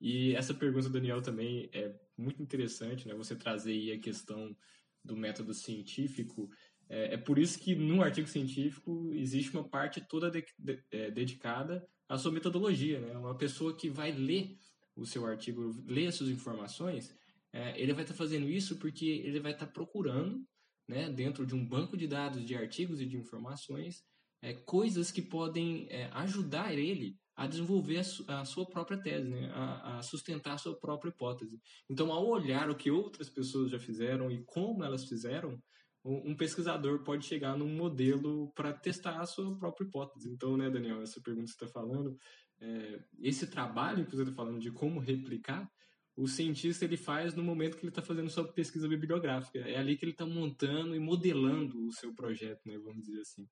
E 0.00 0.34
essa 0.34 0.52
pergunta 0.52 0.88
Daniel 0.88 1.22
também 1.22 1.70
é 1.72 1.94
muito 2.18 2.42
interessante, 2.42 3.06
né? 3.06 3.14
Você 3.14 3.36
trazer 3.36 3.72
aí 3.72 3.92
a 3.92 4.00
questão 4.00 4.56
do 5.04 5.16
método 5.16 5.54
científico. 5.54 6.48
É, 6.90 7.14
é 7.14 7.16
por 7.16 7.38
isso 7.38 7.58
que 7.58 7.74
no 7.76 8.02
artigo 8.02 8.28
científico 8.28 9.12
existe 9.14 9.52
uma 9.56 9.66
parte 9.66 10.00
toda 10.00 10.28
de, 10.28 10.44
de, 10.58 10.82
é, 10.90 11.10
dedicada 11.10 11.86
a 12.08 12.18
sua 12.18 12.32
metodologia, 12.32 13.00
né? 13.00 13.16
Uma 13.16 13.38
pessoa 13.38 13.76
que 13.76 13.88
vai 13.88 14.10
ler 14.10 14.58
o 14.96 15.06
seu 15.06 15.24
artigo, 15.24 15.72
ler 15.86 16.08
as 16.08 16.16
suas 16.16 16.28
informações, 16.28 17.14
é, 17.52 17.80
ele 17.80 17.92
vai 17.92 18.02
estar 18.02 18.14
tá 18.14 18.18
fazendo 18.18 18.48
isso 18.48 18.76
porque 18.78 19.06
ele 19.06 19.38
vai 19.38 19.52
estar 19.52 19.66
tá 19.66 19.72
procurando, 19.72 20.44
né, 20.88 21.08
dentro 21.08 21.46
de 21.46 21.54
um 21.54 21.64
banco 21.64 21.96
de 21.96 22.08
dados 22.08 22.44
de 22.44 22.56
artigos 22.56 23.00
e 23.00 23.06
de 23.06 23.16
informações, 23.16 24.02
é, 24.42 24.52
coisas 24.52 25.12
que 25.12 25.22
podem 25.22 25.86
é, 25.88 26.10
ajudar 26.12 26.74
ele 26.74 27.16
a 27.36 27.46
desenvolver 27.46 27.98
a, 27.98 28.04
su 28.04 28.24
a 28.28 28.44
sua 28.44 28.66
própria 28.66 29.00
tese, 29.00 29.28
né, 29.28 29.50
a, 29.54 30.02
sustentar 30.02 30.54
a 30.54 30.58
sua 30.58 30.78
própria 30.78 31.10
hipótese. 31.10 31.60
Então, 31.88 32.12
ao 32.12 32.26
olhar 32.26 32.68
o 32.68 32.74
que 32.74 32.90
outras 32.90 33.30
pessoas 33.30 33.70
já 33.70 33.78
fizeram 33.78 34.30
e 34.30 34.42
como 34.44 34.84
elas 34.84 35.04
fizeram, 35.04 35.58
um 36.04 36.34
pesquisador 36.34 37.02
pode 37.04 37.26
chegar 37.26 37.56
num 37.56 37.68
modelo 37.68 38.50
para 38.54 38.72
testar 38.72 39.20
a 39.20 39.26
sua 39.26 39.56
própria 39.58 39.84
hipótese. 39.84 40.30
Então, 40.30 40.56
né, 40.56 40.70
Daniel, 40.70 41.02
essa 41.02 41.20
pergunta 41.20 41.44
que 41.44 41.58
você 41.58 41.64
está 41.64 41.68
falando, 41.68 42.18
é, 42.60 43.02
esse 43.20 43.46
trabalho 43.46 44.06
que 44.06 44.16
você 44.16 44.22
está 44.22 44.34
falando 44.34 44.58
de 44.58 44.70
como 44.70 44.98
replicar, 44.98 45.70
o 46.16 46.26
cientista 46.26 46.84
ele 46.84 46.96
faz 46.96 47.34
no 47.34 47.42
momento 47.42 47.76
que 47.76 47.82
ele 47.82 47.90
está 47.90 48.02
fazendo 48.02 48.30
sua 48.30 48.50
pesquisa 48.50 48.88
bibliográfica. 48.88 49.58
É 49.60 49.78
ali 49.78 49.96
que 49.96 50.04
ele 50.04 50.12
está 50.12 50.26
montando 50.26 50.94
e 50.94 50.98
modelando 50.98 51.86
o 51.86 51.92
seu 51.92 52.14
projeto, 52.14 52.60
né, 52.66 52.78
vamos 52.78 53.04
dizer 53.04 53.20
assim. 53.20 53.48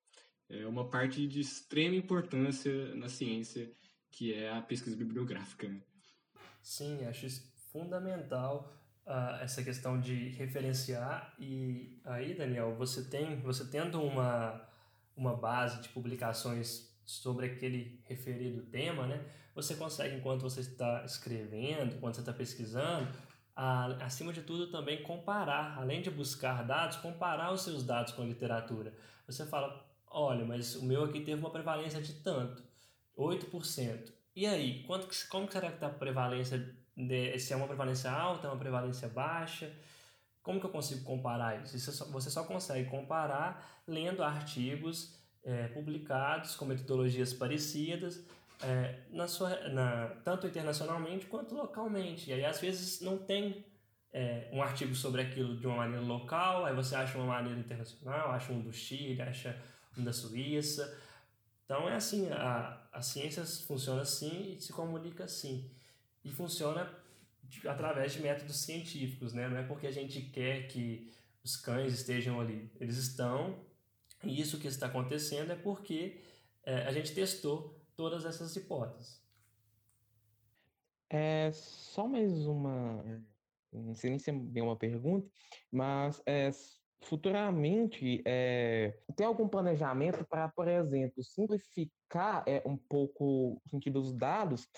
É 0.48 0.66
uma 0.66 0.88
parte 0.88 1.26
de 1.26 1.40
extrema 1.40 1.96
importância 1.96 2.94
na 2.94 3.08
ciência, 3.08 3.70
que 4.10 4.32
é 4.32 4.50
a 4.50 4.62
pesquisa 4.62 4.96
bibliográfica. 4.96 5.68
Né? 5.68 5.82
Sim, 6.62 7.04
acho 7.04 7.26
fundamental 7.70 8.72
uh, 9.08 9.42
essa 9.42 9.62
questão 9.64 9.98
de 10.00 10.28
referenciar 10.30 11.34
e 11.40 12.00
aí, 12.04 12.34
Daniel, 12.34 12.76
você 12.76 13.02
tem, 13.02 13.40
você 13.40 13.64
tendo 13.64 14.00
uma 14.00 14.68
uma 15.18 15.36
base 15.36 15.82
de 15.82 15.88
publicações 15.88 16.88
sobre 17.04 17.46
aquele 17.46 18.00
referido 18.04 18.62
tema, 18.62 19.06
né? 19.06 19.20
Você 19.54 19.74
consegue, 19.74 20.14
enquanto 20.14 20.42
você 20.42 20.60
está 20.60 21.04
escrevendo, 21.04 21.96
enquanto 21.96 22.14
você 22.14 22.20
está 22.20 22.32
pesquisando, 22.32 23.08
a, 23.56 23.86
acima 24.04 24.32
de 24.32 24.42
tudo 24.42 24.70
também 24.70 25.02
comparar, 25.02 25.76
além 25.76 26.00
de 26.00 26.10
buscar 26.10 26.64
dados, 26.64 26.98
comparar 26.98 27.52
os 27.52 27.62
seus 27.62 27.82
dados 27.82 28.12
com 28.12 28.22
a 28.22 28.24
literatura. 28.24 28.94
Você 29.26 29.44
fala, 29.44 29.84
olha, 30.06 30.44
mas 30.44 30.76
o 30.76 30.84
meu 30.84 31.02
aqui 31.02 31.20
teve 31.20 31.40
uma 31.40 31.50
prevalência 31.50 32.00
de 32.00 32.12
tanto, 32.14 32.62
8%. 33.16 34.12
E 34.36 34.46
aí, 34.46 34.84
quanto, 34.84 35.08
como 35.28 35.50
será 35.50 35.68
que 35.68 35.74
está 35.74 35.88
a 35.88 35.90
prevalência 35.90 36.72
de, 36.98 37.38
se 37.38 37.52
é 37.52 37.56
uma 37.56 37.68
prevalência 37.68 38.10
alta, 38.10 38.48
é 38.48 38.50
uma 38.50 38.58
prevalência 38.58 39.08
baixa. 39.08 39.70
Como 40.42 40.58
que 40.58 40.66
eu 40.66 40.70
consigo 40.70 41.04
comparar 41.04 41.62
isso? 41.62 41.76
isso 41.76 42.10
você 42.10 42.28
só 42.28 42.42
consegue 42.42 42.90
comparar 42.90 43.82
lendo 43.86 44.22
artigos 44.22 45.16
é, 45.44 45.68
publicados 45.68 46.56
com 46.56 46.64
metodologias 46.64 47.32
parecidas, 47.32 48.26
é, 48.60 48.98
na 49.10 49.28
sua, 49.28 49.68
na, 49.68 50.08
tanto 50.24 50.46
internacionalmente 50.48 51.26
quanto 51.26 51.54
localmente. 51.54 52.30
E 52.30 52.32
aí, 52.32 52.44
às 52.44 52.60
vezes, 52.60 53.00
não 53.00 53.16
tem 53.16 53.64
é, 54.12 54.48
um 54.52 54.60
artigo 54.60 54.94
sobre 54.94 55.22
aquilo 55.22 55.56
de 55.56 55.66
uma 55.66 55.76
maneira 55.76 56.04
local, 56.04 56.64
aí 56.64 56.74
você 56.74 56.96
acha 56.96 57.16
uma 57.16 57.26
maneira 57.26 57.60
internacional, 57.60 58.32
acha 58.32 58.52
um 58.52 58.60
do 58.60 58.72
Chile, 58.72 59.22
acha 59.22 59.56
um 59.96 60.02
da 60.02 60.12
Suíça. 60.12 60.98
Então, 61.64 61.88
é 61.88 61.94
assim, 61.94 62.28
a, 62.32 62.80
a 62.92 63.02
ciência 63.02 63.44
funciona 63.44 64.02
assim 64.02 64.54
e 64.56 64.60
se 64.60 64.72
comunica 64.72 65.24
assim 65.24 65.70
e 66.28 66.32
funciona 66.32 66.92
de, 67.42 67.66
através 67.66 68.12
de 68.12 68.20
métodos 68.20 68.60
científicos, 68.60 69.32
né? 69.32 69.48
Não 69.48 69.56
é 69.56 69.62
porque 69.62 69.86
a 69.86 69.90
gente 69.90 70.20
quer 70.20 70.68
que 70.68 71.12
os 71.42 71.56
cães 71.56 71.92
estejam 71.92 72.40
ali, 72.40 72.70
eles 72.78 72.96
estão, 72.96 73.58
e 74.22 74.40
isso 74.40 74.58
que 74.58 74.66
está 74.66 74.86
acontecendo 74.86 75.52
é 75.52 75.56
porque 75.56 76.20
é, 76.64 76.86
a 76.86 76.92
gente 76.92 77.14
testou 77.14 77.80
todas 77.96 78.24
essas 78.24 78.54
hipóteses. 78.54 79.22
É 81.10 81.50
só 81.52 82.06
mais 82.06 82.46
uma, 82.46 83.02
não 83.72 83.94
sei 83.94 84.10
nem 84.10 84.18
se 84.18 84.30
é 84.30 84.32
bem 84.32 84.62
uma 84.62 84.76
pergunta, 84.76 85.26
mas 85.72 86.20
é, 86.26 86.50
futuramente 87.00 88.22
é, 88.26 88.98
tem 89.16 89.26
algum 89.26 89.48
planejamento 89.48 90.26
para, 90.26 90.48
por 90.48 90.68
exemplo, 90.68 91.22
simplificar 91.22 92.44
é, 92.46 92.62
um 92.66 92.76
pouco 92.76 93.54
o 93.64 93.70
sentido 93.70 94.02
dos 94.02 94.12
dados 94.12 94.68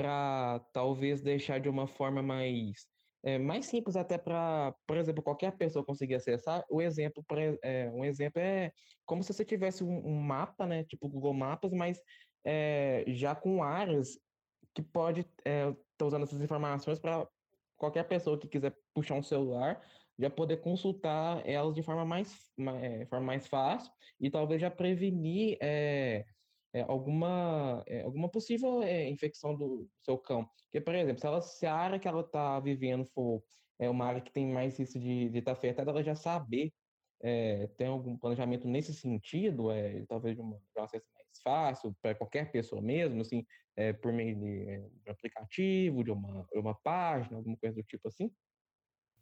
para 0.00 0.58
talvez 0.72 1.20
deixar 1.20 1.60
de 1.60 1.68
uma 1.68 1.86
forma 1.86 2.22
mais 2.22 2.88
é, 3.22 3.38
mais 3.38 3.66
simples 3.66 3.96
até 3.96 4.16
para, 4.16 4.74
por 4.86 4.96
exemplo, 4.96 5.22
qualquer 5.22 5.52
pessoa 5.52 5.84
conseguir 5.84 6.14
acessar. 6.14 6.64
O 6.70 6.80
exemplo, 6.80 7.22
é, 7.62 7.90
um 7.90 8.02
exemplo 8.02 8.40
é 8.40 8.72
como 9.04 9.22
se 9.22 9.30
você 9.30 9.44
tivesse 9.44 9.84
um, 9.84 10.06
um 10.06 10.18
mapa, 10.18 10.66
né, 10.66 10.84
tipo 10.84 11.06
Google 11.06 11.34
Maps, 11.34 11.70
mas 11.70 12.00
é, 12.42 13.04
já 13.08 13.34
com 13.34 13.62
áreas 13.62 14.18
que 14.74 14.80
pode 14.80 15.20
estar 15.20 15.76
tá 15.98 16.06
usando 16.06 16.22
essas 16.22 16.40
informações 16.40 16.98
para 16.98 17.28
qualquer 17.76 18.04
pessoa 18.04 18.38
que 18.38 18.48
quiser 18.48 18.74
puxar 18.94 19.16
um 19.16 19.22
celular 19.22 19.82
já 20.18 20.28
poder 20.28 20.58
consultar 20.58 21.46
elas 21.46 21.74
de 21.74 21.82
forma 21.82 22.04
mais, 22.04 22.50
mais, 22.56 23.08
forma 23.08 23.26
mais 23.26 23.46
fácil 23.46 23.90
e 24.20 24.30
talvez 24.30 24.60
já 24.60 24.70
prevenir 24.70 25.56
é, 25.60 26.24
é, 26.72 26.82
alguma, 26.82 27.82
é, 27.86 28.02
alguma 28.02 28.28
possível 28.28 28.82
é, 28.82 29.08
infecção 29.08 29.56
do 29.56 29.88
seu 30.02 30.16
cão. 30.18 30.48
Porque, 30.64 30.80
por 30.80 30.94
exemplo, 30.94 31.20
se, 31.20 31.26
ela, 31.26 31.40
se 31.42 31.66
a 31.66 31.74
área 31.74 31.98
que 31.98 32.08
ela 32.08 32.22
está 32.22 32.60
vivendo 32.60 33.04
for 33.06 33.42
é 33.78 33.88
uma 33.88 34.06
área 34.06 34.20
que 34.20 34.32
tem 34.32 34.46
mais 34.46 34.78
isso 34.78 34.98
de 34.98 35.26
estar 35.26 35.52
tá 35.52 35.52
afetada, 35.52 35.90
ela 35.90 36.02
já 36.02 36.14
saber 36.14 36.72
é, 37.22 37.66
tem 37.76 37.86
algum 37.86 38.16
planejamento 38.16 38.66
nesse 38.66 38.94
sentido, 38.94 39.70
é, 39.70 40.04
talvez 40.06 40.36
de, 40.36 40.42
um 40.42 40.58
acesso 40.78 41.06
mais 41.14 41.28
fácil 41.42 41.94
para 42.00 42.14
qualquer 42.14 42.50
pessoa 42.50 42.80
mesmo, 42.80 43.20
assim, 43.20 43.44
é, 43.76 43.92
por 43.92 44.12
meio 44.12 44.34
de, 44.36 44.64
de, 44.64 45.08
um 45.08 45.12
aplicativo, 45.12 46.02
de 46.02 46.10
uma, 46.10 46.46
uma 46.54 46.74
página, 46.74 47.36
alguma 47.36 47.56
coisa 47.58 47.76
do 47.76 47.82
tipo 47.82 48.08
assim? 48.08 48.30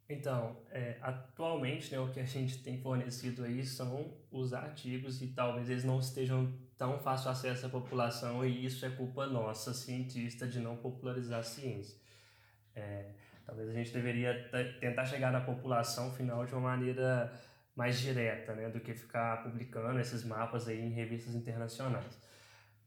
Então, 0.07 0.63
é, 0.71 0.97
atualmente, 1.01 1.91
né, 1.91 1.99
o 1.99 2.11
que 2.11 2.19
a 2.19 2.25
gente 2.25 2.63
tem 2.63 2.81
fornecido 2.81 3.43
aí 3.43 3.63
são 3.63 4.17
os 4.31 4.53
artigos 4.53 5.21
e 5.21 5.27
talvez 5.27 5.69
eles 5.69 5.83
não 5.83 5.99
estejam 5.99 6.51
tão 6.79 6.97
fácil 6.97 7.29
acesso 7.29 7.65
à 7.65 7.69
população 7.69 8.43
e 8.45 8.65
isso 8.65 8.85
é 8.85 8.89
culpa 8.89 9.27
nossa, 9.27 9.73
cientista, 9.73 10.47
de 10.47 10.61
não 10.61 10.77
popularizar 10.77 11.41
a 11.41 11.43
ciência. 11.43 11.99
É, 12.73 13.11
talvez 13.45 13.67
a 13.69 13.73
gente 13.73 13.91
deveria 13.91 14.49
tentar 14.79 15.05
chegar 15.05 15.29
na 15.29 15.41
população 15.41 16.11
final 16.13 16.45
de 16.45 16.53
uma 16.53 16.61
maneira 16.61 17.31
mais 17.75 17.99
direta, 17.99 18.55
né, 18.55 18.69
do 18.69 18.79
que 18.79 18.93
ficar 18.93 19.43
publicando 19.43 19.99
esses 19.99 20.23
mapas 20.23 20.69
aí 20.69 20.79
em 20.79 20.91
revistas 20.91 21.35
internacionais. 21.35 22.17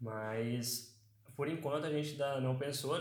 Mas 0.01 0.99
por 1.36 1.47
enquanto 1.47 1.84
a 1.84 1.90
gente 1.90 2.16
não 2.40 2.57
pensou 2.57 2.99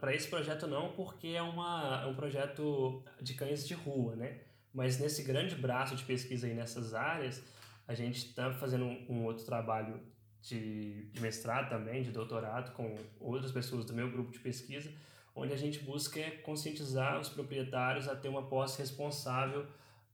para 0.00 0.14
esse 0.14 0.28
projeto 0.28 0.66
não, 0.66 0.92
porque 0.92 1.28
é, 1.28 1.42
uma, 1.42 2.00
é 2.02 2.06
um 2.06 2.14
projeto 2.14 3.02
de 3.20 3.34
cães 3.34 3.66
de 3.66 3.74
rua, 3.74 4.16
né? 4.16 4.40
Mas 4.72 4.98
nesse 4.98 5.22
grande 5.22 5.54
braço 5.54 5.94
de 5.94 6.04
pesquisa 6.04 6.46
aí 6.46 6.54
nessas 6.54 6.94
áreas, 6.94 7.42
a 7.86 7.94
gente 7.94 8.26
está 8.26 8.52
fazendo 8.52 8.84
um, 8.84 9.06
um, 9.08 9.24
outro 9.24 9.44
trabalho 9.44 10.00
de, 10.44 11.06
de 11.06 11.20
mestrado 11.20 11.70
também, 11.70 12.02
de 12.02 12.10
doutorado, 12.10 12.72
com 12.72 12.96
outras 13.18 13.50
pessoas 13.50 13.84
do 13.84 13.94
meu 13.94 14.10
grupo 14.10 14.30
de 14.30 14.38
pesquisa, 14.38 14.92
onde 15.34 15.52
a 15.52 15.56
gente 15.56 15.80
busca 15.80 16.20
conscientizar 16.42 17.18
os 17.18 17.30
proprietários 17.30 18.06
a 18.06 18.14
ter 18.14 18.28
uma 18.28 18.46
posse 18.46 18.78
responsável 18.78 19.66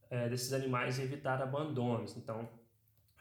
é, 0.08 0.28
desses 0.28 0.52
animais 0.52 0.98
e 0.98 1.02
evitar 1.02 1.42
abandonos. 1.42 2.16
Então, 2.16 2.48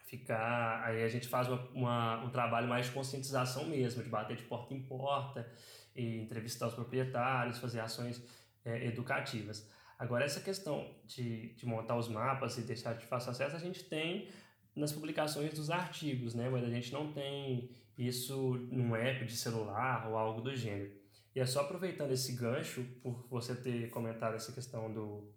ficar. 0.06 0.84
Aí 0.84 1.02
a 1.02 1.08
gente 1.08 1.26
faz 1.26 1.48
uma, 1.48 1.68
uma, 1.74 2.24
um 2.24 2.30
trabalho 2.30 2.68
mais 2.68 2.86
de 2.86 2.92
conscientização 2.92 3.66
mesmo, 3.66 4.02
de 4.02 4.08
bater 4.08 4.36
de 4.36 4.44
porta 4.44 4.72
em 4.72 4.82
porta, 4.82 5.50
e 5.94 6.20
entrevistar 6.20 6.68
os 6.68 6.74
proprietários, 6.74 7.58
fazer 7.58 7.80
ações 7.80 8.22
é, 8.64 8.86
educativas. 8.86 9.68
Agora, 9.98 10.24
essa 10.24 10.40
questão 10.40 10.94
de, 11.04 11.54
de 11.54 11.66
montar 11.66 11.96
os 11.96 12.08
mapas 12.08 12.56
e 12.56 12.62
deixar 12.62 12.94
de 12.94 13.04
fácil 13.04 13.32
acesso, 13.32 13.56
a 13.56 13.58
gente 13.58 13.84
tem 13.84 14.30
nas 14.74 14.92
publicações 14.92 15.52
dos 15.54 15.70
artigos, 15.70 16.34
né? 16.34 16.48
mas 16.48 16.64
a 16.64 16.68
gente 16.68 16.92
não 16.92 17.12
tem 17.12 17.70
isso 17.98 18.54
num 18.70 18.94
app 18.96 19.24
de 19.24 19.36
celular 19.36 20.08
ou 20.08 20.16
algo 20.16 20.40
do 20.40 20.54
gênero. 20.54 20.90
E 21.34 21.40
é 21.40 21.46
só 21.46 21.60
aproveitando 21.60 22.10
esse 22.10 22.32
gancho, 22.32 22.84
por 23.02 23.26
você 23.28 23.54
ter 23.54 23.88
comentado 23.90 24.34
essa 24.34 24.52
questão 24.52 24.92
do, 24.92 25.32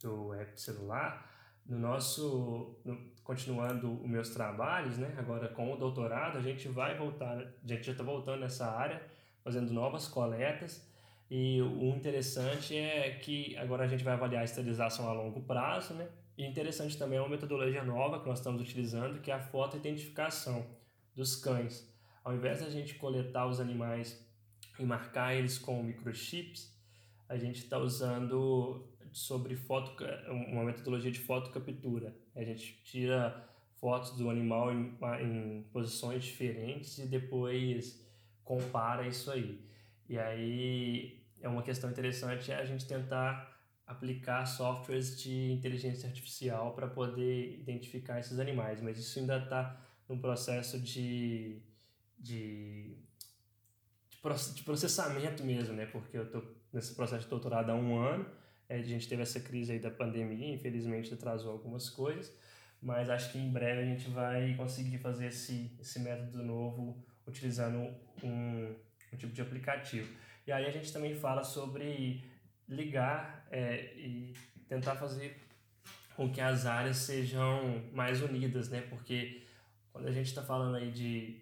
do 0.00 0.32
app 0.34 0.54
de 0.54 0.60
celular, 0.60 1.28
no 1.66 1.78
nosso, 1.78 2.80
no, 2.84 2.96
continuando 3.22 4.00
os 4.00 4.08
meus 4.08 4.30
trabalhos, 4.30 4.96
né, 4.96 5.14
agora 5.18 5.48
com 5.48 5.72
o 5.72 5.76
doutorado, 5.76 6.38
a 6.38 6.40
gente 6.40 6.66
vai 6.68 6.96
voltar, 6.96 7.36
a 7.36 7.66
gente 7.66 7.84
já 7.84 7.92
está 7.92 8.02
voltando 8.02 8.40
nessa 8.40 8.70
área, 8.70 9.02
fazendo 9.44 9.72
novas 9.72 10.08
coletas, 10.08 10.86
e 11.30 11.60
o 11.60 11.94
interessante 11.94 12.74
é 12.74 13.10
que 13.10 13.54
agora 13.58 13.84
a 13.84 13.86
gente 13.86 14.02
vai 14.02 14.14
avaliar 14.14 14.40
a 14.40 14.44
esterilização 14.46 15.06
a 15.06 15.12
longo 15.12 15.42
prazo, 15.42 15.92
né, 15.92 16.08
e 16.38 16.46
interessante 16.46 16.96
também 16.96 17.18
é 17.18 17.20
uma 17.20 17.28
metodologia 17.28 17.82
nova 17.82 18.20
que 18.20 18.28
nós 18.28 18.38
estamos 18.38 18.62
utilizando, 18.62 19.20
que 19.20 19.28
é 19.28 19.34
a 19.34 19.40
fotoidentificação 19.40 20.64
dos 21.12 21.34
cães. 21.34 21.92
Ao 22.22 22.32
invés 22.32 22.60
da 22.60 22.70
gente 22.70 22.94
coletar 22.94 23.48
os 23.48 23.58
animais 23.58 24.24
e 24.78 24.84
marcar 24.84 25.34
eles 25.34 25.58
com 25.58 25.82
microchips, 25.82 26.72
a 27.28 27.36
gente 27.36 27.64
está 27.64 27.76
usando 27.76 28.88
sobre 29.10 29.56
foto, 29.56 29.96
uma 30.52 30.62
metodologia 30.62 31.10
de 31.10 31.18
foto 31.18 31.50
captura. 31.50 32.16
A 32.36 32.44
gente 32.44 32.80
tira 32.84 33.44
fotos 33.80 34.12
do 34.12 34.30
animal 34.30 34.72
em, 34.72 34.96
em 35.20 35.62
posições 35.72 36.22
diferentes 36.22 36.98
e 36.98 37.06
depois 37.06 38.00
compara 38.44 39.08
isso 39.08 39.28
aí. 39.32 39.60
E 40.08 40.16
aí 40.16 41.20
é 41.40 41.48
uma 41.48 41.64
questão 41.64 41.90
interessante 41.90 42.52
é 42.52 42.56
a 42.56 42.64
gente 42.64 42.86
tentar 42.86 43.57
aplicar 43.88 44.46
softwares 44.46 45.20
de 45.20 45.50
inteligência 45.50 46.08
artificial 46.08 46.74
para 46.74 46.86
poder 46.86 47.58
identificar 47.58 48.20
esses 48.20 48.38
animais, 48.38 48.80
mas 48.80 48.98
isso 48.98 49.18
ainda 49.18 49.38
está 49.38 49.80
no 50.08 50.18
processo 50.18 50.78
de, 50.78 51.60
de, 52.18 52.94
de, 54.54 54.62
processamento 54.62 55.42
mesmo, 55.42 55.74
né? 55.74 55.86
Porque 55.86 56.16
eu 56.16 56.24
estou 56.24 56.44
nesse 56.72 56.94
processo 56.94 57.24
de 57.24 57.30
doutorado 57.30 57.70
há 57.70 57.74
um 57.74 57.98
ano 57.98 58.26
é, 58.68 58.76
a 58.76 58.82
gente 58.82 59.08
teve 59.08 59.22
essa 59.22 59.40
crise 59.40 59.72
aí 59.72 59.78
da 59.78 59.90
pandemia, 59.90 60.54
infelizmente 60.54 61.12
atrasou 61.14 61.52
algumas 61.52 61.88
coisas, 61.88 62.30
mas 62.82 63.08
acho 63.08 63.32
que 63.32 63.38
em 63.38 63.50
breve 63.50 63.80
a 63.80 63.84
gente 63.84 64.10
vai 64.10 64.54
conseguir 64.54 64.98
fazer 64.98 65.28
esse, 65.28 65.72
esse 65.80 65.98
método 66.00 66.42
novo 66.44 67.02
utilizando 67.26 67.78
um, 68.22 68.74
um 69.12 69.16
tipo 69.16 69.32
de 69.32 69.40
aplicativo. 69.40 70.12
E 70.46 70.52
aí 70.52 70.66
a 70.66 70.70
gente 70.70 70.92
também 70.92 71.14
fala 71.14 71.42
sobre 71.42 72.22
ligar 72.68 73.46
é, 73.50 73.94
e 73.96 74.34
tentar 74.68 74.96
fazer 74.96 75.36
com 76.14 76.30
que 76.30 76.40
as 76.40 76.66
áreas 76.66 76.98
sejam 76.98 77.82
mais 77.92 78.20
unidas, 78.22 78.68
né? 78.68 78.82
Porque 78.82 79.42
quando 79.92 80.08
a 80.08 80.12
gente 80.12 80.26
está 80.26 80.42
falando 80.42 80.76
aí 80.76 80.90
de 80.90 81.40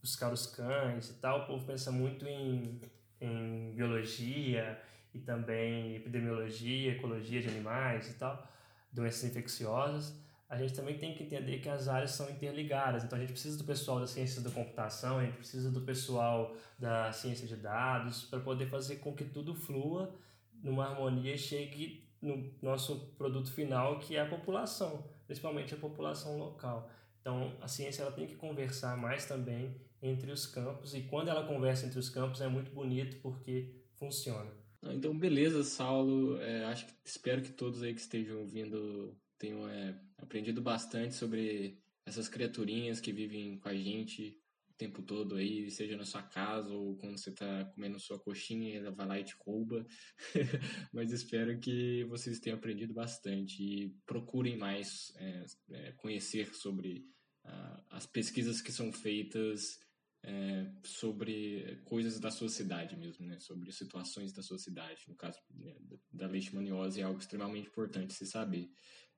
buscar 0.00 0.32
os 0.32 0.46
cães 0.46 1.10
e 1.10 1.14
tal, 1.14 1.40
o 1.42 1.46
povo 1.46 1.66
pensa 1.66 1.90
muito 1.90 2.26
em, 2.26 2.80
em 3.20 3.72
biologia, 3.74 4.78
e 5.14 5.18
também 5.18 5.96
epidemiologia, 5.96 6.92
ecologia 6.92 7.40
de 7.40 7.48
animais 7.48 8.08
e 8.10 8.14
tal, 8.14 8.46
doenças 8.92 9.24
infecciosas, 9.24 10.14
a 10.48 10.56
gente 10.56 10.72
também 10.72 10.96
tem 10.96 11.14
que 11.14 11.24
entender 11.24 11.58
que 11.58 11.68
as 11.68 11.88
áreas 11.88 12.12
são 12.12 12.30
interligadas. 12.30 13.04
Então 13.04 13.18
a 13.18 13.20
gente 13.20 13.32
precisa 13.32 13.58
do 13.58 13.64
pessoal 13.64 14.00
da 14.00 14.06
ciência 14.06 14.40
da 14.40 14.50
computação, 14.50 15.18
a 15.18 15.24
gente 15.24 15.36
precisa 15.36 15.70
do 15.70 15.80
pessoal 15.82 16.56
da 16.78 17.12
ciência 17.12 17.46
de 17.46 17.56
dados 17.56 18.24
para 18.24 18.40
poder 18.40 18.66
fazer 18.66 18.96
com 18.96 19.14
que 19.14 19.24
tudo 19.24 19.54
flua 19.54 20.14
numa 20.62 20.86
harmonia 20.86 21.36
chegue 21.36 22.08
no 22.20 22.52
nosso 22.60 23.12
produto 23.16 23.52
final, 23.52 23.98
que 23.98 24.16
é 24.16 24.20
a 24.20 24.28
população, 24.28 25.04
principalmente 25.26 25.74
a 25.74 25.76
população 25.76 26.38
local. 26.38 26.90
Então 27.20 27.52
a 27.60 27.68
ciência 27.68 28.02
ela 28.02 28.12
tem 28.12 28.26
que 28.26 28.36
conversar 28.36 28.96
mais 28.96 29.24
também 29.26 29.74
entre 30.00 30.30
os 30.30 30.46
campos 30.46 30.94
e 30.94 31.02
quando 31.02 31.28
ela 31.28 31.46
conversa 31.46 31.86
entre 31.86 31.98
os 31.98 32.08
campos 32.08 32.40
é 32.40 32.48
muito 32.48 32.70
bonito 32.70 33.16
porque 33.20 33.74
funciona. 33.96 34.50
Então, 34.82 35.16
beleza, 35.16 35.64
Saulo. 35.64 36.40
É, 36.40 36.64
acho 36.66 36.86
que 36.86 36.92
espero 37.04 37.42
que 37.42 37.50
todos 37.50 37.82
aí 37.82 37.92
que 37.92 38.00
estejam 38.00 38.38
ouvindo 38.38 39.16
tenham 39.36 39.68
é, 39.68 39.94
aprendido 40.16 40.62
bastante 40.62 41.14
sobre 41.14 41.78
essas 42.06 42.28
criaturinhas 42.28 43.00
que 43.00 43.12
vivem 43.12 43.58
com 43.58 43.68
a 43.68 43.74
gente 43.74 44.40
tempo 44.78 45.02
todo 45.02 45.34
aí, 45.34 45.70
seja 45.70 45.96
na 45.96 46.04
sua 46.04 46.22
casa 46.22 46.72
ou 46.72 46.96
quando 46.96 47.18
você 47.18 47.30
está 47.30 47.64
comendo 47.74 47.98
sua 47.98 48.18
coxinha 48.18 48.70
e 48.70 48.76
ela 48.76 48.92
vai 48.92 49.06
lá 49.06 49.18
e 49.18 49.24
te 49.24 49.34
rouba. 49.38 49.84
Mas 50.92 51.12
espero 51.12 51.58
que 51.58 52.04
vocês 52.04 52.38
tenham 52.38 52.56
aprendido 52.56 52.94
bastante 52.94 53.62
e 53.62 53.90
procurem 54.06 54.56
mais 54.56 55.12
é, 55.16 55.44
é 55.72 55.92
conhecer 55.92 56.54
sobre 56.54 57.04
uh, 57.44 57.82
as 57.90 58.06
pesquisas 58.06 58.62
que 58.62 58.72
são 58.72 58.92
feitas 58.92 59.78
é, 60.24 60.70
sobre 60.84 61.80
coisas 61.84 62.18
da 62.18 62.30
sua 62.30 62.48
cidade 62.48 62.96
mesmo, 62.96 63.26
né? 63.26 63.38
Sobre 63.40 63.72
situações 63.72 64.32
da 64.32 64.42
sua 64.42 64.58
cidade. 64.58 65.04
No 65.08 65.14
caso 65.14 65.38
né, 65.50 65.74
da 66.12 66.26
leishmaniose 66.26 67.00
é 67.00 67.04
algo 67.04 67.20
extremamente 67.20 67.68
importante 67.68 68.14
se 68.14 68.26
saber. 68.26 68.70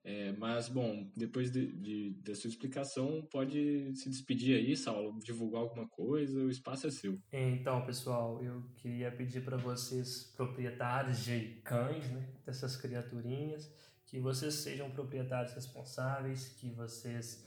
É, 0.03 0.33
mas, 0.33 0.69
bom, 0.69 1.11
depois 1.15 1.51
de, 1.51 1.73
de, 1.73 2.11
da 2.23 2.35
sua 2.35 2.49
explicação, 2.49 3.27
pode 3.31 3.95
se 3.95 4.09
despedir 4.09 4.57
aí, 4.57 4.77
Saulo, 4.77 5.19
divulgar 5.21 5.61
alguma 5.63 5.87
coisa, 5.89 6.41
o 6.41 6.51
espaço 6.51 6.87
é 6.87 6.91
seu. 6.91 7.19
Então, 7.31 7.85
pessoal, 7.85 8.43
eu 8.43 8.63
queria 8.77 9.13
pedir 9.13 9.45
para 9.45 9.59
vocês, 9.59 10.33
proprietários 10.37 11.25
de 11.25 11.61
cães, 11.63 12.11
né, 12.11 12.29
dessas 12.47 12.77
criaturinhas, 12.77 13.71
que 14.07 14.19
vocês 14.19 14.55
sejam 14.55 14.91
proprietários 14.91 15.53
responsáveis, 15.55 16.49
que 16.49 16.71
vocês 16.71 17.45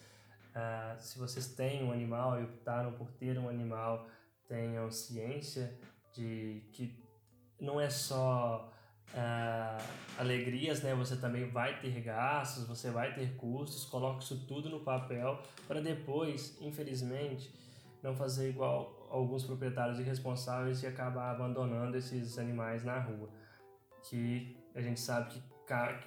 Uh, 0.54 1.02
se 1.02 1.18
vocês 1.18 1.48
têm 1.56 1.84
um 1.84 1.92
animal 1.92 2.40
e 2.40 2.44
optaram 2.44 2.94
por 2.94 3.12
ter 3.14 3.40
um 3.40 3.50
animal, 3.50 4.08
tenham 4.48 4.92
ciência 4.92 5.76
de 6.14 6.64
que 6.72 6.96
não 7.60 7.82
é 7.82 7.90
só 7.90 8.72
uh, 9.14 9.84
alegrias, 10.18 10.82
né? 10.82 10.94
Você 10.96 11.16
também 11.18 11.50
vai 11.50 11.80
ter 11.80 12.02
gastos, 12.02 12.68
você 12.68 12.90
vai 12.92 13.14
ter 13.14 13.36
custos. 13.36 13.86
Coloque 13.86 14.24
isso 14.24 14.46
tudo 14.48 14.70
no 14.70 14.80
papel 14.80 15.42
para 15.68 15.82
depois, 15.82 16.58
infelizmente, 16.62 17.54
não 18.02 18.16
fazer 18.16 18.50
igual 18.50 19.08
alguns 19.10 19.44
proprietários 19.44 20.00
irresponsáveis 20.00 20.82
e 20.84 20.88
acabar 20.88 21.32
abandonando 21.32 21.96
esses 21.98 22.38
animais 22.38 22.84
na 22.84 23.00
rua, 23.00 23.30
que 24.10 24.58
a 24.76 24.82
gente 24.82 25.00
sabe 25.00 25.32
que, 25.32 25.44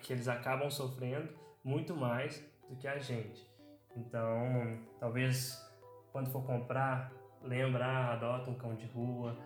que 0.02 0.12
eles 0.12 0.28
acabam 0.28 0.70
sofrendo 0.70 1.28
muito 1.62 1.94
mais 1.94 2.44
do 2.68 2.76
que 2.76 2.88
a 2.88 2.98
gente. 2.98 3.48
Então, 3.96 4.78
talvez 4.98 5.64
quando 6.12 6.30
for 6.30 6.44
comprar, 6.44 7.12
lembrar, 7.42 8.12
adota 8.12 8.50
um 8.50 8.54
cão 8.54 8.74
de 8.74 8.86
rua 8.86 9.36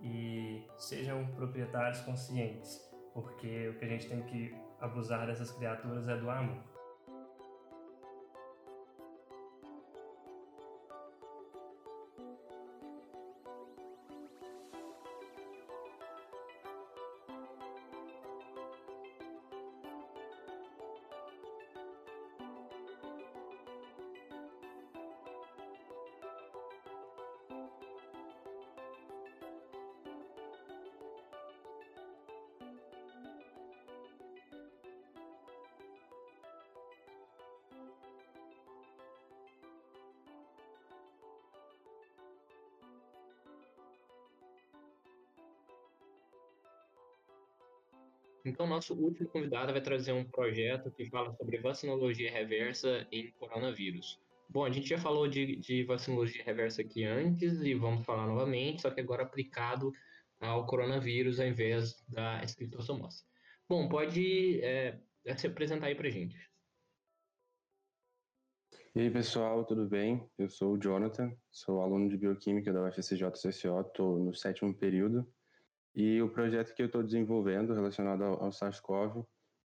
e 0.00 0.62
sejam 0.76 1.26
proprietários 1.36 2.00
conscientes. 2.00 2.93
Porque 3.14 3.68
o 3.68 3.78
que 3.78 3.84
a 3.84 3.88
gente 3.88 4.08
tem 4.08 4.20
que 4.22 4.54
abusar 4.80 5.26
dessas 5.26 5.52
criaturas 5.52 6.08
é 6.08 6.16
do 6.16 6.28
amor. 6.28 6.73
Então, 48.44 48.66
nosso 48.66 48.94
último 48.94 49.26
convidado 49.30 49.72
vai 49.72 49.80
trazer 49.80 50.12
um 50.12 50.24
projeto 50.24 50.90
que 50.90 51.08
fala 51.08 51.32
sobre 51.32 51.58
vacinologia 51.58 52.30
reversa 52.30 53.06
em 53.10 53.30
coronavírus. 53.32 54.20
Bom, 54.50 54.66
a 54.66 54.70
gente 54.70 54.86
já 54.86 54.98
falou 54.98 55.26
de, 55.26 55.56
de 55.56 55.82
vacinologia 55.84 56.44
reversa 56.44 56.82
aqui 56.82 57.04
antes 57.04 57.62
e 57.62 57.72
vamos 57.72 58.04
falar 58.04 58.26
novamente, 58.26 58.82
só 58.82 58.90
que 58.90 59.00
agora 59.00 59.22
aplicado 59.22 59.90
ao 60.38 60.66
coronavírus 60.66 61.40
ao 61.40 61.46
invés 61.46 62.04
da 62.06 62.42
escritossomose. 62.44 63.24
Bom, 63.66 63.88
pode 63.88 64.60
é, 64.62 65.00
se 65.38 65.46
apresentar 65.46 65.86
aí 65.86 65.94
para 65.94 66.10
gente. 66.10 66.36
E 68.94 69.00
aí, 69.00 69.10
pessoal, 69.10 69.64
tudo 69.64 69.88
bem? 69.88 70.22
Eu 70.38 70.50
sou 70.50 70.74
o 70.74 70.78
Jonathan, 70.78 71.34
sou 71.50 71.80
aluno 71.80 72.10
de 72.10 72.18
Bioquímica 72.18 72.72
da 72.72 72.86
UFSJ 72.86 73.24
CCO, 73.30 73.80
estou 73.80 74.18
no 74.18 74.34
sétimo 74.34 74.72
período 74.74 75.26
e 75.94 76.20
o 76.20 76.28
projeto 76.28 76.74
que 76.74 76.82
eu 76.82 76.86
estou 76.86 77.02
desenvolvendo 77.02 77.72
relacionado 77.72 78.24
ao, 78.24 78.44
ao 78.44 78.52
SARS-CoV 78.52 79.24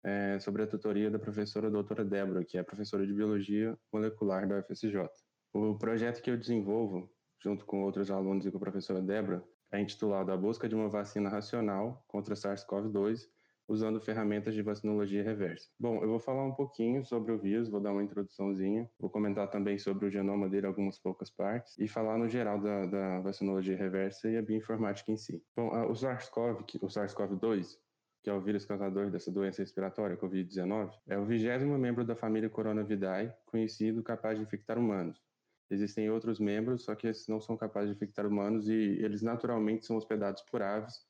é 0.03 0.39
sobre 0.39 0.61
a 0.63 0.67
tutoria 0.67 1.09
da 1.09 1.17
professora 1.17 1.69
doutora 1.69 2.05
Débora, 2.05 2.45
que 2.45 2.57
é 2.57 2.63
professora 2.63 3.05
de 3.05 3.13
Biologia 3.13 3.77
Molecular 3.91 4.47
da 4.47 4.59
UFSJ. 4.59 5.09
O 5.51 5.77
projeto 5.77 6.21
que 6.21 6.29
eu 6.29 6.37
desenvolvo, 6.37 7.09
junto 7.41 7.65
com 7.65 7.83
outros 7.83 8.11
alunos 8.11 8.45
e 8.45 8.51
com 8.51 8.57
a 8.57 8.59
professora 8.59 9.01
Débora, 9.01 9.43
é 9.71 9.81
intitulado 9.81 10.31
A 10.31 10.37
Busca 10.37 10.69
de 10.69 10.75
uma 10.75 10.89
Vacina 10.89 11.29
Racional 11.29 12.03
contra 12.07 12.35
SARS-CoV-2 12.35 13.27
usando 13.67 13.99
ferramentas 13.99 14.53
de 14.53 14.61
vacinologia 14.61 15.23
reversa. 15.23 15.69
Bom, 15.79 16.01
eu 16.01 16.09
vou 16.09 16.19
falar 16.19 16.45
um 16.45 16.53
pouquinho 16.53 17.03
sobre 17.03 17.31
o 17.31 17.39
vírus, 17.39 17.69
vou 17.69 17.79
dar 17.81 17.91
uma 17.91 18.03
introduçãozinha, 18.03 18.89
vou 18.99 19.09
comentar 19.09 19.49
também 19.49 19.77
sobre 19.77 20.05
o 20.05 20.11
genoma 20.11 20.47
dele, 20.47 20.67
algumas 20.67 20.99
poucas 20.99 21.29
partes, 21.31 21.77
e 21.79 21.87
falar 21.87 22.17
no 22.17 22.29
geral 22.29 22.59
da, 22.61 22.85
da 22.85 23.19
vacinologia 23.21 23.75
reversa 23.75 24.29
e 24.29 24.37
a 24.37 24.41
bioinformática 24.41 25.11
em 25.11 25.17
si. 25.17 25.43
Bom, 25.55 25.69
o 25.89 25.95
SARS-CoV, 25.95 26.63
o 26.81 26.87
SARS-CoV-2, 26.87 27.77
que 28.23 28.29
é 28.29 28.33
o 28.33 28.41
vírus 28.41 28.65
causador 28.65 29.09
dessa 29.11 29.31
doença 29.31 29.61
respiratória, 29.61 30.17
Covid-19, 30.17 30.91
é 31.07 31.17
o 31.17 31.25
vigésimo 31.25 31.77
membro 31.77 32.03
da 32.03 32.15
família 32.15 32.49
Coronavidae, 32.49 33.31
conhecido 33.45 34.01
capaz 34.03 34.37
de 34.37 34.43
infectar 34.43 34.77
humanos. 34.77 35.21
Existem 35.69 36.09
outros 36.09 36.39
membros, 36.39 36.83
só 36.83 36.93
que 36.93 37.07
esses 37.07 37.27
não 37.27 37.39
são 37.39 37.57
capazes 37.57 37.89
de 37.89 37.95
infectar 37.95 38.27
humanos 38.27 38.67
e 38.67 38.73
eles 38.73 39.23
naturalmente 39.23 39.85
são 39.85 39.97
hospedados 39.97 40.43
por 40.43 40.61
aves 40.61 41.05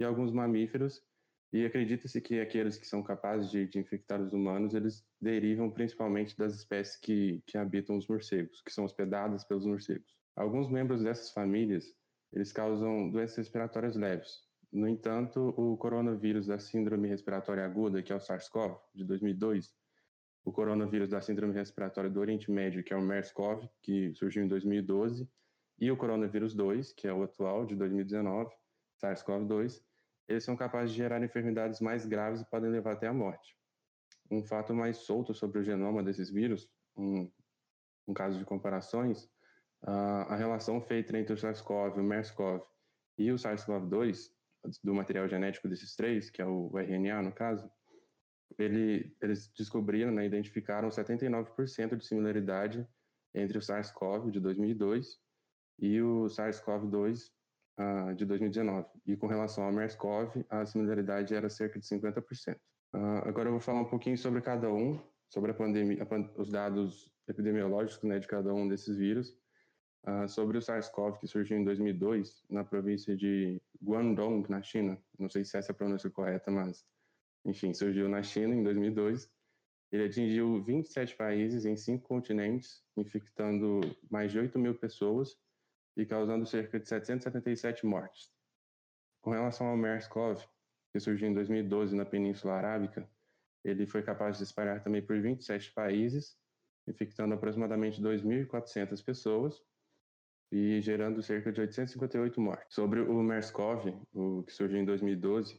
e 0.00 0.04
alguns 0.04 0.32
mamíferos 0.32 1.00
e 1.52 1.66
acredita-se 1.66 2.18
que 2.20 2.40
aqueles 2.40 2.78
que 2.78 2.86
são 2.86 3.02
capazes 3.02 3.50
de, 3.50 3.66
de, 3.66 3.78
infectar 3.78 4.20
os 4.22 4.32
humanos, 4.32 4.74
eles 4.74 5.04
derivam 5.20 5.70
principalmente 5.70 6.36
das 6.36 6.54
espécies 6.54 6.96
que, 6.96 7.42
que 7.46 7.58
habitam 7.58 7.96
os 7.96 8.08
morcegos, 8.08 8.62
que 8.62 8.72
são 8.72 8.84
hospedadas 8.84 9.44
pelos 9.44 9.66
morcegos. 9.66 10.16
Alguns 10.34 10.70
membros 10.70 11.02
dessas 11.02 11.30
famílias, 11.30 11.84
eles 12.32 12.52
causam 12.52 13.10
doenças 13.10 13.36
respiratórias 13.36 13.96
leves. 13.96 14.50
No 14.72 14.88
entanto, 14.88 15.52
o 15.54 15.76
coronavírus 15.76 16.46
da 16.46 16.58
síndrome 16.58 17.06
respiratória 17.06 17.66
aguda, 17.66 18.02
que 18.02 18.10
é 18.10 18.16
o 18.16 18.20
SARS-CoV, 18.20 18.78
de 18.94 19.04
2002, 19.04 19.74
o 20.44 20.50
coronavírus 20.50 21.10
da 21.10 21.20
síndrome 21.20 21.52
respiratória 21.52 22.08
do 22.08 22.18
Oriente 22.18 22.50
Médio, 22.50 22.82
que 22.82 22.94
é 22.94 22.96
o 22.96 23.02
MERS-CoV, 23.02 23.68
que 23.82 24.14
surgiu 24.14 24.42
em 24.42 24.48
2012, 24.48 25.28
e 25.78 25.90
o 25.90 25.96
coronavírus 25.98 26.54
2, 26.54 26.94
que 26.94 27.06
é 27.06 27.12
o 27.12 27.22
atual, 27.22 27.66
de 27.66 27.76
2019, 27.76 28.50
SARS-CoV-2, 29.02 29.82
eles 30.28 30.44
são 30.44 30.56
capazes 30.56 30.90
de 30.90 30.96
gerar 30.96 31.22
enfermidades 31.22 31.80
mais 31.80 32.06
graves 32.06 32.40
e 32.40 32.50
podem 32.50 32.70
levar 32.70 32.92
até 32.92 33.06
a 33.06 33.12
morte. 33.12 33.56
Um 34.30 34.42
fato 34.42 34.74
mais 34.74 34.98
solto 34.98 35.34
sobre 35.34 35.58
o 35.58 35.64
genoma 35.64 36.02
desses 36.02 36.30
vírus, 36.30 36.68
um, 36.96 37.30
um 38.06 38.14
caso 38.14 38.38
de 38.38 38.44
comparações, 38.44 39.28
a, 39.82 40.34
a 40.34 40.36
relação 40.36 40.80
feita 40.80 41.16
entre 41.18 41.34
o 41.34 41.36
SARS-CoV, 41.36 41.98
o 41.98 42.04
MERS-CoV 42.04 42.62
e 43.18 43.30
o 43.30 43.36
SARS-CoV-2, 43.36 44.30
do 44.82 44.94
material 44.94 45.28
genético 45.28 45.68
desses 45.68 45.96
três, 45.96 46.30
que 46.30 46.40
é 46.40 46.46
o 46.46 46.70
RNA 46.78 47.22
no 47.22 47.32
caso, 47.32 47.68
ele, 48.58 49.14
eles 49.20 49.52
descobriram, 49.56 50.12
né, 50.12 50.24
identificaram 50.24 50.88
79% 50.88 51.96
de 51.96 52.06
similaridade 52.06 52.86
entre 53.34 53.58
o 53.58 53.62
SARS-CoV 53.62 54.30
de 54.30 54.40
2002 54.40 55.18
e 55.78 56.00
o 56.00 56.26
SARS-CoV-2 56.26 57.30
uh, 57.78 58.14
de 58.14 58.24
2019. 58.24 58.86
E 59.06 59.16
com 59.16 59.26
relação 59.26 59.64
ao 59.64 59.72
MERS-CoV, 59.72 60.44
a 60.48 60.64
similaridade 60.66 61.34
era 61.34 61.48
cerca 61.48 61.78
de 61.78 61.86
50%. 61.86 62.54
Uh, 62.54 62.58
ah, 62.94 63.28
agora 63.28 63.48
eu 63.48 63.52
vou 63.52 63.60
falar 63.60 63.80
um 63.80 63.88
pouquinho 63.88 64.18
sobre 64.18 64.40
cada 64.40 64.70
um, 64.70 65.00
sobre 65.28 65.50
a 65.50 65.54
pandemia, 65.54 66.02
a, 66.02 66.40
os 66.40 66.50
dados 66.50 67.10
epidemiológicos 67.28 68.04
né, 68.04 68.18
de 68.18 68.26
cada 68.26 68.52
um 68.52 68.68
desses 68.68 68.96
vírus. 68.96 69.36
Uh, 70.04 70.28
sobre 70.28 70.58
o 70.58 70.60
SARS-CoV, 70.60 71.20
que 71.20 71.28
surgiu 71.28 71.56
em 71.56 71.64
2002, 71.64 72.44
na 72.50 72.64
província 72.64 73.16
de 73.16 73.62
Guangdong, 73.80 74.44
na 74.50 74.60
China. 74.60 75.00
Não 75.16 75.30
sei 75.30 75.44
se 75.44 75.56
essa 75.56 75.70
é 75.70 75.72
a 75.72 75.76
pronúncia 75.76 76.10
correta, 76.10 76.50
mas, 76.50 76.84
enfim, 77.44 77.72
surgiu 77.72 78.08
na 78.08 78.20
China 78.20 78.52
em 78.52 78.64
2002. 78.64 79.30
Ele 79.92 80.04
atingiu 80.06 80.60
27 80.64 81.14
países 81.14 81.64
em 81.64 81.76
cinco 81.76 82.08
continentes, 82.08 82.82
infectando 82.96 83.80
mais 84.10 84.32
de 84.32 84.40
8 84.40 84.58
mil 84.58 84.74
pessoas 84.74 85.36
e 85.96 86.06
causando 86.06 86.46
cerca 86.46 86.78
de 86.78 86.88
777 86.88 87.84
mortes. 87.86 88.30
Com 89.20 89.30
relação 89.30 89.66
ao 89.66 89.76
MERS-CoV, 89.76 90.42
que 90.92 91.00
surgiu 91.00 91.28
em 91.28 91.34
2012 91.34 91.94
na 91.94 92.04
Península 92.04 92.54
Arábica, 92.54 93.08
ele 93.64 93.86
foi 93.86 94.02
capaz 94.02 94.38
de 94.38 94.44
espalhar 94.44 94.82
também 94.82 95.02
por 95.02 95.20
27 95.20 95.72
países, 95.72 96.36
infectando 96.86 97.34
aproximadamente 97.34 98.02
2.400 98.02 99.04
pessoas 99.04 99.62
e 100.50 100.80
gerando 100.80 101.22
cerca 101.22 101.52
de 101.52 101.60
858 101.60 102.40
mortes. 102.40 102.74
Sobre 102.74 103.00
o 103.00 103.22
MERS-CoV, 103.22 103.94
o 104.12 104.42
que 104.42 104.52
surgiu 104.52 104.78
em 104.78 104.84
2012, 104.84 105.58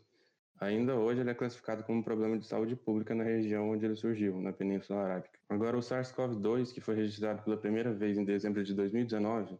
ainda 0.59 0.95
hoje 0.95 1.21
ele 1.21 1.31
é 1.31 1.33
classificado 1.33 1.83
como 1.83 1.99
um 1.99 2.03
problema 2.03 2.37
de 2.37 2.45
saúde 2.45 2.75
pública 2.75 3.15
na 3.15 3.23
região 3.23 3.71
onde 3.71 3.85
ele 3.85 3.95
surgiu, 3.95 4.39
na 4.39 4.53
Península 4.53 4.99
Arábica. 4.99 5.39
Agora, 5.49 5.77
o 5.77 5.81
SARS-CoV-2, 5.81 6.73
que 6.73 6.81
foi 6.81 6.95
registrado 6.95 7.41
pela 7.41 7.57
primeira 7.57 7.93
vez 7.93 8.17
em 8.17 8.25
dezembro 8.25 8.63
de 8.63 8.73
2019, 8.73 9.57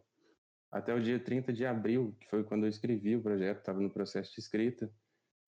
até 0.74 0.92
o 0.92 1.00
dia 1.00 1.20
30 1.20 1.52
de 1.52 1.64
abril, 1.64 2.16
que 2.18 2.28
foi 2.28 2.42
quando 2.42 2.64
eu 2.64 2.68
escrevi 2.68 3.14
o 3.14 3.22
projeto, 3.22 3.58
estava 3.58 3.80
no 3.80 3.88
processo 3.88 4.34
de 4.34 4.40
escrita. 4.40 4.90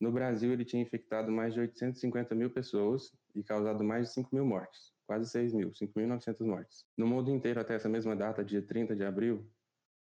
No 0.01 0.12
Brasil, 0.12 0.53
ele 0.53 0.64
tinha 0.64 0.81
infectado 0.81 1.33
mais 1.33 1.53
de 1.53 1.59
850 1.59 2.33
mil 2.33 2.49
pessoas 2.49 3.11
e 3.35 3.43
causado 3.43 3.83
mais 3.83 4.07
de 4.07 4.14
5 4.14 4.33
mil 4.33 4.47
mortes, 4.47 4.93
quase 5.05 5.29
6 5.29 5.53
mil, 5.53 5.72
5.900 5.72 6.47
mortes. 6.47 6.85
No 6.97 7.09
mundo 7.09 7.29
inteiro, 7.29 7.59
até 7.59 7.74
essa 7.74 7.89
mesma 7.89 8.14
data, 8.14 8.45
dia 8.45 8.62
30 8.62 8.95
de 8.95 9.03
abril 9.03 9.45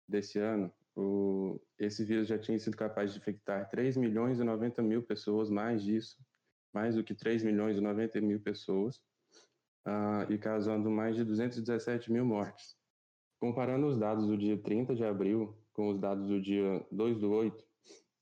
desse 0.09 0.41
ano, 0.41 0.73
o, 0.97 1.61
esse 1.79 2.05
vírus 2.05 2.27
já 2.27 2.37
tinha 2.37 2.59
sido 2.59 2.77
capaz 2.77 3.13
de 3.13 3.19
infectar 3.21 3.69
3 3.71 3.97
milhões 3.97 4.41
e 4.41 4.45
90 4.45 4.83
mil 4.83 5.05
pessoas, 5.05 5.49
mais 5.49 5.85
disso, 5.85 6.19
mais 6.75 6.97
do 6.97 7.05
que 7.05 7.15
3 7.15 7.45
milhões 7.45 7.77
e 7.77 7.81
90 7.81 8.21
mil 8.21 8.41
pessoas, 8.41 8.97
uh, 9.87 10.27
e 10.29 10.37
causando 10.37 10.91
mais 10.91 11.15
de 11.15 11.23
217 11.23 12.11
mil 12.11 12.25
mortes. 12.25 12.82
Comparando 13.43 13.89
os 13.89 13.99
dados 13.99 14.25
do 14.25 14.39
dia 14.39 14.57
30 14.57 14.95
de 14.95 15.05
abril 15.05 15.53
com 15.73 15.89
os 15.89 15.99
dados 15.99 16.29
do 16.29 16.41
dia 16.41 16.87
2 16.93 17.19
do 17.19 17.33
8, 17.33 17.65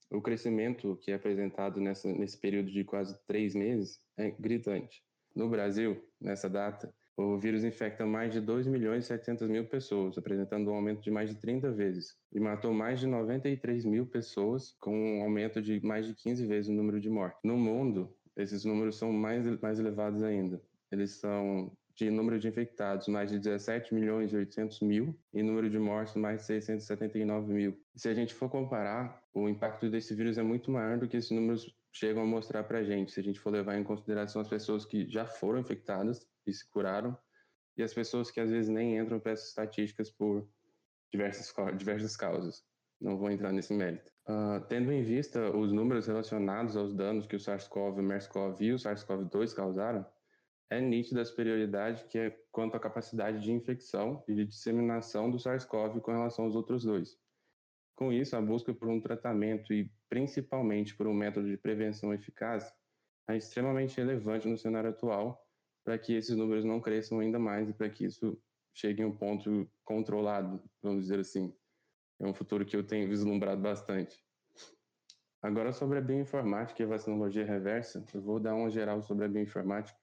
o 0.09 0.19
crescimento 0.19 0.97
que 0.99 1.11
é 1.11 1.13
apresentado 1.13 1.79
nessa, 1.79 2.11
nesse 2.11 2.39
período 2.39 2.71
de 2.71 2.83
quase 2.83 3.15
três 3.27 3.53
meses 3.53 3.99
é 4.17 4.31
gritante. 4.31 5.03
No 5.35 5.47
Brasil, 5.47 6.03
nessa 6.19 6.49
data, 6.49 6.91
o 7.15 7.37
vírus 7.37 7.63
infecta 7.63 8.03
mais 8.03 8.33
de 8.33 8.41
2 8.41 8.65
milhões 8.65 9.03
e 9.03 9.07
700 9.09 9.47
mil 9.47 9.67
pessoas, 9.67 10.17
apresentando 10.17 10.71
um 10.71 10.73
aumento 10.73 11.03
de 11.03 11.11
mais 11.11 11.29
de 11.29 11.35
30 11.35 11.71
vezes, 11.71 12.17
e 12.33 12.39
matou 12.39 12.73
mais 12.73 12.99
de 12.99 13.05
93 13.05 13.85
mil 13.85 14.07
pessoas, 14.07 14.75
com 14.79 15.19
um 15.19 15.21
aumento 15.21 15.61
de 15.61 15.79
mais 15.85 16.07
de 16.07 16.15
15 16.15 16.47
vezes 16.47 16.71
o 16.71 16.73
número 16.73 16.99
de 16.99 17.11
mortes. 17.11 17.39
No 17.43 17.57
mundo, 17.57 18.11
esses 18.35 18.65
números 18.65 18.97
são 18.97 19.13
mais, 19.13 19.45
mais 19.61 19.77
elevados 19.77 20.23
ainda. 20.23 20.59
Eles 20.91 21.11
são 21.19 21.71
de 21.95 22.09
número 22.09 22.39
de 22.39 22.47
infectados, 22.47 23.07
mais 23.07 23.29
de 23.31 23.39
17 23.39 23.93
milhões 23.93 24.31
e 24.31 24.35
800 24.35 24.81
mil, 24.81 25.17
e 25.33 25.43
número 25.43 25.69
de 25.69 25.77
mortes, 25.77 26.15
mais 26.15 26.41
de 26.41 26.47
679 26.47 27.53
mil. 27.53 27.77
Se 27.95 28.09
a 28.09 28.13
gente 28.13 28.33
for 28.33 28.49
comparar, 28.49 29.21
o 29.33 29.47
impacto 29.47 29.89
desse 29.89 30.13
vírus 30.15 30.37
é 30.37 30.43
muito 30.43 30.71
maior 30.71 30.97
do 30.97 31.07
que 31.07 31.17
esses 31.17 31.31
números 31.31 31.73
chegam 31.91 32.23
a 32.23 32.25
mostrar 32.25 32.63
para 32.63 32.79
a 32.79 32.83
gente, 32.83 33.11
se 33.11 33.19
a 33.19 33.23
gente 33.23 33.39
for 33.39 33.51
levar 33.51 33.77
em 33.77 33.83
consideração 33.83 34.41
as 34.41 34.47
pessoas 34.47 34.85
que 34.85 35.09
já 35.09 35.25
foram 35.25 35.59
infectadas 35.59 36.25
e 36.47 36.53
se 36.53 36.69
curaram, 36.69 37.17
e 37.77 37.83
as 37.83 37.93
pessoas 37.93 38.31
que 38.31 38.39
às 38.39 38.49
vezes 38.49 38.69
nem 38.69 38.97
entram 38.97 39.19
para 39.19 39.31
essas 39.33 39.49
estatísticas 39.49 40.09
por 40.09 40.47
diversas, 41.11 41.53
diversas 41.77 42.15
causas. 42.15 42.63
Não 42.99 43.17
vou 43.17 43.31
entrar 43.31 43.51
nesse 43.51 43.73
mérito. 43.73 44.11
Uh, 44.27 44.61
tendo 44.69 44.91
em 44.91 45.03
vista 45.03 45.49
os 45.55 45.71
números 45.71 46.07
relacionados 46.07 46.77
aos 46.77 46.93
danos 46.93 47.25
que 47.25 47.35
o 47.35 47.39
SARS-CoV, 47.39 47.99
o 47.99 48.03
MERS-CoV 48.03 48.61
e 48.61 48.73
o 48.73 48.77
SARS-CoV-2 48.77 49.55
causaram, 49.55 50.05
é 50.71 50.79
nítida 50.79 51.21
a 51.21 51.25
superioridade 51.25 52.05
que 52.05 52.17
é 52.17 52.29
quanto 52.49 52.77
à 52.77 52.79
capacidade 52.79 53.41
de 53.41 53.51
infecção 53.51 54.23
e 54.25 54.33
de 54.33 54.45
disseminação 54.45 55.29
do 55.29 55.37
SARS-CoV 55.37 55.99
com 55.99 56.13
relação 56.13 56.45
aos 56.45 56.55
outros 56.55 56.83
dois. 56.83 57.19
Com 57.93 58.11
isso, 58.11 58.37
a 58.37 58.41
busca 58.41 58.73
por 58.73 58.87
um 58.87 59.01
tratamento 59.01 59.73
e 59.73 59.91
principalmente 60.09 60.95
por 60.95 61.07
um 61.07 61.13
método 61.13 61.49
de 61.49 61.57
prevenção 61.57 62.13
eficaz 62.13 62.73
é 63.29 63.35
extremamente 63.35 63.97
relevante 63.97 64.47
no 64.47 64.57
cenário 64.57 64.89
atual 64.89 65.45
para 65.83 65.99
que 65.99 66.13
esses 66.13 66.37
números 66.37 66.63
não 66.63 66.79
cresçam 66.79 67.19
ainda 67.19 67.37
mais 67.37 67.67
e 67.67 67.73
para 67.73 67.89
que 67.89 68.05
isso 68.05 68.41
chegue 68.73 69.01
em 69.01 69.05
um 69.05 69.15
ponto 69.15 69.69
controlado, 69.83 70.63
vamos 70.81 71.03
dizer 71.03 71.19
assim. 71.19 71.53
É 72.17 72.25
um 72.25 72.33
futuro 72.33 72.65
que 72.65 72.77
eu 72.77 72.87
tenho 72.87 73.09
vislumbrado 73.09 73.61
bastante. 73.61 74.23
Agora, 75.41 75.73
sobre 75.73 75.97
a 75.97 76.01
bioinformática 76.01 76.81
e 76.81 76.85
a 76.85 76.89
vacinologia 76.89 77.43
reversa, 77.43 78.05
eu 78.13 78.21
vou 78.21 78.39
dar 78.39 78.55
uma 78.55 78.69
geral 78.69 79.01
sobre 79.01 79.25
a 79.25 79.27
bioinformática 79.27 80.00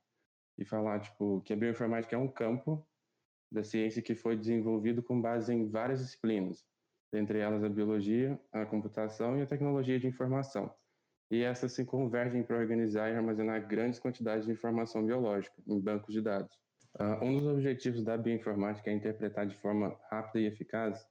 e 0.58 0.64
falar 0.64 1.00
tipo, 1.00 1.40
que 1.42 1.52
a 1.52 1.56
bioinformática 1.56 2.16
é 2.16 2.18
um 2.18 2.28
campo 2.28 2.84
da 3.50 3.62
ciência 3.62 4.02
que 4.02 4.14
foi 4.14 4.36
desenvolvido 4.36 5.02
com 5.02 5.20
base 5.20 5.54
em 5.54 5.68
várias 5.68 6.00
disciplinas, 6.00 6.66
dentre 7.12 7.38
elas 7.38 7.64
a 7.64 7.68
biologia, 7.68 8.38
a 8.52 8.66
computação 8.66 9.38
e 9.38 9.42
a 9.42 9.46
tecnologia 9.46 9.98
de 9.98 10.06
informação. 10.06 10.74
E 11.30 11.42
essas 11.42 11.72
se 11.72 11.84
convergem 11.84 12.42
para 12.42 12.58
organizar 12.58 13.10
e 13.10 13.16
armazenar 13.16 13.66
grandes 13.66 13.98
quantidades 13.98 14.46
de 14.46 14.52
informação 14.52 15.04
biológica 15.04 15.54
em 15.66 15.78
bancos 15.80 16.12
de 16.12 16.20
dados. 16.20 16.58
Uh, 16.98 17.24
um 17.24 17.38
dos 17.38 17.46
objetivos 17.46 18.02
da 18.02 18.16
bioinformática 18.16 18.90
é 18.90 18.94
interpretar 18.94 19.46
de 19.46 19.54
forma 19.56 19.96
rápida 20.10 20.40
e 20.40 20.46
eficaz 20.46 21.06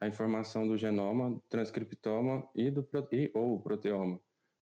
a 0.00 0.06
informação 0.06 0.66
do 0.66 0.76
genoma, 0.76 1.40
transcriptoma 1.48 2.48
e, 2.54 2.70
do, 2.70 2.86
e 3.10 3.30
ou 3.34 3.60
proteoma, 3.60 4.20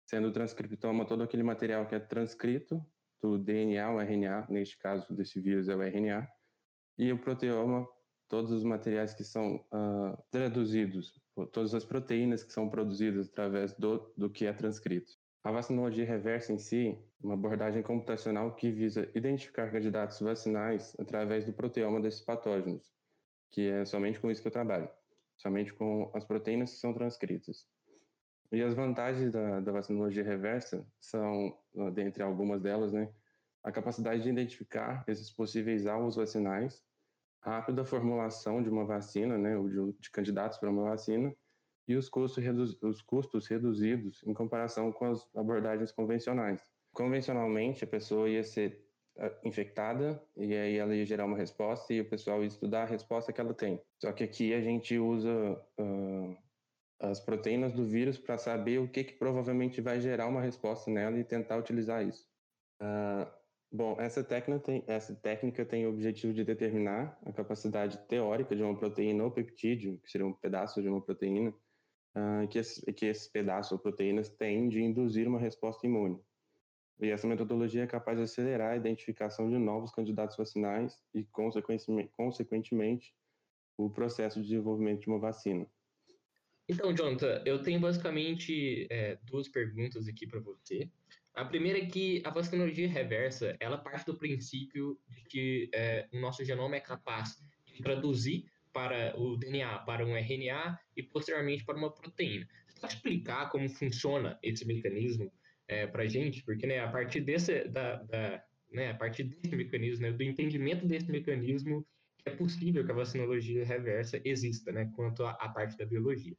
sendo 0.07 0.29
o 0.29 0.33
transcriptoma 0.33 1.05
todo 1.05 1.22
aquele 1.22 1.43
material 1.43 1.87
que 1.87 1.95
é 1.95 2.01
transcrito 2.01 2.85
do 3.25 3.39
DNA, 3.39 3.91
o 3.91 3.99
RNA, 3.99 4.47
neste 4.51 4.77
caso 4.79 5.14
desse 5.14 5.41
vírus 5.41 5.68
é 5.68 5.75
o 5.75 5.83
RNA, 5.83 6.29
e 6.99 7.11
o 7.11 7.18
proteoma, 7.18 7.89
todos 8.29 8.51
os 8.53 8.62
materiais 8.62 9.14
que 9.14 9.25
são 9.25 9.57
uh, 9.57 10.22
traduzidos, 10.31 11.18
todas 11.53 11.75
as 11.75 11.85
proteínas 11.85 12.45
que 12.45 12.53
são 12.53 12.68
produzidas 12.68 13.29
através 13.29 13.72
do, 13.75 14.12
do 14.16 14.29
que 14.29 14.47
é 14.47 14.53
transcrito. 14.53 15.11
A 15.43 15.51
vacinologia 15.51 16.05
reversa 16.05 16.53
em 16.53 16.59
si, 16.59 16.99
uma 17.22 17.35
abordagem 17.35 17.83
computacional 17.83 18.55
que 18.55 18.70
visa 18.70 19.11
identificar 19.14 19.70
candidatos 19.70 20.20
vacinais 20.20 20.95
através 20.99 21.45
do 21.45 21.53
proteoma 21.53 22.01
desses 22.01 22.20
patógenos, 22.20 22.93
que 23.51 23.68
é 23.68 23.85
somente 23.85 24.20
com 24.20 24.31
isso 24.31 24.43
que 24.43 24.49
eu 24.49 24.53
trabalho 24.53 24.89
somente 25.37 25.72
com 25.75 26.11
as 26.14 26.25
proteínas 26.25 26.72
que 26.72 26.79
são 26.79 26.93
transcritas. 26.93 27.66
E 28.55 28.63
as 28.63 28.73
vantagens 28.73 29.33
da, 29.33 29.61
da 29.61 29.73
vacinologia 29.73 30.23
reversa 30.23 30.87
são, 31.01 31.57
dentre 31.93 32.23
algumas 32.23 32.61
delas, 32.63 32.93
né, 32.93 33.13
a 33.65 33.73
capacidade 33.73 34.23
de 34.23 34.29
identificar 34.29 35.05
esses 35.09 35.31
possíveis 35.31 35.87
alvos 35.87 36.15
vacinais, 36.15 36.83
a 37.43 37.51
rápida 37.57 37.85
formulação 37.85 38.63
de 38.63 38.71
uma 38.71 38.85
vacina, 38.85 39.37
né, 39.37 39.57
ou 39.57 39.69
de, 39.69 39.99
de 40.01 40.11
candidatos 40.11 40.59
para 40.59 40.71
uma 40.71 40.85
vacina, 40.85 41.35
e 41.89 41.97
os 41.97 42.09
custos, 42.09 42.45
os 42.83 43.03
custos 43.03 43.47
reduzidos 43.47 44.23
em 44.25 44.33
comparação 44.33 44.93
com 44.93 45.07
as 45.07 45.29
abordagens 45.35 45.91
convencionais. 45.91 46.63
Convencionalmente, 46.93 47.83
a 47.83 47.89
pessoa 47.89 48.29
ia 48.29 48.45
ser 48.45 48.85
infectada 49.45 50.21
e 50.37 50.55
aí 50.55 50.77
ela 50.77 50.95
ia 50.95 51.05
gerar 51.05 51.25
uma 51.25 51.37
resposta 51.37 51.93
e 51.93 52.01
o 52.01 52.09
pessoal 52.09 52.41
ia 52.41 52.49
estudar 52.49 52.83
a 52.83 52.87
resposta 52.87 53.33
que 53.33 53.41
ela 53.41 53.55
tem. 53.55 53.81
Só 54.01 54.13
que 54.13 54.25
aqui 54.25 54.55
a 54.55 54.61
gente 54.61 54.99
usa 54.99 55.31
uh, 55.79 56.37
as 57.01 57.20
proteínas 57.20 57.72
do 57.72 57.84
vírus 57.84 58.18
para 58.18 58.38
saber 58.38 58.78
o 58.78 58.88
que, 58.88 59.05
que 59.05 59.14
provavelmente 59.14 59.80
vai 59.80 60.01
gerar 60.01 60.26
uma 60.28 60.40
resposta 60.40 60.90
nela 60.90 61.18
e 61.18 61.24
tentar 61.24 61.59
utilizar 61.59 62.07
isso. 62.07 62.26
Uh, 62.80 63.30
bom, 63.70 63.97
essa 64.01 64.22
técnica, 64.22 64.64
tem, 64.64 64.84
essa 64.86 65.14
técnica 65.14 65.64
tem 65.64 65.86
o 65.86 65.90
objetivo 65.90 66.32
de 66.32 66.45
determinar 66.45 67.18
a 67.24 67.32
capacidade 67.32 67.99
teórica 68.09 68.55
de 68.55 68.62
uma 68.62 68.76
proteína 68.76 69.24
ou 69.24 69.30
peptídeo, 69.30 69.99
que 70.03 70.11
seria 70.11 70.26
um 70.26 70.32
pedaço 70.32 70.80
de 70.80 70.88
uma 70.88 71.01
proteína, 71.01 71.51
uh, 71.51 72.49
que, 72.49 72.59
esse, 72.59 72.92
que 72.92 73.07
esses 73.07 73.28
pedaços 73.28 73.72
ou 73.72 73.78
proteínas 73.78 74.28
têm 74.28 74.68
de 74.68 74.80
induzir 74.80 75.28
uma 75.28 75.38
resposta 75.38 75.86
imune. 75.86 76.20
E 77.01 77.11
essa 77.11 77.26
metodologia 77.26 77.82
é 77.82 77.86
capaz 77.88 78.18
de 78.18 78.24
acelerar 78.24 78.72
a 78.72 78.76
identificação 78.76 79.51
de 79.51 79.59
novos 79.59 79.90
candidatos 79.90 80.36
vacinais 80.36 80.97
e, 81.12 81.24
consequentemente, 81.24 83.12
o 83.76 83.90
processo 83.90 84.40
de 84.40 84.49
desenvolvimento 84.49 85.01
de 85.01 85.09
uma 85.09 85.18
vacina. 85.18 85.66
Então, 86.69 86.95
Jonathan, 86.95 87.43
eu 87.45 87.62
tenho 87.62 87.79
basicamente 87.79 88.87
é, 88.91 89.19
duas 89.25 89.49
perguntas 89.49 90.09
aqui 90.09 90.27
para 90.27 90.41
você. 90.41 90.89
A 91.35 91.45
primeira 91.45 91.79
é 91.79 91.87
que 91.87 92.23
a 92.25 92.31
vacinologia 92.31 92.89
reversa, 92.89 93.57
ela 93.61 93.77
parte 93.77 94.07
do 94.07 94.17
princípio 94.17 94.99
de 95.09 95.25
que 95.25 95.71
é, 95.75 96.09
o 96.12 96.21
nosso 96.21 96.45
genoma 96.45 96.77
é 96.77 96.81
capaz 96.81 97.37
de 97.67 97.83
traduzir 97.83 98.47
para 98.73 99.15
o 99.19 99.37
DNA 99.37 99.79
para 99.81 100.07
um 100.07 100.17
RNA 100.17 100.79
e 100.97 101.03
posteriormente 101.03 101.65
para 101.65 101.77
uma 101.77 101.93
proteína. 101.93 102.47
Você 102.69 102.81
pode 102.81 102.95
explicar 102.95 103.51
como 103.51 103.69
funciona 103.69 104.39
esse 104.43 104.67
mecanismo 104.67 105.33
é, 105.69 105.87
para 105.87 106.05
a 106.05 106.09
gente, 106.09 106.43
porque 106.45 106.67
né, 106.67 106.81
a 106.81 106.89
partir 106.89 107.21
desse, 107.21 107.69
da, 107.69 107.97
da, 108.03 108.45
né, 108.73 108.91
a 108.91 108.95
partir 108.95 109.25
desse 109.25 109.55
mecanismo, 109.55 110.03
né, 110.03 110.12
do 110.12 110.23
entendimento 110.23 110.87
desse 110.87 111.11
mecanismo, 111.11 111.87
é 112.25 112.31
possível 112.31 112.85
que 112.85 112.91
a 112.91 112.95
vacinologia 112.95 113.65
reversa 113.65 114.21
exista, 114.25 114.73
né, 114.73 114.91
quanto 114.97 115.25
à 115.25 115.49
parte 115.49 115.77
da 115.77 115.85
biologia. 115.85 116.37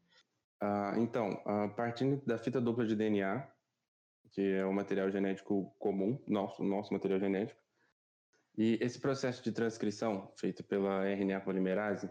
Ah, 0.61 0.93
então, 0.97 1.41
a 1.45 1.67
partir 1.69 2.17
da 2.25 2.37
fita 2.37 2.61
dupla 2.61 2.85
de 2.85 2.95
DNA, 2.95 3.47
que 4.31 4.41
é 4.41 4.65
o 4.65 4.73
material 4.73 5.09
genético 5.09 5.73
comum, 5.79 6.21
nosso, 6.27 6.63
nosso 6.63 6.93
material 6.93 7.19
genético, 7.19 7.59
e 8.57 8.77
esse 8.81 8.99
processo 8.99 9.43
de 9.43 9.51
transcrição 9.51 10.31
feito 10.37 10.63
pela 10.63 11.05
RNA 11.05 11.41
polimerase, 11.41 12.09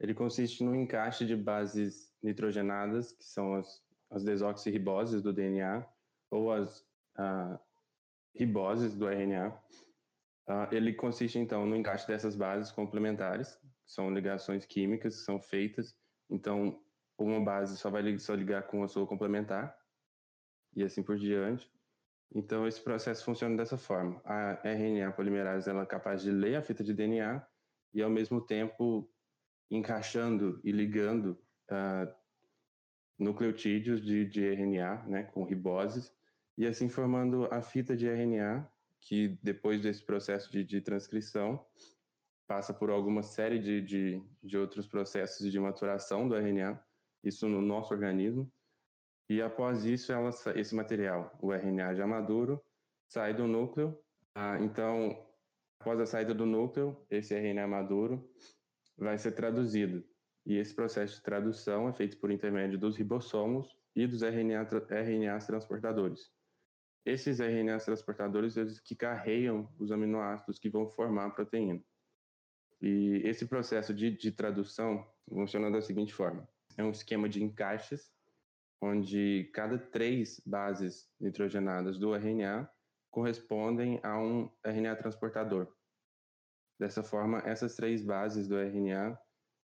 ele 0.00 0.12
consiste 0.12 0.64
no 0.64 0.74
encaixe 0.74 1.24
de 1.24 1.36
bases 1.36 2.12
nitrogenadas, 2.22 3.12
que 3.12 3.24
são 3.24 3.54
as, 3.54 3.82
as 4.10 4.24
desoxirriboses 4.24 5.22
do 5.22 5.32
DNA, 5.32 5.86
ou 6.30 6.52
as 6.52 6.84
ah, 7.16 7.60
riboses 8.34 8.94
do 8.96 9.08
RNA, 9.08 9.56
ah, 10.46 10.68
ele 10.70 10.92
consiste 10.92 11.38
então 11.38 11.64
no 11.64 11.76
encaixe 11.76 12.06
dessas 12.06 12.36
bases 12.36 12.70
complementares, 12.70 13.54
que 13.54 13.92
são 13.92 14.12
ligações 14.12 14.66
químicas 14.66 15.16
que 15.16 15.22
são 15.22 15.40
feitas. 15.40 15.96
Então, 16.28 16.82
uma 17.18 17.40
base 17.44 17.76
só 17.76 17.90
vai 17.90 18.18
só 18.18 18.34
ligar 18.34 18.66
com 18.66 18.82
a 18.82 18.88
sua 18.88 19.06
complementar 19.06 19.76
e 20.74 20.82
assim 20.82 21.02
por 21.02 21.16
diante. 21.16 21.70
Então, 22.34 22.66
esse 22.66 22.80
processo 22.80 23.24
funciona 23.24 23.56
dessa 23.56 23.76
forma. 23.76 24.20
A 24.24 24.60
RNA 24.64 25.12
polimerase 25.12 25.70
ela 25.70 25.82
é 25.82 25.86
capaz 25.86 26.22
de 26.22 26.32
ler 26.32 26.56
a 26.56 26.62
fita 26.62 26.82
de 26.82 26.92
DNA 26.92 27.46
e, 27.92 28.02
ao 28.02 28.10
mesmo 28.10 28.40
tempo, 28.40 29.08
encaixando 29.70 30.60
e 30.64 30.72
ligando 30.72 31.38
uh, 31.70 32.12
nucleotídeos 33.18 34.02
de, 34.02 34.26
de 34.26 34.44
RNA, 34.44 35.04
né, 35.06 35.22
com 35.22 35.44
riboses, 35.44 36.12
e 36.58 36.66
assim 36.66 36.88
formando 36.88 37.46
a 37.52 37.62
fita 37.62 37.96
de 37.96 38.08
RNA, 38.08 38.68
que 39.00 39.38
depois 39.42 39.80
desse 39.80 40.04
processo 40.04 40.50
de, 40.50 40.64
de 40.64 40.80
transcrição, 40.80 41.64
passa 42.46 42.74
por 42.74 42.90
alguma 42.90 43.22
série 43.22 43.58
de, 43.58 43.80
de, 43.80 44.22
de, 44.42 44.56
outros 44.56 44.86
processos 44.86 45.50
de 45.50 45.58
maturação 45.58 46.28
do 46.28 46.36
RNA, 46.36 46.80
isso 47.24 47.48
no 47.48 47.60
nosso 47.60 47.92
organismo, 47.92 48.50
e 49.28 49.40
após 49.40 49.84
isso, 49.84 50.12
ela, 50.12 50.30
esse 50.54 50.74
material, 50.74 51.36
o 51.40 51.52
RNA 51.52 51.94
já 51.94 52.06
maduro, 52.06 52.62
sai 53.08 53.32
do 53.32 53.46
núcleo. 53.46 53.98
Ah, 54.34 54.58
então, 54.60 55.26
após 55.80 55.98
a 55.98 56.06
saída 56.06 56.34
do 56.34 56.44
núcleo, 56.44 56.96
esse 57.10 57.34
RNA 57.34 57.66
maduro 57.66 58.30
vai 58.96 59.16
ser 59.16 59.32
traduzido. 59.32 60.04
E 60.44 60.56
esse 60.56 60.74
processo 60.74 61.16
de 61.16 61.22
tradução 61.22 61.88
é 61.88 61.92
feito 61.94 62.18
por 62.18 62.30
intermédio 62.30 62.78
dos 62.78 62.96
ribossomos 62.96 63.66
e 63.96 64.06
dos 64.06 64.22
RNA, 64.22 64.68
RNAs 64.90 65.46
transportadores. 65.46 66.30
Esses 67.06 67.38
RNAs 67.38 67.84
transportadores 67.84 68.56
eles 68.56 68.78
que 68.80 68.94
carregam 68.94 69.72
os 69.78 69.90
aminoácidos 69.90 70.58
que 70.58 70.68
vão 70.68 70.86
formar 70.86 71.26
a 71.26 71.30
proteína. 71.30 71.82
E 72.80 73.22
esse 73.24 73.46
processo 73.46 73.94
de, 73.94 74.10
de 74.10 74.32
tradução 74.32 75.06
funciona 75.28 75.70
da 75.70 75.80
seguinte 75.80 76.12
forma: 76.12 76.46
é 76.76 76.84
um 76.84 76.90
esquema 76.90 77.28
de 77.28 77.42
encaixes, 77.42 78.10
onde 78.80 79.50
cada 79.54 79.78
três 79.78 80.40
bases 80.44 81.08
nitrogenadas 81.20 81.98
do 81.98 82.14
RNA 82.14 82.68
correspondem 83.10 84.00
a 84.02 84.18
um 84.18 84.50
RNA 84.64 84.96
transportador. 84.96 85.68
Dessa 86.78 87.02
forma, 87.02 87.38
essas 87.46 87.76
três 87.76 88.04
bases 88.04 88.48
do 88.48 88.58
RNA 88.58 89.18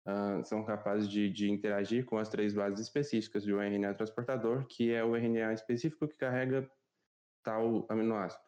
uh, 0.07 0.45
são 0.45 0.65
capazes 0.65 1.09
de, 1.09 1.31
de, 1.31 1.51
interagir 1.51 2.05
com 2.07 2.17
as 2.17 2.29
três 2.29 2.55
bases 2.55 2.81
específicas 2.81 3.45
de 3.45 3.53
um 3.53 3.61
RNA 3.61 3.95
transportador, 3.95 4.67
que 4.67 4.93
é 4.93 5.05
o 5.05 5.15
RNA 5.15 5.53
específico 5.53 6.09
que 6.09 6.17
carrega 6.17 6.69
tal 7.45 7.87
aminoácido. 7.89 8.43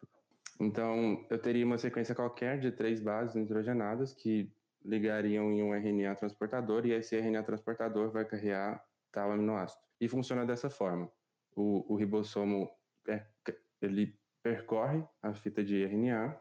Então, 0.59 1.25
eu 1.29 1.39
teria 1.39 1.65
uma 1.65 1.77
sequência 1.77 2.13
qualquer 2.13 2.59
de 2.59 2.71
três 2.71 2.99
bases 2.99 3.35
nitrogenadas 3.35 4.13
que 4.13 4.51
ligariam 4.83 5.51
em 5.51 5.61
um 5.61 5.73
RNA 5.73 6.15
transportador 6.15 6.85
e 6.85 6.91
esse 6.91 7.17
RNA 7.17 7.43
transportador 7.43 8.11
vai 8.11 8.25
carregar 8.25 8.83
tal 9.11 9.31
aminoácido. 9.31 9.81
E 9.99 10.07
funciona 10.07 10.45
dessa 10.45 10.69
forma. 10.69 11.11
O, 11.55 11.93
o 11.93 11.95
ribossomo 11.95 12.69
ele 13.81 14.17
percorre 14.43 15.03
a 15.21 15.33
fita 15.33 15.63
de 15.63 15.83
RNA, 15.83 16.39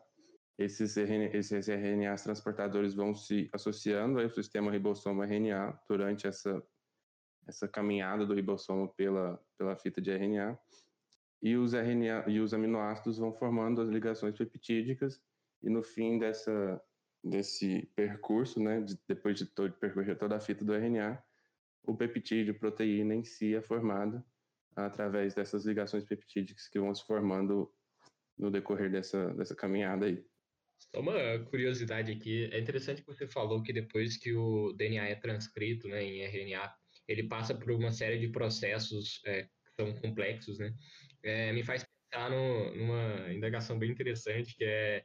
esses, 0.58 0.96
esses 0.96 1.68
RNAs 1.68 2.24
transportadores 2.24 2.94
vão 2.94 3.14
se 3.14 3.48
associando 3.52 4.20
ao 4.20 4.28
sistema 4.28 4.72
ribossomo 4.72 5.22
RNA 5.22 5.80
durante 5.88 6.26
essa, 6.26 6.62
essa 7.46 7.68
caminhada 7.68 8.26
do 8.26 8.34
ribossomo 8.34 8.88
pela, 8.94 9.40
pela 9.56 9.76
fita 9.76 10.00
de 10.00 10.10
RNA, 10.10 10.58
e 11.40 11.56
os 11.56 11.74
RNA 11.74 12.24
e 12.26 12.40
os 12.40 12.52
aminoácidos 12.52 13.18
vão 13.18 13.32
formando 13.32 13.80
as 13.80 13.88
ligações 13.88 14.36
peptídicas, 14.36 15.22
e 15.62 15.70
no 15.70 15.82
fim 15.82 16.18
dessa, 16.18 16.82
desse 17.28 17.90
percurso, 17.94 18.60
né, 18.60 18.80
de, 18.80 18.98
depois 19.06 19.38
de, 19.38 19.46
todo, 19.46 19.72
percorrer 19.74 20.16
toda 20.16 20.36
a 20.36 20.40
fita 20.40 20.64
do 20.64 20.74
RNA, 20.74 21.22
o 21.84 21.96
peptídeo, 21.96 22.58
proteína 22.58 23.14
em 23.14 23.24
si 23.24 23.54
é 23.54 23.62
formada 23.62 24.24
através 24.76 25.34
dessas 25.34 25.64
ligações 25.64 26.04
peptídicas 26.04 26.68
que 26.68 26.78
vão 26.78 26.94
se 26.94 27.04
formando 27.04 27.72
no 28.36 28.50
decorrer 28.50 28.90
dessa, 28.90 29.32
dessa 29.34 29.54
caminhada 29.54 30.06
aí. 30.06 30.22
Só 30.78 31.00
uma 31.00 31.38
curiosidade 31.46 32.12
aqui, 32.12 32.48
é 32.52 32.58
interessante 32.58 33.02
que 33.02 33.06
você 33.06 33.26
falou 33.26 33.62
que 33.62 33.72
depois 33.72 34.16
que 34.16 34.32
o 34.32 34.72
DNA 34.74 35.08
é 35.08 35.14
transcrito 35.16 35.88
né, 35.88 36.02
em 36.04 36.22
RNA, 36.22 36.72
ele 37.08 37.24
passa 37.24 37.54
por 37.54 37.70
uma 37.72 37.90
série 37.90 38.18
de 38.18 38.28
processos 38.28 39.20
é, 39.26 39.42
que 39.42 39.72
são 39.76 39.92
complexos, 39.94 40.58
né? 40.58 40.72
É, 41.22 41.52
me 41.52 41.64
faz 41.64 41.84
pensar 42.10 42.30
no, 42.30 42.74
numa 42.76 43.32
indagação 43.32 43.78
bem 43.78 43.90
interessante, 43.90 44.54
que 44.54 44.64
é 44.64 45.04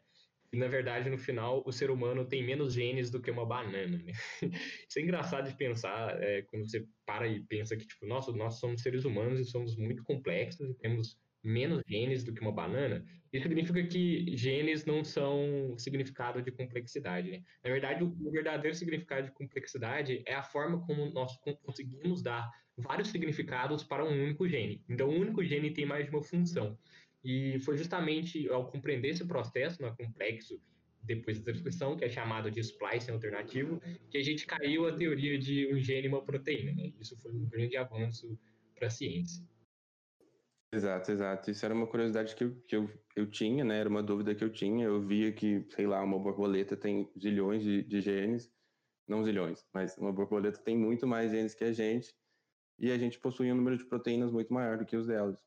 e 0.54 0.58
na 0.58 0.68
verdade 0.68 1.10
no 1.10 1.18
final 1.18 1.64
o 1.66 1.72
ser 1.72 1.90
humano 1.90 2.26
tem 2.26 2.44
menos 2.46 2.74
genes 2.74 3.10
do 3.10 3.20
que 3.20 3.32
uma 3.32 3.46
banana. 3.46 3.98
Né? 3.98 4.14
Isso 4.88 5.00
é 5.00 5.02
engraçado 5.02 5.50
de 5.50 5.58
pensar 5.58 6.22
é, 6.22 6.44
quando 6.44 6.70
você 6.70 6.86
para 7.06 7.28
e 7.28 7.44
pensa 7.44 7.76
que 7.76 7.88
tipo, 7.88 8.06
nossa, 8.06 8.32
nós 8.32 8.60
somos 8.60 8.82
seres 8.82 9.04
humanos 9.04 9.40
e 9.40 9.46
somos 9.46 9.76
muito 9.76 10.04
complexos 10.04 10.70
e 10.70 10.76
temos 10.76 11.18
menos 11.44 11.82
genes 11.86 12.24
do 12.24 12.34
que 12.34 12.42
uma 12.42 12.54
banana. 12.54 13.04
Isso 13.34 13.44
significa 13.44 13.84
que 13.84 14.38
genes 14.38 14.86
não 14.86 15.04
são 15.04 15.76
significado 15.78 16.42
de 16.42 16.52
complexidade. 16.52 17.32
Né? 17.32 17.44
Na 17.64 17.72
verdade, 17.72 18.04
o 18.04 18.32
verdadeiro 18.32 18.76
significado 18.76 19.28
de 19.28 19.34
complexidade 19.34 20.24
é 20.26 20.36
a 20.36 20.44
forma 20.44 20.86
como 20.86 21.12
nós 21.12 21.36
conseguimos 21.64 22.22
dar 22.22 22.50
vários 22.78 23.10
significados 23.10 23.84
para 23.84 24.06
um 24.06 24.24
único 24.24 24.48
gene. 24.48 24.82
Então, 24.90 25.10
um 25.10 25.20
único 25.20 25.44
gene 25.44 25.72
tem 25.72 25.86
mais 25.86 26.06
de 26.06 26.12
uma 26.12 26.24
função. 26.24 26.78
E 27.24 27.60
foi 27.60 27.78
justamente 27.78 28.50
ao 28.50 28.70
compreender 28.70 29.10
esse 29.10 29.26
processo 29.26 29.82
né, 29.82 29.94
complexo, 29.98 30.60
depois 31.02 31.40
da 31.40 31.46
transcrição, 31.46 31.96
que 31.98 32.06
é 32.06 32.10
chamado 32.10 32.50
de 32.50 32.60
splicing 32.60 33.12
alternativo, 33.12 33.82
que 34.10 34.18
a 34.18 34.24
gente 34.24 34.46
caiu 34.46 34.88
a 34.88 34.94
teoria 34.94 35.38
de 35.38 35.74
um 35.74 35.80
gene 35.80 36.08
e 36.08 36.10
uma 36.10 36.24
proteína. 36.24 36.74
Né? 36.74 36.94
Isso 37.00 37.18
foi 37.22 37.34
um 37.34 37.46
grande 37.48 37.76
avanço 37.78 38.38
para 38.76 38.88
a 38.88 38.90
ciência. 38.90 39.46
Exato, 40.74 41.12
exato. 41.12 41.52
Isso 41.52 41.64
era 41.64 41.74
uma 41.74 41.86
curiosidade 41.86 42.36
que 42.36 42.44
eu, 42.44 42.56
que 42.68 42.76
eu, 42.76 42.90
eu 43.16 43.30
tinha, 43.30 43.64
né? 43.64 43.80
Era 43.80 43.90
uma 43.90 44.02
dúvida 44.02 44.34
que 44.34 44.44
eu 44.44 44.50
tinha. 44.50 44.86
Eu 44.86 45.06
via 45.06 45.32
que, 45.32 45.64
sei 45.70 45.86
lá, 45.86 46.04
uma 46.04 46.18
borboleta 46.18 46.76
tem 46.76 47.08
zilhões 47.20 47.64
de, 47.64 47.84
de 47.84 48.02
genes, 48.02 48.52
não 49.08 49.24
zilhões, 49.24 49.64
mas 49.72 49.96
uma 49.98 50.12
borboleta 50.12 50.60
tem 50.60 50.76
muito 50.76 51.06
mais 51.06 51.32
genes 51.32 51.54
que 51.54 51.64
a 51.64 51.72
gente, 51.72 52.12
e 52.80 52.92
a 52.92 52.98
gente 52.98 53.20
possui 53.20 53.52
um 53.52 53.56
número 53.56 53.78
de 53.78 53.86
proteínas 53.86 54.32
muito 54.32 54.52
maior 54.52 54.78
do 54.78 54.86
que 54.86 54.98
os 54.98 55.06
delas. 55.06 55.38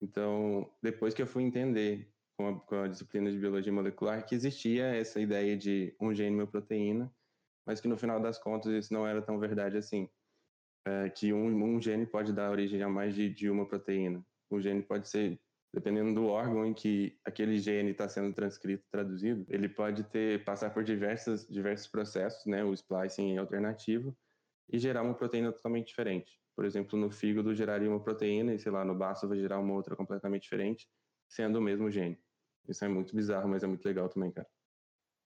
Então, 0.00 0.70
depois 0.82 1.14
que 1.14 1.22
eu 1.22 1.26
fui 1.26 1.42
entender 1.42 2.08
com 2.36 2.48
a, 2.48 2.60
com 2.60 2.74
a, 2.76 2.88
disciplina 2.88 3.30
de 3.30 3.38
biologia 3.38 3.72
molecular 3.72 4.24
que 4.24 4.34
existia 4.34 4.86
essa 4.94 5.20
ideia 5.20 5.56
de 5.56 5.94
um 6.00 6.14
gene, 6.14 6.36
uma 6.36 6.46
proteína, 6.46 7.12
mas 7.66 7.80
que 7.80 7.88
no 7.88 7.96
final 7.96 8.20
das 8.20 8.38
contas 8.38 8.72
isso 8.72 8.92
não 8.92 9.06
era 9.06 9.22
tão 9.22 9.38
verdade 9.38 9.76
assim. 9.76 10.08
É, 10.86 11.10
que 11.10 11.32
um, 11.32 11.46
um, 11.46 11.80
gene 11.80 12.06
pode 12.06 12.32
dar 12.32 12.50
origem 12.50 12.80
a 12.82 12.88
mais 12.88 13.14
de, 13.14 13.28
de 13.28 13.50
uma 13.50 13.66
proteína. 13.66 14.24
Um 14.50 14.60
gene 14.60 14.82
pode 14.82 15.08
ser, 15.08 15.40
dependendo 15.74 16.14
do 16.14 16.26
órgão 16.26 16.64
em 16.64 16.72
que 16.72 17.18
aquele 17.24 17.58
gene 17.58 17.90
está 17.90 18.08
sendo 18.08 18.32
transcrito, 18.32 18.84
traduzido, 18.88 19.44
ele 19.48 19.68
pode 19.68 20.04
ter 20.04 20.44
passar 20.44 20.70
por 20.70 20.84
diversas, 20.84 21.44
diversos 21.48 21.88
processos, 21.88 22.46
né, 22.46 22.62
o 22.62 22.72
splicing 22.72 23.36
alternativo, 23.36 24.16
e 24.70 24.78
gerar 24.78 25.02
uma 25.02 25.14
proteína 25.14 25.52
totalmente 25.52 25.88
diferente. 25.88 26.38
Por 26.56 26.64
exemplo, 26.64 26.98
no 26.98 27.10
fígado 27.10 27.54
geraria 27.54 27.88
uma 27.88 28.02
proteína 28.02 28.54
e, 28.54 28.58
sei 28.58 28.72
lá, 28.72 28.82
no 28.82 28.94
baço 28.94 29.28
vai 29.28 29.38
gerar 29.38 29.60
uma 29.60 29.74
outra 29.74 29.94
completamente 29.94 30.44
diferente, 30.44 30.88
sendo 31.28 31.58
o 31.58 31.62
mesmo 31.62 31.90
gene. 31.90 32.18
Isso 32.66 32.82
é 32.82 32.88
muito 32.88 33.14
bizarro, 33.14 33.48
mas 33.48 33.62
é 33.62 33.66
muito 33.66 33.84
legal 33.84 34.08
também, 34.08 34.32
cara. 34.32 34.48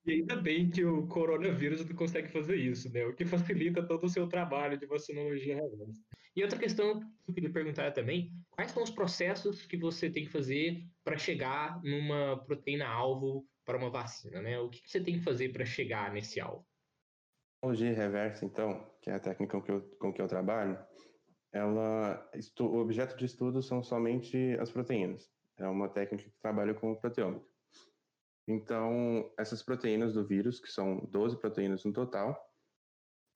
E 0.05 0.13
ainda 0.13 0.35
bem 0.35 0.69
que 0.69 0.83
o 0.83 1.07
coronavírus 1.07 1.87
não 1.87 1.95
consegue 1.95 2.27
fazer 2.27 2.55
isso, 2.55 2.91
né? 2.91 3.05
O 3.05 3.15
que 3.15 3.23
facilita 3.23 3.87
todo 3.87 4.03
o 4.03 4.09
seu 4.09 4.27
trabalho 4.27 4.77
de 4.77 4.85
vacinologia 4.85 5.55
reversa. 5.55 6.01
E 6.35 6.43
outra 6.43 6.59
questão 6.59 6.99
que 6.99 7.29
eu 7.29 7.33
queria 7.33 7.51
perguntar 7.51 7.91
também, 7.91 8.33
quais 8.49 8.71
são 8.71 8.83
os 8.83 8.89
processos 8.89 9.65
que 9.65 9.77
você 9.77 10.09
tem 10.09 10.25
que 10.25 10.31
fazer 10.31 10.83
para 11.03 11.17
chegar 11.17 11.81
numa 11.83 12.43
proteína-alvo 12.45 13.47
para 13.63 13.77
uma 13.77 13.89
vacina, 13.89 14.41
né? 14.41 14.59
O 14.59 14.69
que 14.69 14.81
você 14.85 15.01
tem 15.01 15.19
que 15.19 15.23
fazer 15.23 15.49
para 15.49 15.65
chegar 15.65 16.11
nesse 16.11 16.41
alvo? 16.41 16.67
Tecnologia 17.61 17.93
reversa, 17.93 18.43
então, 18.43 18.91
que 19.01 19.09
é 19.09 19.13
a 19.13 19.19
técnica 19.19 19.57
com 19.57 19.63
que 19.63 19.71
eu, 19.71 19.81
com 19.99 20.11
que 20.11 20.21
eu 20.21 20.27
trabalho, 20.27 20.79
ela 21.51 22.29
o 22.59 22.77
objeto 22.77 23.17
de 23.17 23.25
estudo 23.25 23.61
são 23.61 23.83
somente 23.83 24.57
as 24.59 24.71
proteínas. 24.71 25.29
É 25.57 25.67
uma 25.67 25.89
técnica 25.89 26.29
que 26.29 26.39
trabalha 26.39 26.73
com 26.73 26.95
proteômica. 26.95 27.45
Então, 28.47 29.31
essas 29.37 29.61
proteínas 29.61 30.13
do 30.13 30.25
vírus, 30.25 30.59
que 30.59 30.71
são 30.71 30.97
12 31.09 31.37
proteínas 31.37 31.83
no 31.85 31.93
total, 31.93 32.39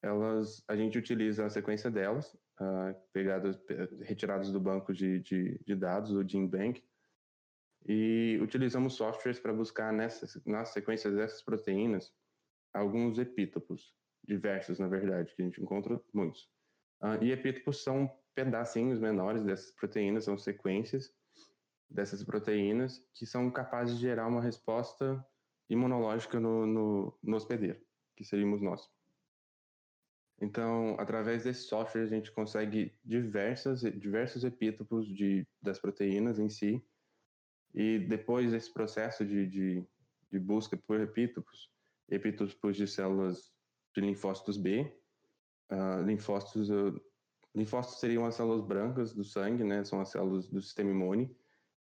elas, 0.02 0.64
a 0.68 0.76
gente 0.76 0.98
utiliza 0.98 1.46
a 1.46 1.50
sequência 1.50 1.90
delas, 1.90 2.34
uh, 2.60 2.96
pegadas, 3.14 3.58
retiradas 4.02 4.52
do 4.52 4.60
banco 4.60 4.94
de, 4.94 5.20
de, 5.20 5.60
de 5.66 5.76
dados, 5.76 6.12
do 6.12 6.28
GenBank, 6.28 6.84
e 7.88 8.40
utilizamos 8.42 8.96
softwares 8.96 9.40
para 9.40 9.54
buscar 9.54 9.94
nessas, 9.94 10.44
nas 10.46 10.70
sequências 10.70 11.14
dessas 11.14 11.42
proteínas 11.44 12.12
alguns 12.74 13.18
epítopos, 13.20 13.96
diversos, 14.28 14.80
na 14.80 14.88
verdade, 14.88 15.34
que 15.36 15.42
a 15.42 15.46
gente 15.46 15.62
encontra 15.62 16.02
muitos. 16.14 16.50
Uh, 17.06 17.24
e 17.24 17.32
epítopos 17.32 17.84
são 17.84 18.12
pedacinhos 18.34 19.00
menores 19.00 19.44
dessas 19.44 19.70
proteínas, 19.72 20.24
são 20.24 20.40
sequências 20.40 21.14
dessas 21.88 22.24
proteínas 22.24 23.06
que 23.14 23.28
são 23.28 23.52
capazes 23.52 23.96
de 23.96 24.02
gerar 24.02 24.26
uma 24.28 24.42
resposta 24.42 25.24
imunológica 25.70 26.40
no, 26.40 26.66
no, 26.66 27.20
no 27.22 27.38
hospedeiro, 27.38 27.80
que 28.16 28.24
seríamos 28.24 28.60
nós. 28.60 28.90
Então, 30.42 30.96
através 31.00 31.44
desse 31.44 31.62
software, 31.62 32.02
a 32.02 32.08
gente 32.08 32.32
consegue 32.32 32.92
diversas, 33.04 33.82
diversos 33.82 34.44
epítopos 34.44 35.08
de, 35.08 35.48
das 35.62 35.78
proteínas 35.78 36.40
em 36.40 36.50
si, 36.50 36.84
e 37.74 38.00
depois 38.00 38.52
desse 38.52 38.74
processo 38.74 39.24
de, 39.24 39.46
de, 39.46 39.84
de 40.32 40.40
busca 40.40 40.76
por 40.76 41.00
epítopos, 41.00 41.72
epítopos 42.10 42.76
de 42.76 42.88
células 42.88 43.54
de 43.94 44.02
linfócitos 44.02 44.58
B, 44.58 44.92
Uh, 45.72 46.04
linfócitos, 46.06 46.70
uh, 46.70 47.02
linfócitos 47.56 48.00
seriam 48.00 48.26
as 48.26 48.36
células 48.36 48.62
brancas 48.62 49.14
do 49.14 49.24
sangue, 49.24 49.64
né? 49.64 49.84
São 49.84 50.00
as 50.00 50.10
células 50.10 50.48
do 50.48 50.62
sistema 50.62 50.92
imune. 50.92 51.36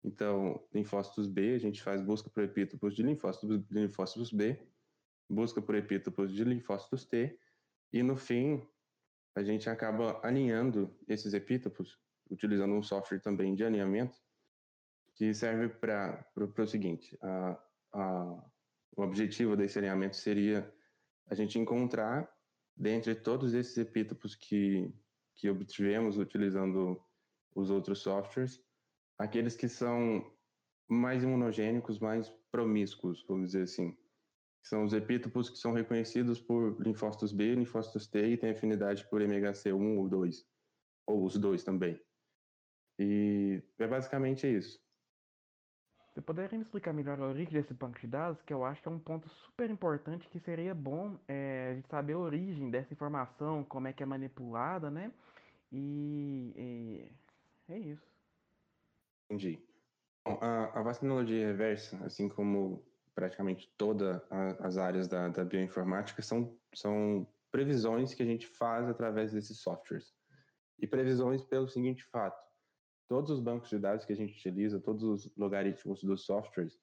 Então, 0.04 0.64
linfócitos 0.74 1.28
B, 1.28 1.56
a 1.56 1.58
gente 1.58 1.82
faz 1.82 2.02
busca 2.02 2.30
por 2.30 2.44
epítopos 2.44 2.96
de 2.96 3.02
linfócitos, 3.02 3.66
de 3.68 3.80
linfócitos 3.80 4.32
B, 4.32 4.62
busca 5.30 5.62
por 5.62 5.76
epítopos 5.76 6.32
de 6.32 6.44
linfócitos 6.44 7.06
T, 7.06 7.40
e 7.92 8.04
no 8.04 8.16
fim, 8.16 8.62
a 9.36 9.42
gente 9.42 9.70
acaba 9.70 10.20
alinhando 10.22 10.96
esses 11.08 11.34
epítopos, 11.34 12.00
utilizando 12.30 12.74
um 12.74 12.84
software 12.84 13.20
também 13.20 13.56
de 13.56 13.64
alinhamento, 13.64 14.18
que 15.16 15.34
serve 15.34 15.70
para 15.70 16.26
o 16.36 16.68
seguinte: 16.68 17.18
a, 17.22 17.60
a, 17.94 18.44
o 18.96 19.02
objetivo 19.02 19.56
desse 19.56 19.80
alinhamento 19.80 20.16
seria 20.16 20.72
a 21.28 21.34
gente 21.34 21.58
encontrar 21.58 22.30
dentre 22.76 23.16
todos 23.16 23.54
esses 23.54 23.78
epítopos 23.78 24.36
que, 24.36 24.94
que 25.36 25.50
obtivemos 25.50 26.18
utilizando 26.18 27.02
os 27.56 27.70
outros 27.70 28.00
softwares, 28.00 28.62
aqueles 29.18 29.56
que 29.56 29.70
são 29.70 30.34
mais 30.88 31.24
imunogênicos, 31.24 32.00
mais 32.00 32.30
promíscuos, 32.52 33.26
vamos 33.28 33.52
dizer 33.52 33.64
assim. 33.64 33.98
São 34.62 34.84
os 34.84 34.94
epítopos 34.94 35.50
que 35.50 35.58
são 35.58 35.72
reconhecidos 35.74 36.42
por 36.42 36.80
linfócitos 36.82 37.32
B, 37.32 37.56
linfócitos 37.56 38.08
T 38.08 38.28
e 38.28 38.38
têm 38.38 38.52
afinidade 38.52 39.08
por 39.10 39.22
MHC1 39.22 39.98
ou 39.98 40.10
2, 40.10 40.46
ou 41.08 41.24
os 41.24 41.38
dois 41.38 41.64
também. 41.64 42.02
E 43.00 43.62
é 43.78 43.88
basicamente 43.88 44.48
isso. 44.48 44.85
Você 46.16 46.22
poderia 46.22 46.58
me 46.58 46.64
explicar 46.64 46.94
melhor 46.94 47.20
a 47.20 47.28
origem 47.28 47.52
desse 47.52 47.74
banco 47.74 48.00
de 48.00 48.08
dados, 48.08 48.42
que 48.42 48.54
eu 48.54 48.64
acho 48.64 48.82
que 48.82 48.88
é 48.88 48.92
um 48.92 48.98
ponto 48.98 49.28
super 49.28 49.70
importante 49.70 50.30
que 50.30 50.40
seria 50.40 50.74
bom 50.74 51.20
é, 51.28 51.72
a 51.72 51.76
gente 51.76 51.90
saber 51.90 52.14
a 52.14 52.20
origem 52.20 52.70
dessa 52.70 52.94
informação, 52.94 53.66
como 53.66 53.90
é 53.90 53.94
que 53.94 54.02
é 54.02 54.06
manipulada, 54.06 54.90
né? 54.90 55.12
E, 55.74 56.54
e 57.68 57.74
é 57.74 57.78
isso. 57.78 58.08
Entendi. 59.26 59.60
Bom, 60.24 60.40
a, 60.42 60.80
a 60.80 60.84
vacinologia 60.84 61.48
reversa, 61.48 61.98
assim 62.06 62.30
como 62.30 62.82
praticamente 63.14 63.70
todas 63.78 64.22
as 64.62 64.78
áreas 64.78 65.10
da, 65.10 65.28
da 65.28 65.44
bioinformática, 65.44 66.22
são, 66.22 66.58
são 66.74 67.28
previsões 67.52 68.14
que 68.14 68.24
a 68.24 68.26
gente 68.26 68.48
faz 68.48 68.88
através 68.88 69.34
desses 69.34 69.60
softwares. 69.60 70.16
E 70.80 70.88
previsões 70.88 71.44
pelo 71.44 71.68
seguinte 71.68 72.06
fato: 72.06 72.42
todos 73.08 73.30
os 73.32 73.40
bancos 73.40 73.70
de 73.70 73.80
dados 73.80 74.06
que 74.06 74.14
a 74.14 74.16
gente 74.16 74.34
utiliza, 74.34 74.80
todos 74.80 75.04
os 75.04 75.36
logaritmos 75.38 76.04
dos 76.04 76.26
softwares, 76.26 76.80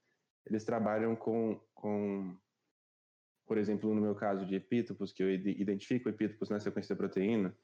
eles 0.47 0.65
trabalham 0.65 1.15
com, 1.15 1.61
com 1.75 2.37
por 3.47 3.59
exemplo, 3.59 3.95
no 3.95 4.01
meu 4.01 4.15
caso 4.15 4.47
de 4.47 4.55
epítopos, 4.55 5.13
que 5.13 5.23
eu 5.23 5.31
identifico 5.31 6.09
epítopos 6.09 6.49
na 6.49 6.61
sequência 6.61 6.95
da 6.95 6.99
proteína, 6.99 7.57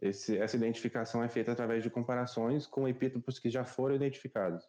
esse, 0.00 0.38
essa 0.38 0.56
identificação 0.56 1.22
é 1.22 1.28
feita 1.28 1.52
através 1.52 1.82
de 1.82 1.90
comparações 1.90 2.66
com 2.66 2.86
epítopos 2.86 3.38
que 3.38 3.50
já 3.50 3.64
foram 3.64 3.96
identificados. 3.96 4.64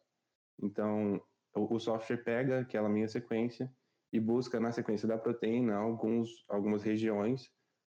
Então, 0.62 1.22
o, 1.54 1.76
o 1.76 1.80
software 1.80 2.24
pega 2.24 2.62
aquela 2.62 2.90
minha 2.90 3.08
sequência 3.08 3.72
e 4.12 4.20
busca 4.20 4.60
na 4.60 4.72
sequência 4.72 5.08
da 5.08 5.18
proteína 5.18 5.76
alguns, 5.76 6.44
algumas 6.50 6.82
regiões 6.82 7.46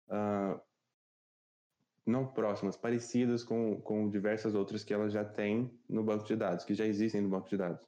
uh, 0.08 0.60
não 2.10 2.26
próximas, 2.26 2.76
parecidas 2.76 3.42
com, 3.42 3.80
com 3.80 4.10
diversas 4.10 4.54
outras 4.54 4.84
que 4.84 4.92
ela 4.92 5.08
já 5.08 5.24
tem 5.24 5.70
no 5.88 6.02
banco 6.02 6.24
de 6.24 6.36
dados, 6.36 6.64
que 6.64 6.74
já 6.74 6.84
existem 6.84 7.20
no 7.20 7.28
banco 7.28 7.48
de 7.48 7.56
dados. 7.56 7.80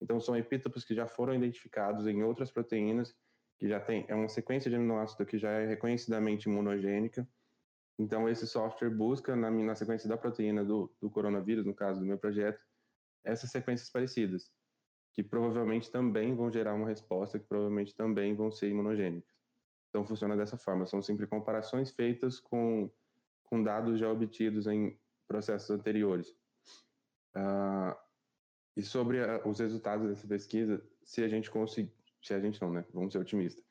Então, 0.00 0.20
são 0.20 0.36
epítopos 0.36 0.84
que 0.84 0.94
já 0.94 1.06
foram 1.06 1.34
identificados 1.34 2.06
em 2.06 2.22
outras 2.22 2.50
proteínas, 2.50 3.14
que 3.58 3.68
já 3.68 3.80
tem, 3.80 4.04
é 4.08 4.14
uma 4.14 4.28
sequência 4.28 4.70
de 4.70 4.76
aminoácido 4.76 5.24
que 5.24 5.38
já 5.38 5.50
é 5.50 5.66
reconhecidamente 5.66 6.48
imunogênica. 6.48 7.26
Então, 7.98 8.28
esse 8.28 8.46
software 8.46 8.90
busca 8.90 9.34
na, 9.34 9.50
na 9.50 9.74
sequência 9.74 10.08
da 10.08 10.16
proteína 10.16 10.64
do, 10.64 10.94
do 11.00 11.10
coronavírus, 11.10 11.64
no 11.64 11.74
caso 11.74 12.00
do 12.00 12.06
meu 12.06 12.18
projeto, 12.18 12.60
essas 13.24 13.50
sequências 13.50 13.90
parecidas, 13.90 14.50
que 15.14 15.22
provavelmente 15.22 15.90
também 15.90 16.34
vão 16.34 16.52
gerar 16.52 16.74
uma 16.74 16.88
resposta, 16.88 17.38
que 17.38 17.46
provavelmente 17.46 17.94
também 17.94 18.34
vão 18.34 18.50
ser 18.50 18.68
imunogênicas. 18.68 19.34
Então, 19.88 20.06
funciona 20.06 20.36
dessa 20.36 20.58
forma. 20.58 20.84
São 20.84 21.00
sempre 21.00 21.26
comparações 21.26 21.90
feitas 21.90 22.38
com 22.38 22.90
com 23.46 23.62
dados 23.62 23.98
já 23.98 24.10
obtidos 24.10 24.66
em 24.66 24.98
processos 25.26 25.70
anteriores. 25.70 26.28
Uh, 27.34 27.96
e 28.76 28.82
sobre 28.82 29.22
a, 29.22 29.46
os 29.46 29.58
resultados 29.58 30.08
dessa 30.08 30.26
pesquisa, 30.26 30.82
se 31.04 31.22
a 31.22 31.28
gente 31.28 31.50
conseguir, 31.50 31.92
se 32.22 32.34
a 32.34 32.40
gente 32.40 32.60
não, 32.60 32.72
né? 32.72 32.84
Vamos 32.92 33.12
ser 33.12 33.18
otimistas. 33.18 33.64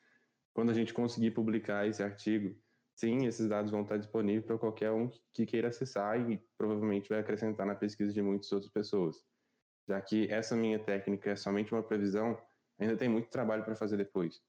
Quando 0.53 0.71
a 0.71 0.73
gente 0.73 0.93
conseguir 0.93 1.31
publicar 1.31 1.87
esse 1.87 2.01
artigo, 2.01 2.55
sim, 2.95 3.25
esses 3.25 3.47
dados 3.47 3.71
vão 3.71 3.81
estar 3.81 3.97
disponíveis 3.97 4.45
para 4.45 4.57
qualquer 4.57 4.91
um 4.91 5.11
que 5.33 5.45
queira 5.45 5.67
acessar 5.67 6.19
e 6.29 6.41
provavelmente 6.57 7.09
vai 7.09 7.19
acrescentar 7.19 7.65
na 7.65 7.75
pesquisa 7.75 8.13
de 8.13 8.21
muitas 8.21 8.51
outras 8.51 8.71
pessoas. 8.71 9.23
Já 9.87 10.01
que 10.01 10.27
essa 10.31 10.55
minha 10.55 10.79
técnica 10.79 11.31
é 11.31 11.35
somente 11.35 11.73
uma 11.73 11.83
previsão, 11.83 12.41
ainda 12.79 12.97
tem 12.97 13.09
muito 13.09 13.29
trabalho 13.29 13.63
para 13.63 13.75
fazer 13.75 13.97
depois. 13.97 14.41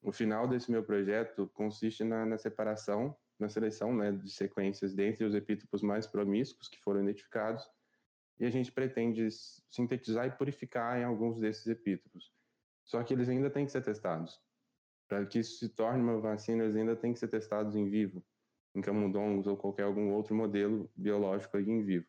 O 0.00 0.12
final 0.12 0.46
desse 0.46 0.70
meu 0.70 0.84
projeto 0.84 1.50
consiste 1.54 2.04
na, 2.04 2.24
na 2.24 2.38
separação 2.38 3.16
na 3.38 3.48
seleção 3.48 3.94
né, 3.94 4.12
de 4.12 4.30
sequências 4.30 4.94
dentre 4.94 5.24
os 5.24 5.34
epítopos 5.34 5.82
mais 5.82 6.06
promíscuos 6.06 6.68
que 6.68 6.80
foram 6.80 7.02
identificados, 7.02 7.68
e 8.38 8.44
a 8.44 8.50
gente 8.50 8.72
pretende 8.72 9.28
sintetizar 9.70 10.26
e 10.26 10.30
purificar 10.30 10.98
em 10.98 11.04
alguns 11.04 11.38
desses 11.38 11.66
epítopos. 11.66 12.32
Só 12.84 13.02
que 13.02 13.14
eles 13.14 13.28
ainda 13.28 13.48
têm 13.48 13.64
que 13.64 13.72
ser 13.72 13.82
testados. 13.82 14.40
Para 15.08 15.24
que 15.24 15.38
isso 15.38 15.58
se 15.58 15.68
torne 15.68 16.02
uma 16.02 16.20
vacina, 16.20 16.64
eles 16.64 16.76
ainda 16.76 16.96
têm 16.96 17.12
que 17.12 17.18
ser 17.18 17.28
testados 17.28 17.76
em 17.76 17.88
vivo, 17.88 18.24
em 18.74 18.80
camundongos 18.80 19.46
ou 19.46 19.56
qualquer 19.56 19.84
algum 19.84 20.12
outro 20.12 20.34
modelo 20.34 20.90
biológico 20.96 21.56
aí 21.56 21.68
em 21.68 21.82
vivo. 21.82 22.06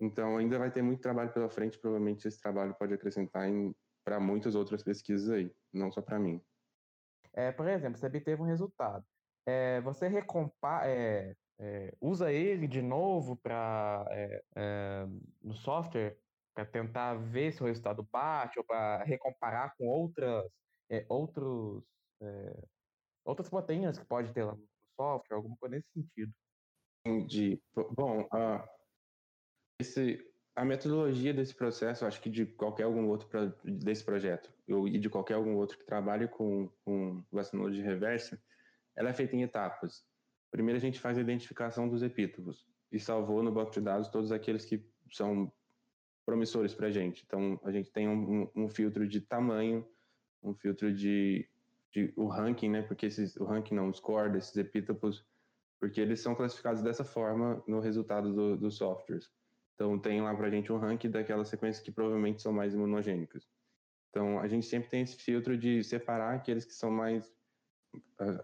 Então, 0.00 0.36
ainda 0.36 0.58
vai 0.58 0.70
ter 0.70 0.82
muito 0.82 1.00
trabalho 1.00 1.32
pela 1.32 1.48
frente, 1.48 1.78
provavelmente 1.78 2.26
esse 2.26 2.40
trabalho 2.40 2.74
pode 2.74 2.94
acrescentar 2.94 3.48
para 4.04 4.20
muitas 4.20 4.54
outras 4.54 4.82
pesquisas 4.82 5.30
aí, 5.30 5.50
não 5.72 5.90
só 5.90 6.00
para 6.02 6.18
mim. 6.18 6.40
É, 7.32 7.50
por 7.50 7.66
exemplo, 7.66 7.98
você 7.98 8.06
obteve 8.06 8.40
um 8.40 8.46
resultado 8.46 9.04
é, 9.46 9.80
você 9.80 10.08
recompa 10.08 10.82
é, 10.86 11.34
é, 11.58 11.94
usa 12.00 12.32
ele 12.32 12.66
de 12.66 12.82
novo 12.82 13.36
para 13.36 14.04
no 15.42 15.54
software 15.54 16.16
para 16.54 16.64
tentar 16.64 17.14
ver 17.14 17.52
se 17.52 17.62
o 17.62 17.66
resultado 17.66 18.02
bate 18.10 18.58
ou 18.58 18.64
para 18.64 19.04
recomparar 19.04 19.74
com 19.76 19.86
outras 19.86 20.44
outros 21.08 21.84
outras 23.24 23.48
proteínas 23.48 23.98
que 23.98 24.04
pode 24.04 24.32
ter 24.32 24.44
lá 24.44 24.54
no 24.54 24.66
software, 24.96 25.36
alguma 25.36 25.56
coisa 25.56 25.76
nesse 25.76 25.88
sentido. 25.92 26.32
Entendi. 27.06 27.60
Bom, 27.90 28.22
uh, 28.22 28.66
esse, 29.80 30.18
a 30.56 30.64
metodologia 30.64 31.34
desse 31.34 31.54
processo, 31.54 32.06
acho 32.06 32.20
que 32.20 32.30
de 32.30 32.46
qualquer 32.46 32.84
algum 32.84 33.08
outro 33.08 33.28
desse 33.62 34.04
projeto, 34.04 34.52
ou, 34.68 34.88
e 34.88 34.98
de 34.98 35.10
qualquer 35.10 35.34
algum 35.34 35.54
outro 35.56 35.78
que 35.78 35.84
trabalhe 35.84 36.28
com, 36.28 36.70
com 36.84 37.22
vacinologia 37.30 37.84
reversa, 37.84 38.40
ela 38.96 39.10
é 39.10 39.12
feita 39.12 39.34
em 39.34 39.42
etapas. 39.42 40.04
Primeiro 40.50 40.76
a 40.76 40.80
gente 40.80 41.00
faz 41.00 41.18
a 41.18 41.20
identificação 41.20 41.88
dos 41.88 42.02
epítopos 42.02 42.66
e 42.92 42.98
salvou 42.98 43.42
no 43.42 43.50
banco 43.50 43.72
de 43.72 43.80
dados 43.80 44.08
todos 44.08 44.30
aqueles 44.30 44.64
que 44.64 44.84
são 45.10 45.52
promissores 46.24 46.72
para 46.72 46.86
a 46.86 46.90
gente. 46.90 47.24
Então 47.26 47.60
a 47.64 47.72
gente 47.72 47.90
tem 47.90 48.08
um, 48.08 48.48
um, 48.54 48.68
filtro 48.68 49.06
de 49.06 49.20
tamanho, 49.20 49.86
um 50.42 50.54
filtro 50.54 50.92
de, 50.92 51.48
de, 51.92 52.12
o 52.16 52.26
ranking, 52.26 52.70
né? 52.70 52.82
Porque 52.82 53.06
esses, 53.06 53.36
o 53.36 53.44
ranking 53.44 53.74
não, 53.74 53.88
o 53.88 53.94
score 53.94 54.32
desses 54.32 54.56
epítopos, 54.56 55.24
porque 55.80 56.00
eles 56.00 56.20
são 56.20 56.34
classificados 56.34 56.82
dessa 56.82 57.04
forma 57.04 57.62
no 57.66 57.80
resultado 57.80 58.32
do, 58.32 58.56
dos 58.56 58.76
softwares. 58.76 59.30
Então 59.74 59.98
tem 59.98 60.22
lá 60.22 60.34
para 60.34 60.46
a 60.46 60.50
gente 60.50 60.72
um 60.72 60.78
ranking 60.78 61.10
daquelas 61.10 61.48
sequências 61.48 61.84
que 61.84 61.90
provavelmente 61.90 62.40
são 62.40 62.52
mais 62.52 62.74
imunogênicas. 62.74 63.48
Então 64.10 64.38
a 64.38 64.46
gente 64.46 64.66
sempre 64.66 64.88
tem 64.88 65.02
esse 65.02 65.16
filtro 65.16 65.58
de 65.58 65.82
separar 65.82 66.36
aqueles 66.36 66.64
que 66.64 66.72
são 66.74 66.90
mais 66.90 67.34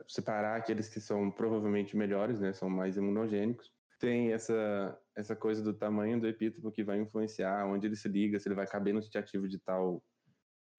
separar 0.09 0.57
aqueles 0.57 0.89
que 0.89 1.01
são 1.01 1.31
provavelmente 1.31 1.97
melhores, 1.97 2.41
né, 2.41 2.53
são 2.53 2.69
mais 2.69 2.97
imunogênicos. 2.97 3.73
Tem 3.99 4.33
essa 4.33 4.99
essa 5.15 5.37
coisa 5.37 5.63
do 5.63 5.75
tamanho 5.75 6.19
do 6.19 6.27
epítopo 6.27 6.73
que 6.73 6.83
vai 6.83 6.99
influenciar 6.99 7.67
onde 7.67 7.87
ele 7.87 7.97
se 7.97 8.09
liga, 8.09 8.39
se 8.39 8.49
ele 8.49 8.55
vai 8.55 8.67
caber 8.67 8.95
no 8.95 9.03
sítio 9.03 9.21
ativo 9.21 9.47
de 9.47 9.59
tal 9.59 10.03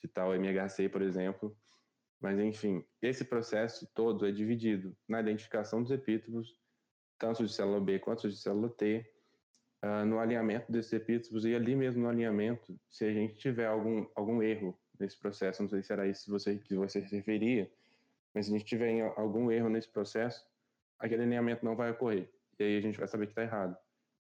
de 0.01 0.07
tal 0.07 0.33
MHC, 0.33 0.89
por 0.89 1.01
exemplo. 1.01 1.55
Mas 2.19 2.39
enfim, 2.39 2.83
esse 3.01 3.25
processo 3.25 3.87
todo 3.93 4.27
é 4.27 4.31
dividido 4.31 4.95
na 5.07 5.21
identificação 5.21 5.81
dos 5.81 5.91
epítopos, 5.91 6.55
tanto 7.17 7.45
de 7.45 7.53
célula 7.53 7.79
B 7.79 7.99
quanto 7.99 8.29
de 8.29 8.35
célula 8.35 8.69
T, 8.69 9.05
uh, 9.83 10.05
no 10.05 10.19
alinhamento 10.19 10.71
desses 10.71 10.93
epítopos 10.93 11.45
e 11.45 11.55
ali 11.55 11.75
mesmo 11.75 12.03
no 12.03 12.09
alinhamento, 12.09 12.79
se 12.89 13.05
a 13.05 13.13
gente 13.13 13.35
tiver 13.35 13.67
algum 13.67 14.07
algum 14.15 14.41
erro 14.41 14.79
nesse 14.99 15.19
processo, 15.19 15.61
não 15.61 15.69
sei 15.69 15.81
se 15.81 15.91
era 15.91 16.07
isso 16.07 16.25
que 16.25 16.31
você 16.31 16.57
que 16.57 16.75
você 16.75 17.01
se 17.07 17.15
referia, 17.15 17.71
mas 18.33 18.45
se 18.45 18.53
a 18.53 18.57
gente 18.57 18.67
tiver 18.67 19.01
algum 19.17 19.51
erro 19.51 19.69
nesse 19.69 19.89
processo, 19.89 20.45
aquele 20.99 21.23
alinhamento 21.23 21.65
não 21.65 21.75
vai 21.75 21.91
ocorrer. 21.91 22.31
E 22.59 22.63
aí 22.63 22.77
a 22.77 22.81
gente 22.81 22.97
vai 22.97 23.07
saber 23.07 23.25
que 23.25 23.31
está 23.31 23.43
errado. 23.43 23.75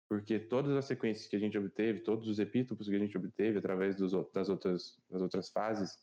Porque 0.08 0.40
todas 0.40 0.76
as 0.76 0.86
sequências 0.86 1.28
que 1.28 1.36
a 1.36 1.40
gente 1.40 1.58
obteve, 1.58 2.00
todos 2.00 2.28
os 2.28 2.40
epítopos 2.40 2.88
que 2.88 2.96
a 2.96 3.00
gente 3.00 3.18
obteve 3.18 3.60
através 3.60 3.96
dos, 3.96 4.12
das, 4.34 4.50
outras, 4.50 5.00
das 5.10 5.22
outras 5.22 5.50
fases, 5.50 5.98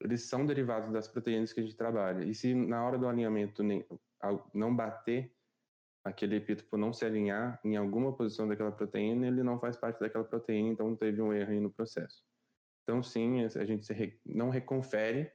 eles 0.00 0.28
são 0.28 0.44
derivados 0.44 0.92
das 0.92 1.08
proteínas 1.08 1.52
que 1.52 1.60
a 1.60 1.62
gente 1.62 1.76
trabalha. 1.76 2.24
E 2.24 2.34
se 2.34 2.54
na 2.54 2.84
hora 2.84 2.98
do 2.98 3.08
alinhamento 3.08 3.62
não 4.52 4.74
bater, 4.74 5.32
aquele 6.04 6.36
epítopo 6.36 6.76
não 6.76 6.92
se 6.92 7.04
alinhar 7.06 7.58
em 7.64 7.76
alguma 7.76 8.14
posição 8.14 8.46
daquela 8.46 8.70
proteína, 8.70 9.26
ele 9.26 9.42
não 9.42 9.58
faz 9.58 9.76
parte 9.76 9.98
daquela 10.00 10.24
proteína, 10.24 10.68
então 10.68 10.94
teve 10.94 11.22
um 11.22 11.32
erro 11.32 11.52
aí 11.52 11.60
no 11.60 11.72
processo. 11.72 12.22
Então, 12.82 13.02
sim, 13.02 13.42
a 13.42 13.64
gente 13.64 14.20
não 14.26 14.50
reconfere 14.50 15.32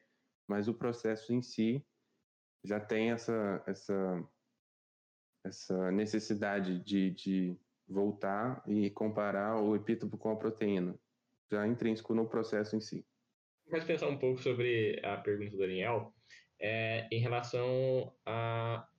mas 0.49 0.67
o 0.67 0.73
processo 0.73 1.31
em 1.31 1.43
si 1.43 1.85
já 2.65 2.79
tem 2.79 3.11
essa, 3.11 3.63
essa, 3.67 4.27
essa 5.45 5.91
necessidade 5.91 6.79
de, 6.79 7.11
de 7.11 7.57
voltar 7.87 8.63
e 8.67 8.89
comparar 8.89 9.61
o 9.61 9.75
epítopo 9.75 10.17
com 10.17 10.31
a 10.31 10.35
proteína, 10.35 10.99
já 11.51 11.67
intrínseco 11.67 12.15
no 12.15 12.27
processo 12.27 12.75
em 12.75 12.81
si. 12.81 13.05
Mas 13.71 13.83
pensar 13.83 14.07
um 14.07 14.17
pouco 14.17 14.41
sobre 14.41 14.99
a 15.05 15.17
pergunta 15.17 15.51
do 15.51 15.59
Daniel, 15.59 16.11
é, 16.59 17.07
em 17.11 17.19
relação 17.19 18.11
a 18.25 18.89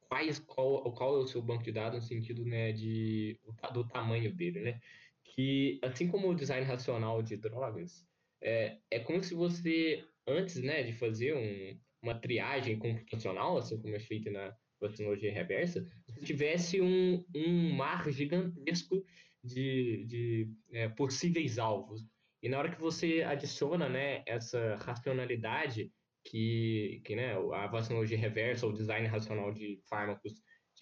quais, 0.00 0.40
qual, 0.40 0.92
qual 0.92 1.16
é 1.16 1.18
o 1.20 1.26
seu 1.28 1.40
banco 1.40 1.62
de 1.62 1.70
dados 1.70 2.00
no 2.00 2.06
sentido 2.06 2.44
né, 2.44 2.72
de, 2.72 3.38
do 3.72 3.86
tamanho 3.86 4.34
dele, 4.34 4.60
né? 4.60 4.80
Que, 5.22 5.78
assim 5.82 6.08
como 6.08 6.28
o 6.28 6.34
design 6.34 6.66
racional 6.66 7.22
de 7.22 7.36
drogas, 7.36 8.04
é, 8.42 8.78
é 8.90 8.98
como 8.98 9.22
se 9.22 9.32
você 9.32 10.04
antes 10.26 10.56
né, 10.56 10.82
de 10.82 10.92
fazer 10.92 11.34
um, 11.34 11.78
uma 12.02 12.14
triagem 12.14 12.78
computacional, 12.78 13.58
assim 13.58 13.80
como 13.80 13.94
é 13.94 14.00
feita 14.00 14.30
na 14.30 14.54
vacinologia 14.80 15.32
reversa, 15.32 15.84
se 16.08 16.24
tivesse 16.24 16.80
um, 16.80 17.24
um 17.34 17.72
mar 17.74 18.10
gigantesco 18.10 19.04
de, 19.44 20.04
de 20.06 20.52
é, 20.72 20.88
possíveis 20.88 21.58
alvos. 21.58 22.02
E 22.42 22.48
na 22.48 22.58
hora 22.58 22.70
que 22.70 22.80
você 22.80 23.22
adiciona, 23.22 23.88
né, 23.88 24.22
essa 24.26 24.76
racionalidade 24.76 25.92
que, 26.24 27.02
que 27.04 27.14
né, 27.14 27.34
a 27.54 27.66
vacinologia 27.66 28.16
reversa, 28.16 28.66
ou 28.66 28.72
design 28.72 29.06
racional 29.06 29.52
de 29.52 29.80
fármacos 29.88 30.32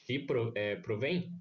te 0.04 0.20
pro, 0.20 0.52
é, 0.54 0.76
provém, 0.76 1.32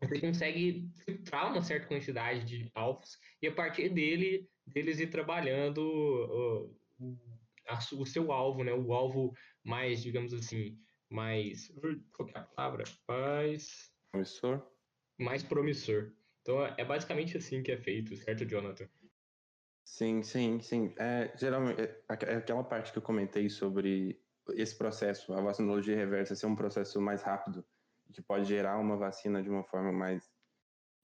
você 0.00 0.20
consegue 0.20 0.88
filtrar 1.04 1.50
uma 1.50 1.62
certa 1.62 1.88
quantidade 1.88 2.44
de 2.44 2.70
alvos 2.74 3.18
e 3.42 3.48
a 3.48 3.52
partir 3.52 3.88
dele 3.88 4.48
deles 4.64 5.00
ir 5.00 5.08
trabalhando 5.08 6.77
o, 6.98 7.16
a, 7.68 7.78
o 7.94 8.06
seu 8.06 8.32
alvo, 8.32 8.64
né? 8.64 8.72
O 8.72 8.92
alvo 8.92 9.34
mais, 9.64 10.02
digamos 10.02 10.32
assim, 10.32 10.78
mais 11.10 11.72
qual 12.12 12.28
é 12.28 12.38
a 12.38 12.42
palavra? 12.42 12.84
Mais 13.08 13.92
promissor. 14.10 14.66
Mais 15.18 15.42
promissor. 15.42 16.12
Então 16.42 16.64
é 16.64 16.84
basicamente 16.84 17.36
assim 17.36 17.62
que 17.62 17.72
é 17.72 17.76
feito, 17.76 18.16
certo, 18.16 18.44
Jonathan? 18.44 18.88
Sim, 19.84 20.22
sim, 20.22 20.60
sim. 20.60 20.94
É, 20.98 21.32
geralmente, 21.36 21.80
é, 21.80 22.02
é 22.08 22.36
aquela 22.36 22.62
parte 22.62 22.92
que 22.92 22.98
eu 22.98 23.02
comentei 23.02 23.48
sobre 23.48 24.20
esse 24.50 24.76
processo, 24.76 25.32
a 25.32 25.40
vacinologia 25.40 25.96
reversa 25.96 26.34
ser 26.34 26.46
um 26.46 26.56
processo 26.56 27.00
mais 27.00 27.22
rápido, 27.22 27.64
que 28.12 28.22
pode 28.22 28.44
gerar 28.46 28.78
uma 28.78 28.96
vacina 28.96 29.42
de 29.42 29.50
uma 29.50 29.64
forma 29.64 29.92
mais, 29.92 30.30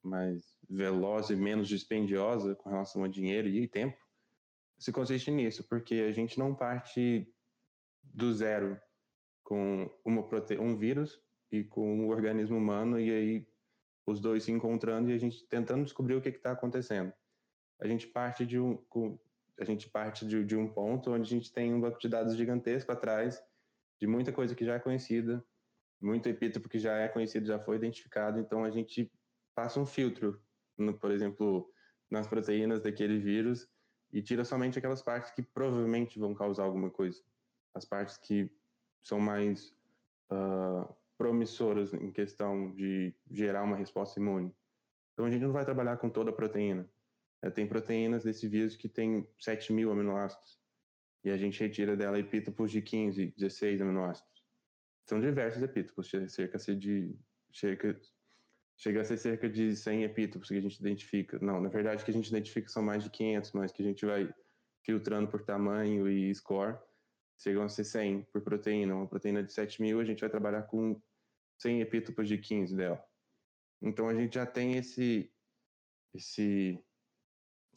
mais 0.03 0.57
veloz 0.69 1.31
e 1.31 1.37
menos 1.37 1.69
dispendiosa 1.69 2.55
com 2.55 2.71
relação 2.71 3.05
a 3.05 3.09
dinheiro 3.09 3.49
e 3.49 3.69
tempo, 3.69 3.99
se 4.78 4.92
consiste 4.92 5.30
nisso, 5.30 5.64
porque 5.68 5.94
a 6.09 6.12
gente 6.12 6.38
não 6.38 6.55
parte 6.55 7.32
do 8.02 8.32
zero 8.32 8.80
com 9.42 9.90
uma 10.05 10.26
prote... 10.26 10.59
um 10.59 10.76
vírus 10.76 11.20
e 11.51 11.64
com 11.64 12.01
um 12.01 12.09
organismo 12.09 12.56
humano 12.56 12.98
e 12.98 13.10
aí 13.10 13.48
os 14.06 14.20
dois 14.20 14.44
se 14.44 14.52
encontrando 14.52 15.10
e 15.10 15.14
a 15.14 15.18
gente 15.18 15.46
tentando 15.46 15.84
descobrir 15.84 16.14
o 16.14 16.20
que 16.20 16.28
está 16.28 16.52
acontecendo. 16.52 17.12
A 17.80 17.86
gente 17.86 18.06
parte 18.06 18.44
de 18.44 18.59
um 18.59 18.78
a 19.59 19.64
gente 19.64 19.88
parte 19.88 20.26
de, 20.26 20.44
de 20.44 20.56
um 20.56 20.68
ponto 20.68 21.12
onde 21.12 21.22
a 21.22 21.38
gente 21.38 21.52
tem 21.52 21.72
um 21.72 21.80
banco 21.80 21.98
de 21.98 22.09
dados 22.09 22.36
gigantesco 22.36 22.90
atrás 22.90 23.40
de 24.01 24.06
muita 24.06 24.32
coisa 24.32 24.55
que 24.55 24.64
já 24.64 24.74
é 24.74 24.80
conhecida, 24.80 25.44
muito 26.01 26.28
epítopo 26.28 26.68
que 26.68 26.78
já 26.78 26.96
é 26.98 27.09
conhecido, 27.09 27.46
já 27.46 27.59
foi 27.59 27.76
identificado, 27.76 28.40
então 28.40 28.64
a 28.64 28.70
gente 28.70 29.10
passa 29.55 29.78
um 29.78 29.86
filtro, 29.86 30.42
no, 30.76 30.98
por 30.98 31.12
exemplo, 31.12 31.72
nas 32.10 32.26
proteínas 32.26 32.80
daquele 32.80 33.18
vírus 33.18 33.68
e 34.15 34.23
tira 34.23 34.45
somente 34.45 34.78
aquelas 34.78 35.03
partes 35.03 35.32
que 35.32 35.43
provavelmente 35.43 36.20
vão 36.20 36.32
causar 36.32 36.62
alguma 36.62 36.89
coisa. 36.89 37.20
As 37.74 37.85
partes 37.85 38.16
que 38.16 38.49
são 39.03 39.19
mais 39.19 39.77
uh, 40.31 40.95
promissoras 41.19 41.93
em 41.93 42.12
questão 42.12 42.73
de 42.73 43.12
gerar 43.28 43.65
uma 43.65 43.77
resposta 43.77 44.20
imune. 44.20 44.55
Então 45.12 45.27
a 45.27 45.31
gente 45.31 45.43
não 45.43 45.53
vai 45.53 45.65
trabalhar 45.65 45.97
com 45.97 46.09
toda 46.09 46.31
a 46.31 46.32
proteína. 46.32 46.89
É, 47.43 47.51
tem 47.51 47.66
proteínas 47.66 48.23
desse 48.23 48.47
vírus 48.47 48.77
que 48.77 48.89
tem 48.89 49.28
7 49.39 49.73
mil 49.73 49.91
aminoácidos. 49.91 50.61
E 51.24 51.31
a 51.31 51.36
gente 51.36 51.59
retira 51.59 51.97
dela 51.97 52.19
epítopos 52.19 52.70
de 52.70 52.81
15, 52.81 53.35
16 53.36 53.81
aminoácidos. 53.81 54.45
São 55.07 55.20
diversos 55.20 55.61
epítopos, 55.61 56.09
cerca 56.28 56.57
de 56.77 57.19
cerca, 57.53 58.01
chega 58.76 59.01
a 59.01 59.05
ser 59.05 59.16
cerca 59.16 59.48
de 59.48 59.76
100 59.76 60.05
epítopos 60.05 60.48
que 60.48 60.56
a 60.56 60.60
gente 60.60 60.78
identifica. 60.78 61.38
Não, 61.40 61.60
na 61.60 61.68
verdade, 61.68 62.05
que 62.05 62.10
a 62.10 62.14
gente 62.14 62.28
identifica 62.28 62.68
são 62.68 62.82
mais 62.82 63.02
de 63.02 63.10
500, 63.10 63.52
mas 63.52 63.72
que 63.72 63.82
a 63.82 63.86
gente 63.86 64.05
vai 64.05 64.32
filtrando 64.82 65.28
por 65.28 65.42
tamanho 65.42 66.09
e 66.09 66.34
score 66.34 66.76
chegam 67.38 67.64
a 67.64 67.68
ser 67.68 67.84
100 67.84 68.22
por 68.32 68.42
proteína. 68.42 68.94
Uma 68.94 69.06
proteína 69.06 69.42
de 69.42 69.52
7 69.52 69.80
mil, 69.82 70.01
a 70.01 70.05
gente 70.05 70.20
vai 70.20 70.30
trabalhar 70.30 70.62
com 70.62 71.01
100 71.59 71.80
epítopos 71.80 72.28
de 72.28 72.38
15 72.38 72.76
dela. 72.76 73.02
Então 73.82 74.09
a 74.09 74.14
gente 74.14 74.34
já 74.34 74.46
tem 74.46 74.76
esse, 74.76 75.30
esse, 76.14 76.82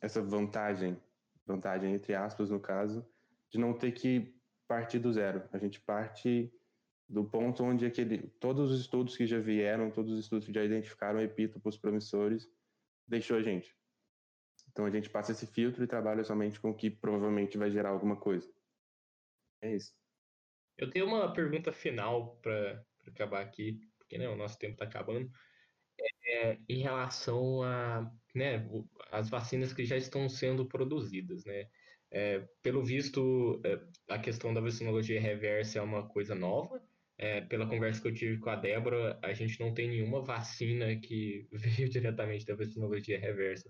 essa 0.01 0.21
vantagem, 0.21 0.97
vantagem 1.45 1.93
entre 1.93 2.13
aspas 2.13 2.49
no 2.49 2.59
caso, 2.59 3.05
de 3.49 3.59
não 3.59 3.73
ter 3.73 3.91
que 3.91 4.35
partir 4.67 4.99
do 4.99 5.11
zero. 5.11 5.47
A 5.51 5.57
gente 5.57 5.79
parte 5.81 6.51
do 7.09 7.23
ponto 7.23 7.63
onde 7.63 7.85
aquele, 7.85 8.27
todos 8.39 8.71
os 8.71 8.81
estudos 8.81 9.15
que 9.15 9.25
já 9.25 9.39
vieram, 9.39 9.89
todos 9.89 10.11
os 10.11 10.19
estudos 10.19 10.45
que 10.45 10.53
já 10.53 10.63
identificaram 10.63 11.21
epítopos 11.21 11.77
promissores, 11.77 12.49
deixou 13.07 13.37
a 13.37 13.41
gente. 13.41 13.75
Então 14.69 14.85
a 14.85 14.91
gente 14.91 15.09
passa 15.09 15.31
esse 15.31 15.47
filtro 15.47 15.83
e 15.83 15.87
trabalha 15.87 16.23
somente 16.23 16.59
com 16.59 16.71
o 16.71 16.75
que 16.75 16.89
provavelmente 16.89 17.57
vai 17.57 17.71
gerar 17.71 17.89
alguma 17.89 18.17
coisa. 18.17 18.51
É 19.61 19.75
isso. 19.75 19.93
Eu 20.77 20.89
tenho 20.89 21.07
uma 21.07 21.33
pergunta 21.33 21.71
final 21.71 22.35
para 22.41 22.85
acabar 23.07 23.41
aqui, 23.41 23.79
porque 23.97 24.17
né, 24.17 24.27
o 24.29 24.35
nosso 24.35 24.59
tempo 24.59 24.73
está 24.73 24.85
acabando. 24.85 25.31
É, 26.29 26.59
em 26.69 26.81
relação 26.81 27.63
a 27.63 28.11
né, 28.35 28.69
as 29.11 29.29
vacinas 29.29 29.73
que 29.73 29.85
já 29.85 29.97
estão 29.97 30.29
sendo 30.29 30.67
produzidas, 30.67 31.43
né? 31.45 31.67
É, 32.11 32.39
pelo 32.61 32.83
visto, 32.83 33.59
é, 33.65 33.81
a 34.09 34.19
questão 34.19 34.53
da 34.53 34.61
vacinologia 34.61 35.19
reversa 35.19 35.79
é 35.79 35.81
uma 35.81 36.07
coisa 36.07 36.35
nova. 36.35 36.81
É, 37.17 37.41
pela 37.41 37.67
conversa 37.67 38.01
que 38.01 38.07
eu 38.07 38.13
tive 38.13 38.37
com 38.37 38.49
a 38.49 38.55
Débora, 38.55 39.19
a 39.23 39.33
gente 39.33 39.59
não 39.59 39.73
tem 39.73 39.89
nenhuma 39.89 40.21
vacina 40.21 40.95
que 40.97 41.47
veio 41.51 41.89
diretamente 41.89 42.45
da 42.45 42.55
vacinologia 42.55 43.19
reversa. 43.19 43.69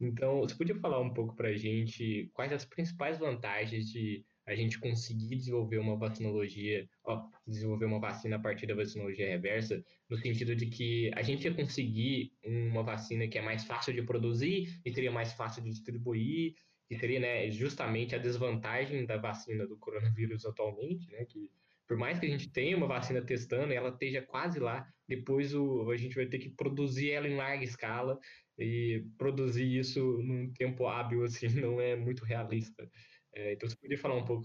Então, 0.00 0.40
você 0.40 0.54
podia 0.54 0.76
falar 0.76 1.00
um 1.00 1.12
pouco 1.12 1.34
para 1.34 1.48
a 1.48 1.56
gente 1.56 2.30
quais 2.32 2.52
as 2.52 2.64
principais 2.64 3.18
vantagens 3.18 3.90
de 3.90 4.24
a 4.46 4.54
gente 4.54 4.78
conseguir 4.78 5.36
desenvolver 5.36 5.78
uma 5.78 5.96
vacinologia, 5.96 6.88
ó, 7.04 7.22
desenvolver 7.46 7.84
uma 7.84 8.00
vacina 8.00 8.36
a 8.36 8.38
partir 8.38 8.66
da 8.66 8.74
vacinologia 8.74 9.28
reversa, 9.28 9.84
no 10.08 10.16
sentido 10.16 10.56
de 10.56 10.66
que 10.66 11.10
a 11.14 11.22
gente 11.22 11.44
ia 11.44 11.54
conseguir 11.54 12.32
uma 12.44 12.82
vacina 12.82 13.28
que 13.28 13.38
é 13.38 13.42
mais 13.42 13.64
fácil 13.64 13.92
de 13.92 14.02
produzir 14.02 14.80
e 14.84 14.92
seria 14.92 15.10
mais 15.10 15.32
fácil 15.34 15.62
de 15.62 15.70
distribuir, 15.70 16.54
que 16.88 16.96
seria 16.96 17.20
né, 17.20 17.50
justamente 17.50 18.14
a 18.14 18.18
desvantagem 18.18 19.04
da 19.04 19.18
vacina 19.18 19.66
do 19.66 19.76
coronavírus 19.76 20.46
atualmente, 20.46 21.10
né, 21.10 21.26
que 21.26 21.50
por 21.88 21.96
mais 21.96 22.20
que 22.20 22.26
a 22.26 22.28
gente 22.28 22.52
tenha 22.52 22.76
uma 22.76 22.86
vacina 22.86 23.22
testando, 23.22 23.72
ela 23.72 23.88
esteja 23.88 24.20
quase 24.20 24.60
lá, 24.60 24.86
depois 25.08 25.54
o, 25.54 25.90
a 25.90 25.96
gente 25.96 26.14
vai 26.14 26.26
ter 26.26 26.38
que 26.38 26.50
produzir 26.50 27.10
ela 27.10 27.26
em 27.26 27.34
larga 27.34 27.64
escala 27.64 28.18
e 28.58 29.06
produzir 29.16 29.78
isso 29.78 30.00
num 30.22 30.52
tempo 30.52 30.86
hábil 30.86 31.24
assim 31.24 31.48
não 31.48 31.80
é 31.80 31.96
muito 31.96 32.24
realista. 32.24 32.88
É, 33.34 33.54
então, 33.54 33.68
você 33.68 33.74
poderia 33.76 33.98
falar 33.98 34.16
um 34.16 34.24
pouco 34.24 34.44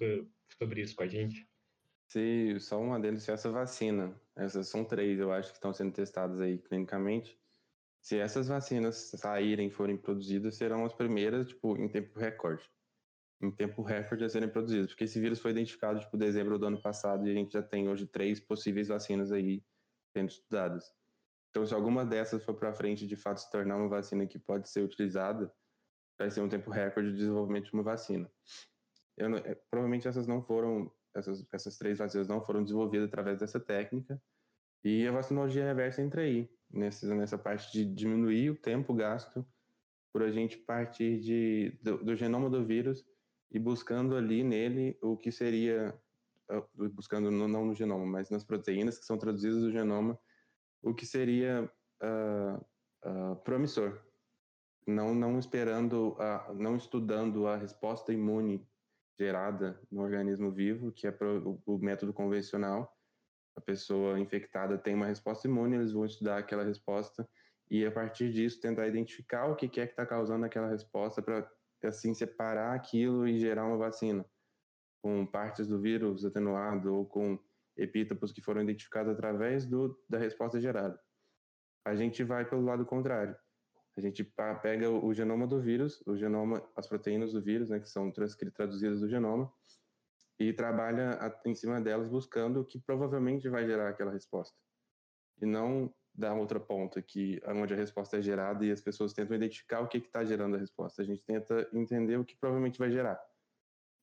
sobre 0.57 0.81
isso 0.81 0.95
com 0.95 1.03
a 1.03 1.07
gente? 1.07 1.45
Se, 2.07 2.59
só 2.59 2.79
uma 2.79 2.99
deles, 2.99 3.23
se 3.23 3.31
essa 3.31 3.51
vacina, 3.51 4.15
essas 4.35 4.67
são 4.67 4.85
três, 4.85 5.19
eu 5.19 5.31
acho, 5.31 5.49
que 5.49 5.55
estão 5.55 5.73
sendo 5.73 5.91
testadas 5.91 6.39
aí 6.39 6.59
clinicamente, 6.59 7.37
se 8.01 8.19
essas 8.19 8.47
vacinas 8.47 9.11
saírem, 9.15 9.69
forem 9.69 9.97
produzidas, 9.97 10.55
serão 10.55 10.85
as 10.85 10.93
primeiras, 10.93 11.47
tipo, 11.47 11.75
em 11.77 11.87
tempo 11.89 12.19
recorde. 12.19 12.63
Em 13.43 13.51
tempo 13.51 13.81
recorde 13.81 14.23
a 14.23 14.29
serem 14.29 14.47
produzidas, 14.47 14.87
porque 14.87 15.03
esse 15.03 15.19
vírus 15.19 15.37
foi 15.37 15.51
identificado, 15.51 15.99
tipo, 15.99 16.15
dezembro 16.15 16.57
do 16.57 16.65
ano 16.65 16.81
passado 16.81 17.27
e 17.27 17.31
a 17.31 17.33
gente 17.33 17.51
já 17.51 17.61
tem 17.61 17.89
hoje 17.89 18.07
três 18.07 18.39
possíveis 18.39 18.87
vacinas 18.87 19.33
aí 19.33 19.61
sendo 20.15 20.29
estudadas. 20.29 20.89
Então, 21.49 21.65
se 21.65 21.73
alguma 21.73 22.05
dessas 22.05 22.41
for 22.45 22.55
para 22.55 22.73
frente 22.73 23.05
de 23.05 23.17
fato 23.17 23.41
se 23.41 23.51
tornar 23.51 23.75
uma 23.75 23.89
vacina 23.89 24.25
que 24.25 24.39
pode 24.39 24.69
ser 24.69 24.81
utilizada, 24.81 25.53
vai 26.17 26.31
ser 26.31 26.39
um 26.39 26.47
tempo 26.47 26.71
recorde 26.71 27.11
de 27.11 27.17
desenvolvimento 27.17 27.65
de 27.65 27.73
uma 27.73 27.83
vacina. 27.83 28.31
Não, 29.17 29.37
é, 29.37 29.55
provavelmente 29.69 30.07
essas 30.07 30.25
não 30.25 30.41
foram, 30.41 30.89
essas, 31.13 31.45
essas 31.51 31.77
três 31.77 31.97
vacinas 31.97 32.29
não 32.29 32.41
foram 32.45 32.63
desenvolvidas 32.63 33.09
através 33.09 33.39
dessa 33.39 33.59
técnica. 33.59 34.21
E 34.85 35.05
a 35.05 35.11
vacinologia 35.11 35.65
reversa 35.65 36.01
entra 36.01 36.21
aí, 36.21 36.49
nessa, 36.71 37.13
nessa 37.13 37.37
parte 37.37 37.71
de 37.73 37.83
diminuir 37.83 38.51
o 38.51 38.55
tempo 38.55 38.93
gasto 38.93 39.45
por 40.13 40.23
a 40.23 40.31
gente 40.31 40.57
partir 40.57 41.19
de, 41.19 41.77
do, 41.81 41.97
do 41.97 42.15
genoma 42.15 42.49
do 42.49 42.65
vírus 42.65 43.03
e 43.53 43.59
buscando 43.59 44.15
ali 44.15 44.43
nele 44.43 44.97
o 45.01 45.15
que 45.15 45.31
seria, 45.31 45.97
ah, 46.49 46.63
buscando 46.93 47.29
não 47.29 47.65
no 47.65 47.75
genoma, 47.75 48.05
mas 48.05 48.29
nas 48.29 48.43
proteínas 48.43 48.97
que 48.97 49.05
são 49.05 49.17
traduzidas 49.17 49.61
do 49.61 49.71
genoma, 49.71 50.19
o 50.81 50.93
que 50.93 51.05
seria 51.05 51.71
uh, 52.01 52.65
uh, 53.07 53.35
promissor. 53.37 54.01
Não, 54.85 55.15
não 55.15 55.39
esperando, 55.39 56.17
uh, 56.19 56.53
não 56.55 56.75
estudando 56.75 57.47
a 57.47 57.55
resposta 57.55 58.11
imune 58.11 58.67
gerada 59.17 59.79
no 59.89 60.01
organismo 60.01 60.51
vivo, 60.51 60.91
que 60.91 61.07
é 61.07 61.11
pro, 61.11 61.61
o, 61.65 61.75
o 61.75 61.77
método 61.77 62.11
convencional. 62.11 62.91
A 63.55 63.61
pessoa 63.61 64.19
infectada 64.19 64.77
tem 64.77 64.95
uma 64.95 65.05
resposta 65.05 65.47
imune, 65.47 65.75
eles 65.75 65.93
vão 65.93 66.05
estudar 66.05 66.39
aquela 66.39 66.63
resposta 66.63 67.29
e 67.69 67.85
a 67.85 67.91
partir 67.91 68.31
disso 68.31 68.59
tentar 68.59 68.87
identificar 68.87 69.45
o 69.45 69.55
que 69.55 69.65
é 69.79 69.85
que 69.85 69.93
está 69.93 70.05
causando 70.05 70.45
aquela 70.45 70.67
resposta 70.67 71.21
para 71.21 71.49
assim 71.87 72.13
separar 72.13 72.73
aquilo 72.73 73.27
e 73.27 73.39
gerar 73.39 73.65
uma 73.65 73.77
vacina 73.77 74.25
com 75.01 75.25
partes 75.25 75.67
do 75.67 75.79
vírus 75.81 76.23
atenuado 76.23 76.95
ou 76.95 77.05
com 77.05 77.37
epítopos 77.75 78.31
que 78.31 78.41
foram 78.41 78.61
identificados 78.61 79.11
através 79.11 79.65
do, 79.65 79.99
da 80.07 80.17
resposta 80.17 80.59
gerada. 80.61 80.99
A 81.85 81.95
gente 81.95 82.23
vai 82.23 82.45
pelo 82.45 82.63
lado 82.63 82.85
contrário. 82.85 83.35
A 83.97 84.01
gente 84.01 84.23
pega 84.61 84.89
o 84.89 85.13
genoma 85.13 85.45
do 85.45 85.61
vírus, 85.61 86.01
o 86.07 86.15
genoma, 86.15 86.63
as 86.75 86.87
proteínas 86.87 87.33
do 87.33 87.41
vírus, 87.41 87.69
né, 87.69 87.79
que 87.79 87.89
são 87.89 88.11
traduzidas 88.11 89.01
do 89.01 89.09
genoma, 89.09 89.51
e 90.39 90.51
trabalha 90.51 91.19
em 91.45 91.53
cima 91.53 91.79
delas 91.79 92.07
buscando 92.07 92.61
o 92.61 92.65
que 92.65 92.79
provavelmente 92.79 93.47
vai 93.49 93.65
gerar 93.65 93.89
aquela 93.89 94.11
resposta. 94.11 94.57
E 95.41 95.45
não 95.45 95.93
da 96.13 96.33
outra 96.33 96.59
ponta, 96.59 97.01
que 97.01 97.41
onde 97.47 97.73
a 97.73 97.77
resposta 97.77 98.17
é 98.17 98.21
gerada 98.21 98.63
e 98.65 98.71
as 98.71 98.81
pessoas 98.81 99.13
tentam 99.13 99.35
identificar 99.35 99.81
o 99.81 99.87
que 99.87 99.97
está 99.97 100.23
gerando 100.23 100.55
a 100.55 100.59
resposta. 100.59 101.01
A 101.01 101.05
gente 101.05 101.23
tenta 101.23 101.67
entender 101.73 102.17
o 102.17 102.25
que 102.25 102.35
provavelmente 102.35 102.77
vai 102.77 102.91
gerar. 102.91 103.19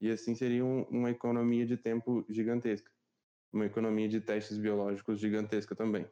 E 0.00 0.10
assim 0.10 0.34
seria 0.34 0.64
um, 0.64 0.82
uma 0.84 1.10
economia 1.10 1.64
de 1.64 1.76
tempo 1.76 2.24
gigantesca, 2.28 2.90
uma 3.52 3.66
economia 3.66 4.08
de 4.08 4.20
testes 4.20 4.58
biológicos 4.58 5.20
gigantesca 5.20 5.76
também. 5.76 6.06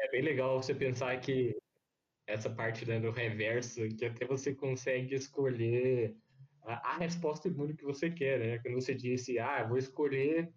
É 0.00 0.10
bem 0.10 0.22
legal 0.22 0.62
você 0.62 0.74
pensar 0.74 1.18
que 1.20 1.54
essa 2.26 2.48
parte 2.48 2.86
né, 2.86 3.00
do 3.00 3.10
reverso, 3.10 3.88
que 3.88 4.04
até 4.04 4.24
você 4.24 4.54
consegue 4.54 5.14
escolher 5.14 6.16
a, 6.62 6.94
a 6.94 6.98
resposta 6.98 7.48
imune 7.48 7.74
que 7.74 7.84
você 7.84 8.10
quer, 8.10 8.38
né? 8.38 8.58
Quando 8.58 8.74
você 8.74 8.94
disse, 8.94 9.38
ah, 9.38 9.64
vou 9.64 9.78
escolher 9.78 10.52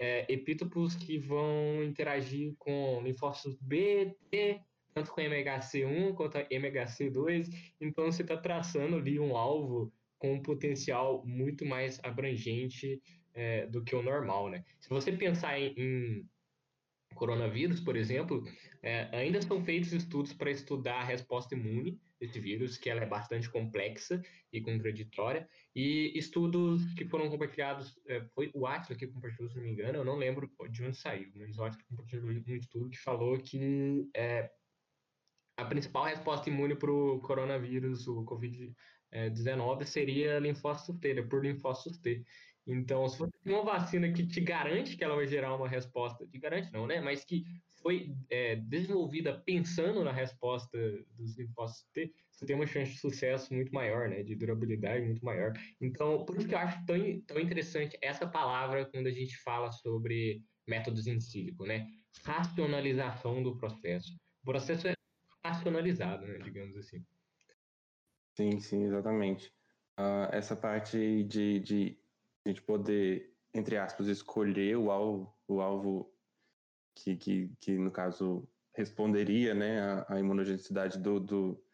é, 0.00 0.24
epítopos 0.32 0.96
que 0.96 1.18
vão 1.18 1.84
interagir 1.84 2.54
com 2.58 3.02
linfócitos 3.04 3.54
B, 3.60 4.16
T, 4.30 4.58
tanto 4.94 5.12
com 5.12 5.20
MHC1 5.20 6.14
quanto 6.14 6.38
MHC2. 6.38 7.48
Então 7.78 8.06
você 8.06 8.22
está 8.22 8.34
traçando 8.34 8.96
ali 8.96 9.20
um 9.20 9.36
alvo 9.36 9.92
com 10.18 10.32
um 10.34 10.42
potencial 10.42 11.22
muito 11.26 11.66
mais 11.66 12.00
abrangente 12.02 13.00
é, 13.34 13.66
do 13.66 13.84
que 13.84 13.94
o 13.94 14.02
normal, 14.02 14.48
né? 14.48 14.64
Se 14.80 14.88
você 14.88 15.12
pensar 15.12 15.60
em, 15.60 15.74
em 15.76 16.26
coronavírus, 17.14 17.78
por 17.78 17.94
exemplo, 17.94 18.42
é, 18.82 19.14
ainda 19.14 19.42
são 19.42 19.62
feitos 19.62 19.92
estudos 19.92 20.32
para 20.32 20.50
estudar 20.50 21.00
a 21.00 21.04
resposta 21.04 21.54
imune 21.54 22.00
desse 22.20 22.38
vírus, 22.38 22.76
que 22.76 22.90
ela 22.90 23.00
é 23.00 23.06
bastante 23.06 23.48
complexa 23.48 24.22
e 24.52 24.60
contraditória, 24.60 25.48
e 25.74 26.12
estudos 26.14 26.92
que 26.94 27.06
foram 27.06 27.30
compartilhados, 27.30 27.98
é, 28.06 28.20
foi 28.34 28.50
o 28.54 28.66
Atlas 28.66 28.98
que 28.98 29.06
compartilhou, 29.06 29.48
se 29.48 29.56
não 29.56 29.62
me 29.62 29.70
engano, 29.70 29.98
eu 29.98 30.04
não 30.04 30.16
lembro 30.16 30.50
de 30.68 30.84
onde 30.84 30.96
saiu, 30.96 31.30
mas 31.34 31.56
o 31.58 31.64
Atlas 31.64 31.82
compartilhou 31.84 32.26
um 32.26 32.56
estudo 32.56 32.90
que 32.90 32.98
falou 32.98 33.38
que 33.38 34.08
é, 34.14 34.50
a 35.56 35.64
principal 35.64 36.04
resposta 36.04 36.50
imune 36.50 36.74
para 36.74 36.92
o 36.92 37.20
coronavírus, 37.20 38.06
o 38.06 38.24
Covid-19, 38.24 39.84
seria 39.84 40.38
linfócitos 40.38 41.00
T, 41.00 41.22
por 41.22 41.44
linfócitos 41.44 41.98
T. 41.98 42.22
Então, 42.66 43.08
se 43.08 43.18
você 43.18 43.32
tem 43.42 43.54
uma 43.54 43.64
vacina 43.64 44.12
que 44.12 44.26
te 44.26 44.40
garante 44.40 44.96
que 44.96 45.02
ela 45.02 45.16
vai 45.16 45.26
gerar 45.26 45.54
uma 45.54 45.68
resposta, 45.68 46.26
te 46.26 46.38
garante 46.38 46.72
não, 46.72 46.86
né? 46.86 47.00
Mas 47.00 47.24
que 47.24 47.44
foi 47.82 48.14
é, 48.28 48.56
desenvolvida 48.56 49.40
pensando 49.44 50.04
na 50.04 50.12
resposta 50.12 50.78
dos 51.16 51.36
T, 51.92 52.12
você 52.30 52.46
tem 52.46 52.56
uma 52.56 52.66
chance 52.66 52.92
de 52.92 52.98
sucesso 52.98 53.52
muito 53.52 53.72
maior, 53.72 54.08
né? 54.08 54.22
De 54.22 54.34
durabilidade 54.34 55.04
muito 55.04 55.24
maior. 55.24 55.52
Então, 55.80 56.24
por 56.24 56.36
isso 56.36 56.48
que 56.48 56.54
eu 56.54 56.58
acho 56.58 56.84
tão, 56.86 56.96
tão 57.22 57.38
interessante 57.38 57.98
essa 58.00 58.26
palavra 58.26 58.86
quando 58.86 59.06
a 59.06 59.12
gente 59.12 59.36
fala 59.38 59.70
sobre 59.72 60.42
métodos 60.66 61.06
em 61.06 61.20
sílico, 61.20 61.66
né? 61.66 61.86
Racionalização 62.24 63.42
do 63.42 63.56
processo. 63.56 64.14
O 64.42 64.46
processo 64.46 64.88
é 64.88 64.94
racionalizado, 65.44 66.26
né? 66.26 66.38
Digamos 66.38 66.76
assim. 66.76 67.04
Sim, 68.36 68.58
sim, 68.60 68.84
exatamente. 68.84 69.48
Uh, 69.98 70.32
essa 70.32 70.56
parte 70.56 71.24
de, 71.24 71.60
de 71.60 71.98
a 72.46 72.48
gente 72.48 72.62
poder, 72.62 73.34
entre 73.54 73.76
aspas, 73.76 74.06
escolher 74.06 74.76
o 74.76 74.90
alvo, 74.90 75.36
o 75.46 75.60
alvo 75.60 76.10
que, 76.94 77.16
que, 77.16 77.50
que 77.60 77.78
no 77.78 77.90
caso 77.90 78.48
responderia 78.74 79.54
né, 79.54 80.04
a 80.08 80.18
imunogenicidade 80.18 80.98
do, 80.98 81.18
do, 81.20 81.64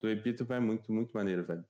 do 0.00 0.08
epítopo 0.08 0.52
é 0.52 0.60
muito, 0.60 0.92
muito 0.92 1.12
maneiro, 1.12 1.44
velho. 1.44 1.64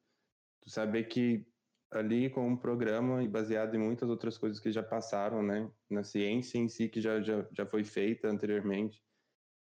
Tu 0.60 0.70
saber 0.70 1.04
que 1.04 1.46
ali 1.90 2.28
com 2.28 2.46
um 2.46 2.56
programa 2.56 3.22
e 3.22 3.28
baseado 3.28 3.74
em 3.74 3.78
muitas 3.78 4.08
outras 4.08 4.36
coisas 4.36 4.58
que 4.58 4.72
já 4.72 4.82
passaram, 4.82 5.42
né, 5.42 5.70
na 5.88 6.02
ciência 6.02 6.58
em 6.58 6.68
si 6.68 6.88
que 6.88 7.00
já, 7.00 7.20
já, 7.20 7.46
já 7.52 7.64
foi 7.64 7.84
feita 7.84 8.28
anteriormente, 8.28 9.02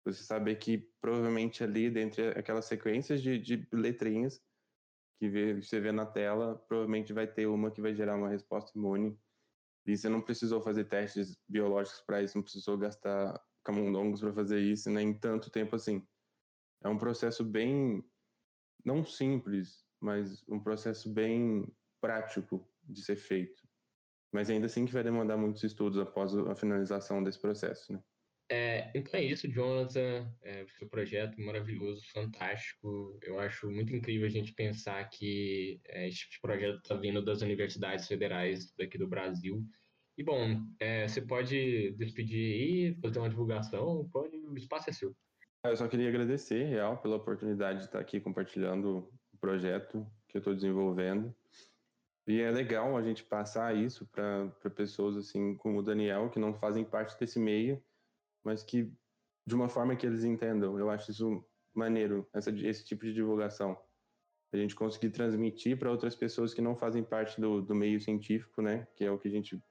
você 0.04 0.24
saber 0.24 0.56
que 0.56 0.78
provavelmente 1.02 1.64
ali, 1.64 1.90
dentre 1.90 2.30
aquelas 2.30 2.66
sequências 2.66 3.22
de, 3.22 3.40
de 3.40 3.68
letrinhas, 3.72 4.42
que 5.18 5.56
você 5.62 5.80
vê 5.80 5.92
na 5.92 6.06
tela, 6.06 6.56
provavelmente 6.68 7.14
vai 7.14 7.26
ter 7.26 7.48
uma 7.48 7.72
que 7.72 7.82
vai 7.82 7.96
gerar 7.96 8.16
uma 8.16 8.30
resposta 8.30 8.78
imune. 8.78 9.18
E 9.86 9.96
você 9.96 10.10
não 10.10 10.22
precisou 10.22 10.62
fazer 10.62 10.86
testes 10.86 11.38
biológicos 11.48 12.02
para 12.02 12.22
isso, 12.22 12.38
não 12.38 12.44
precisou 12.44 12.78
gastar 12.78 13.40
camundongos 13.64 14.20
para 14.20 14.34
fazer 14.34 14.60
isso, 14.60 14.90
nem 14.90 15.18
tanto 15.18 15.52
tempo 15.52 15.76
assim. 15.76 16.06
É 16.84 16.90
um 16.90 16.98
processo 16.98 17.44
bem, 17.44 18.04
não 18.84 19.06
simples, 19.06 19.86
mas 20.00 20.44
um 20.48 20.60
processo 20.60 21.12
bem 21.12 21.76
prático 22.02 22.68
de 22.84 23.04
ser 23.04 23.16
feito. 23.16 23.68
Mas 24.32 24.50
ainda 24.50 24.66
assim 24.66 24.86
que 24.86 24.94
vai 24.94 25.04
demandar 25.04 25.38
muitos 25.38 25.64
estudos 25.64 25.98
após 26.00 26.36
a 26.36 26.56
finalização 26.56 27.24
desse 27.24 27.40
processo, 27.40 27.94
né? 27.94 28.04
É, 28.50 28.92
então 28.94 29.20
é 29.20 29.24
isso, 29.24 29.48
Jonathan. 29.48 30.32
É, 30.44 30.66
seu 30.78 30.88
projeto 30.88 31.40
maravilhoso, 31.42 32.02
fantástico. 32.14 33.18
Eu 33.24 33.40
acho 33.40 33.70
muito 33.70 33.96
incrível 33.96 34.28
a 34.28 34.32
gente 34.32 34.54
pensar 34.54 35.04
que 35.10 35.80
é, 35.86 36.08
esse 36.08 36.20
tipo 36.20 36.32
de 36.32 36.42
projeto 36.42 36.78
está 36.78 36.96
vindo 36.96 37.24
das 37.24 37.42
universidades 37.42 38.08
federais 38.08 38.72
daqui 38.78 38.98
do 38.98 39.08
Brasil. 39.08 39.66
E 40.18 40.24
bom, 40.24 40.64
é, 40.80 41.08
você 41.08 41.22
pode 41.22 41.92
despedir 41.98 42.54
aí, 42.54 42.98
fazer 43.02 43.20
uma 43.20 43.30
divulgação, 43.30 44.08
pode, 44.12 44.38
o 44.38 44.56
espaço 44.56 44.90
é 44.90 44.94
seu. 44.94 45.16
Ah, 45.64 45.70
eu 45.70 45.78
só 45.78 45.88
queria 45.88 46.08
agradecer, 46.08 46.64
Real, 46.66 46.98
pela 47.02 47.18
oportunidade 47.18 47.80
de 47.80 47.86
estar 47.86 48.00
aqui 48.00 48.22
compartilhando 48.22 49.10
o 49.34 49.38
projeto 49.38 50.06
que 50.30 50.38
eu 50.38 50.40
estou 50.40 50.54
desenvolvendo. 50.54 51.36
E 52.28 52.40
é 52.40 52.50
legal 52.50 52.96
a 52.96 53.02
gente 53.02 53.24
passar 53.24 53.76
isso 53.76 54.08
para 54.08 54.70
pessoas 54.76 55.18
assim 55.18 55.56
como 55.56 55.80
o 55.80 55.84
Daniel, 55.84 56.30
que 56.30 56.40
não 56.40 56.54
fazem 56.54 56.86
parte 56.86 57.20
desse 57.20 57.40
meio, 57.40 57.84
mas 58.46 58.64
que 58.64 58.94
de 59.46 59.56
uma 59.56 59.70
forma 59.70 59.96
que 59.96 60.06
eles 60.06 60.24
entendam. 60.24 60.80
Eu 60.80 60.90
acho 60.90 61.12
isso 61.12 61.44
maneiro, 61.74 62.28
essa, 62.34 62.50
esse 62.52 62.86
tipo 62.86 63.06
de 63.06 63.14
divulgação. 63.14 63.78
A 64.54 64.58
gente 64.58 64.76
conseguir 64.76 65.10
transmitir 65.10 65.78
para 65.78 65.92
outras 65.92 66.16
pessoas 66.16 66.54
que 66.54 66.62
não 66.62 66.76
fazem 66.76 67.04
parte 67.04 67.42
do, 67.42 67.62
do 67.62 67.76
meio 67.76 68.00
científico, 68.00 68.62
né? 68.62 68.88
Que 68.96 69.04
é 69.04 69.12
o 69.12 69.18
que 69.18 69.28
a 69.28 69.32
gente 69.32 69.62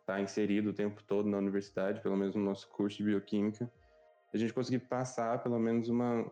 está 0.00 0.20
inserido 0.20 0.70
o 0.70 0.72
tempo 0.72 1.02
todo 1.02 1.28
na 1.28 1.38
universidade, 1.38 2.00
pelo 2.00 2.16
menos 2.16 2.34
no 2.34 2.42
nosso 2.42 2.68
curso 2.68 2.98
de 2.98 3.04
bioquímica. 3.04 3.70
A 4.32 4.36
gente 4.36 4.54
conseguir 4.54 4.80
passar 4.80 5.42
pelo 5.42 5.58
menos 5.58 5.88
uma, 5.88 6.30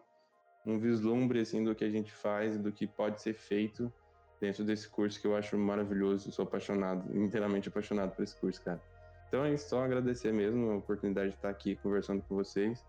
um 0.64 0.78
vislumbre 0.78 1.40
assim 1.40 1.64
do 1.64 1.74
que 1.74 1.84
a 1.84 1.90
gente 1.90 2.12
faz, 2.12 2.56
do 2.56 2.70
que 2.70 2.86
pode 2.86 3.20
ser 3.20 3.34
feito 3.34 3.92
dentro 4.40 4.64
desse 4.64 4.88
curso 4.88 5.20
que 5.20 5.26
eu 5.26 5.34
acho 5.34 5.58
maravilhoso. 5.58 6.28
Eu 6.28 6.32
sou 6.32 6.44
apaixonado, 6.44 7.18
inteiramente 7.18 7.68
apaixonado 7.68 8.14
por 8.14 8.22
esse 8.22 8.36
curso, 8.36 8.62
cara. 8.62 8.80
Então 9.28 9.44
é 9.44 9.56
só 9.56 9.84
agradecer 9.84 10.32
mesmo 10.32 10.70
a 10.70 10.76
oportunidade 10.76 11.30
de 11.30 11.36
estar 11.36 11.50
aqui 11.50 11.76
conversando 11.76 12.22
com 12.22 12.36
vocês 12.36 12.84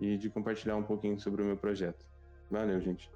e 0.00 0.16
de 0.16 0.28
compartilhar 0.28 0.76
um 0.76 0.82
pouquinho 0.82 1.18
sobre 1.18 1.42
o 1.42 1.44
meu 1.44 1.56
projeto. 1.56 2.04
Valeu, 2.50 2.80
gente. 2.80 3.10